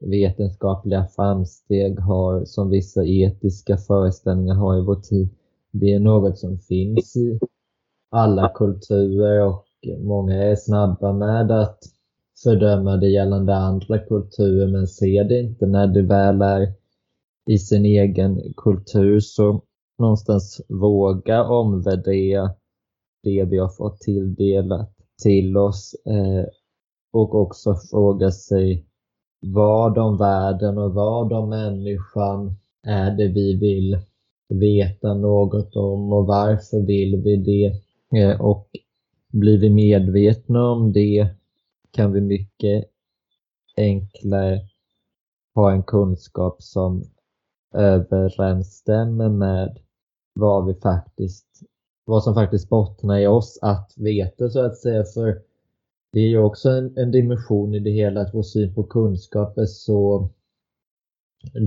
vetenskapliga 0.00 1.06
framsteg 1.16 2.00
har, 2.00 2.44
som 2.44 2.70
vissa 2.70 3.04
etiska 3.04 3.76
föreställningar 3.76 4.54
har 4.54 4.78
i 4.78 4.80
vår 4.80 5.00
tid. 5.00 5.28
Det 5.70 5.92
är 5.92 6.00
något 6.00 6.38
som 6.38 6.58
finns 6.58 7.16
i 7.16 7.38
alla 8.10 8.48
kulturer 8.48 9.46
och 9.46 9.64
många 9.98 10.34
är 10.34 10.56
snabba 10.56 11.12
med 11.12 11.50
att 11.50 11.78
fördöma 12.42 12.96
det 12.96 13.08
gällande 13.08 13.56
andra 13.56 13.98
kulturer 13.98 14.66
men 14.66 14.86
ser 14.86 15.24
det 15.24 15.40
inte 15.40 15.66
när 15.66 15.86
det 15.86 16.02
väl 16.02 16.42
är 16.42 16.72
i 17.50 17.58
sin 17.58 17.84
egen 17.84 18.54
kultur 18.56 19.20
så 19.20 19.62
någonstans 19.98 20.60
våga 20.68 21.44
omvärdera 21.44 22.50
det 23.22 23.44
vi 23.44 23.58
har 23.58 23.68
fått 23.68 24.00
tilldelat 24.00 24.94
till 25.22 25.56
oss 25.56 25.94
eh, 26.06 26.44
och 27.12 27.34
också 27.34 27.74
fråga 27.90 28.30
sig 28.30 28.84
vad 29.40 29.98
om 29.98 30.16
världen 30.16 30.78
och 30.78 30.94
vad 30.94 31.32
om 31.32 31.48
människan 31.48 32.56
är 32.86 33.10
det 33.10 33.28
vi 33.28 33.56
vill 33.56 33.98
veta 34.48 35.14
något 35.14 35.76
om 35.76 36.12
och 36.12 36.26
varför 36.26 36.80
vill 36.86 37.22
vi 37.22 37.36
det? 37.36 37.80
Eh, 38.20 38.40
och 38.40 38.68
blir 39.32 39.58
vi 39.58 39.70
medvetna 39.70 40.70
om 40.70 40.92
det 40.92 41.37
kan 41.90 42.12
vi 42.12 42.20
mycket 42.20 42.84
enklare 43.76 44.60
ha 45.54 45.72
en 45.72 45.82
kunskap 45.82 46.62
som 46.62 47.04
överensstämmer 47.74 49.28
med 49.28 49.78
vad 50.34 50.66
vi 50.66 50.74
faktiskt, 50.74 51.46
vad 52.04 52.24
som 52.24 52.34
faktiskt 52.34 52.68
bottnar 52.68 53.18
i 53.18 53.26
oss 53.26 53.58
att 53.62 53.92
veta 53.96 54.50
så 54.50 54.60
att 54.60 54.76
säga. 54.76 55.04
För 55.04 55.42
det 56.12 56.20
är 56.20 56.28
ju 56.28 56.38
också 56.38 56.70
en, 56.70 56.98
en 56.98 57.10
dimension 57.10 57.74
i 57.74 57.78
det 57.78 57.90
hela 57.90 58.20
att 58.20 58.34
vår 58.34 58.42
syn 58.42 58.74
på 58.74 58.82
kunskap 58.82 59.58
är 59.58 59.66
så 59.66 60.28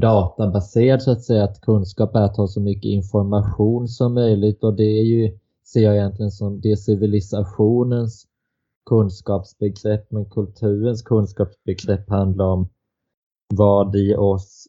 databaserad 0.01 1.01
så 1.01 1.11
att 1.11 1.23
säga. 1.23 1.43
Att 1.43 1.61
kunskap 1.61 2.15
är 2.15 2.21
att 2.21 2.37
ha 2.37 2.47
så 2.47 2.61
mycket 2.61 2.89
information 2.89 3.87
som 3.87 4.13
möjligt 4.13 4.63
och 4.63 4.73
det 4.73 4.99
är 4.99 5.03
ju, 5.03 5.39
ser 5.63 5.81
jag 5.81 5.95
egentligen 5.95 6.31
som 6.31 6.61
det 6.61 6.77
civilisationens 6.77 8.27
kunskapsbegrepp 8.91 10.11
men 10.11 10.25
kulturens 10.25 11.01
kunskapsbegrepp 11.01 12.09
handlar 12.09 12.45
om 12.45 12.69
vad 13.53 13.95
i 13.95 14.15
oss 14.15 14.67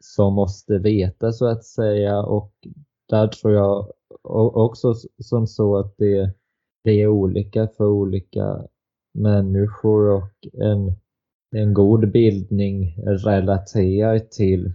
som 0.00 0.34
måste 0.34 0.78
veta 0.78 1.32
så 1.32 1.46
att 1.46 1.64
säga 1.64 2.22
och 2.22 2.52
där 3.08 3.28
tror 3.28 3.52
jag 3.54 3.92
också 4.56 4.94
som 5.18 5.46
så 5.46 5.76
att 5.76 5.94
det, 5.98 6.34
det 6.84 7.02
är 7.02 7.08
olika 7.08 7.68
för 7.68 7.86
olika 7.86 8.66
människor 9.14 10.10
och 10.10 10.46
en, 10.52 10.96
en 11.56 11.74
god 11.74 12.12
bildning 12.12 12.94
relaterar 13.06 14.18
till 14.18 14.72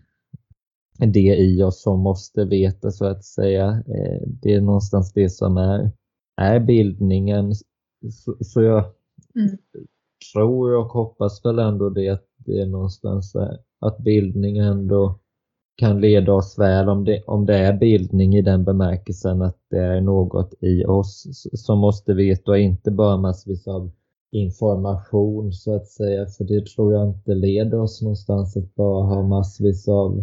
det 0.98 1.36
i 1.36 1.64
oss 1.64 1.82
som 1.82 2.00
måste 2.00 2.45
veta 2.45 2.91
så 2.91 3.06
att 3.06 3.26
säga. 3.26 3.68
Eh, 3.68 4.22
det 4.28 4.54
är 4.54 4.62
någonstans 4.62 5.14
det 5.14 5.30
som 5.30 5.58
är, 5.58 5.91
är 6.41 6.60
bildningen. 6.60 7.54
Så, 8.12 8.36
så 8.39 8.62
jag 8.62 8.86
mm. 9.36 9.58
tror 10.34 10.76
och 10.76 10.86
hoppas 10.86 11.45
väl 11.45 11.60
ändå 11.60 11.89
det 11.89 12.10
att 12.10 12.26
det 12.38 12.62
är 12.62 12.66
någonstans 12.66 13.36
att 13.80 13.98
bildning 13.98 14.58
ändå 14.58 15.20
kan 15.78 16.02
leda 16.02 16.34
oss 16.34 16.60
väl 16.60 16.89
om 16.89 17.06
det, 17.06 17.24
om 17.28 17.45
det 17.45 17.58
är 17.58 17.74
bildning 17.74 18.36
i 18.36 18.41
den 18.41 18.64
bemärkelsen 18.64 19.41
att 19.41 19.58
det 19.70 19.78
är 19.78 20.02
något 20.02 20.54
i 20.60 20.86
oss 20.86 21.28
som 21.54 21.80
måste 21.80 22.14
veta 22.14 22.52
och 22.52 22.58
inte 22.58 22.91
bara 22.91 23.18
massvis 23.18 23.68
av 23.68 23.91
information 24.32 25.54
så 25.54 25.76
att 25.76 25.88
säga. 25.88 26.26
För 26.26 26.43
det 26.43 26.66
tror 26.66 26.93
jag 26.93 27.08
inte 27.08 27.36
leder 27.36 27.80
oss 27.80 28.02
någonstans 28.02 28.58
att 28.58 28.76
bara 28.76 29.06
ha 29.06 29.24
massvis 29.24 29.88
av 29.88 30.20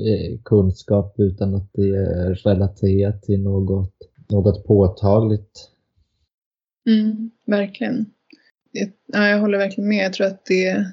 eh, 0.00 0.40
kunskap 0.44 1.14
utan 1.18 1.54
att 1.54 1.68
det 1.72 1.88
är 1.88 2.34
relaterat 2.34 3.22
till 3.22 3.42
något, 3.42 3.94
något 4.30 4.64
påtagligt. 4.64 5.70
Mm, 6.86 7.30
verkligen. 7.44 8.10
Ja, 9.06 9.28
jag 9.28 9.40
håller 9.40 9.58
verkligen 9.58 9.88
med. 9.88 10.04
Jag 10.04 10.12
tror 10.12 10.26
att 10.26 10.44
det, 10.44 10.84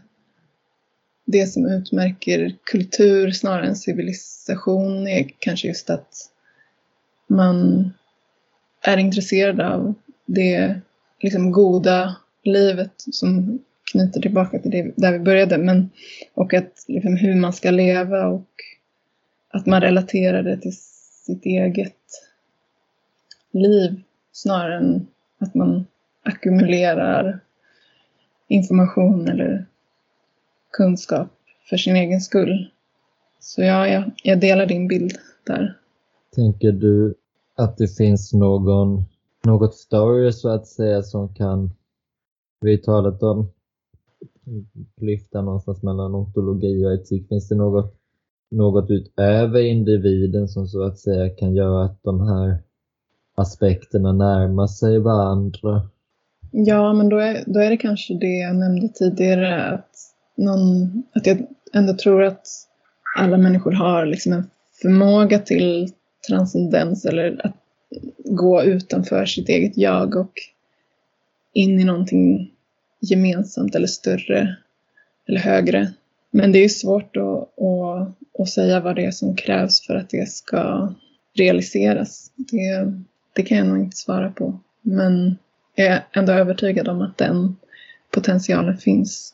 det 1.26 1.48
som 1.48 1.66
utmärker 1.66 2.56
kultur 2.64 3.32
snarare 3.32 3.68
än 3.68 3.76
civilisation 3.76 5.08
är 5.08 5.32
kanske 5.40 5.68
just 5.68 5.90
att 5.90 6.32
man 7.28 7.90
är 8.82 8.98
intresserad 8.98 9.62
av 9.62 9.94
det 10.26 10.82
liksom 11.20 11.52
goda 11.52 12.16
livet 12.44 12.94
som 12.98 13.60
knyter 13.92 14.22
tillbaka 14.22 14.60
till 14.60 14.72
det 14.72 14.94
där 14.98 15.12
vi 15.12 15.20
började. 15.20 15.58
Men, 15.58 15.90
och 16.34 16.54
att 16.54 16.86
liksom, 16.88 17.18
hur 17.18 17.36
man 17.36 17.54
ska 17.54 17.72
leva 17.72 18.28
och 18.28 18.48
att 19.50 19.66
man 19.66 19.82
relaterar 19.82 20.44
det 20.44 20.58
till 20.58 20.78
sitt 21.26 21.46
eget 21.46 21.98
liv 23.52 24.02
snarare 24.32 24.78
än 24.78 25.08
att 25.42 25.56
man 25.56 25.86
ackumulerar 26.24 27.40
information 28.48 29.28
eller 29.28 29.66
kunskap 30.72 31.28
för 31.70 31.78
sin 31.78 31.96
egen 31.96 32.22
skull. 32.22 32.70
Så 33.40 33.62
ja, 33.62 33.88
jag, 33.88 34.12
jag 34.24 34.40
delar 34.40 34.66
din 34.66 34.88
bild 34.88 35.12
där. 35.46 35.78
Tänker 36.36 36.72
du 36.72 37.16
att 37.56 37.78
det 37.78 37.88
finns 37.88 38.34
någon, 38.34 39.04
något 39.44 39.76
större 39.76 40.34
så 40.34 40.50
att 40.50 40.68
säga 40.68 41.02
som 41.02 41.34
kan 41.34 41.72
vi 42.62 42.72
har 42.72 42.78
talat 42.78 43.24
om 43.24 43.52
klyftan 44.98 45.46
någonstans 45.46 45.84
mellan 45.84 46.16
ontologi 46.16 46.86
och 46.86 46.94
etik? 46.94 47.28
Finns 47.28 47.48
det 47.48 47.56
något, 47.56 47.96
något 48.52 48.90
utöver 48.90 49.60
individen 49.60 50.48
som 50.48 50.68
så 50.68 50.84
att 50.84 51.00
säga 51.00 51.30
kan 51.30 51.56
göra 51.56 51.86
att 51.86 52.04
de 52.04 52.22
här 52.22 52.58
aspekterna 53.42 54.12
närmar 54.12 54.68
sig 54.68 55.00
varandra? 55.00 55.90
Ja, 56.52 56.94
men 56.94 57.10
då 57.10 57.18
är, 57.18 57.44
då 57.48 57.60
är 57.60 57.70
det 57.70 57.78
kanske 57.78 58.14
det 58.14 58.38
jag 58.38 58.56
nämnde 58.56 58.88
tidigare, 58.88 59.64
att, 59.64 59.90
någon, 60.38 61.04
att 61.14 61.26
jag 61.26 61.38
ändå 61.74 61.94
tror 61.94 62.24
att 62.24 62.48
alla 63.18 63.38
människor 63.38 63.72
har 63.72 64.06
liksom 64.06 64.34
en 64.34 64.50
förmåga 64.82 65.40
till 65.40 65.92
transcendens 66.28 67.06
eller 67.06 67.46
att 67.46 67.56
gå 68.18 68.64
utanför 68.64 69.26
sitt 69.26 69.50
eget 69.50 69.78
jag 69.78 70.16
och 70.16 70.34
in 71.54 71.80
i 71.80 71.84
någonting 71.84 72.52
gemensamt 73.02 73.76
eller 73.76 73.88
större 73.88 74.56
eller 75.28 75.40
högre. 75.40 75.92
Men 76.32 76.52
det 76.52 76.60
är 76.60 76.70
svårt 76.70 77.18
att, 77.18 77.60
att, 77.64 78.40
att 78.40 78.50
säga 78.50 78.80
vad 78.80 78.96
det 78.96 79.06
är 79.06 79.12
som 79.12 79.36
krävs 79.36 79.88
för 79.88 79.96
att 79.96 80.10
det 80.10 80.30
ska 80.30 80.94
realiseras. 81.34 82.32
Det, 82.36 82.94
det 83.34 83.44
kan 83.44 83.58
jag 83.58 83.68
nog 83.68 83.78
inte 83.78 83.98
svara 83.98 84.32
på. 84.32 84.60
Men 84.82 85.38
jag 85.76 85.88
är 85.88 86.06
ändå 86.12 86.34
övertygad 86.34 86.88
om 86.88 87.02
att 87.02 87.18
den 87.18 87.56
potentialen 88.12 88.78
finns. 88.78 89.34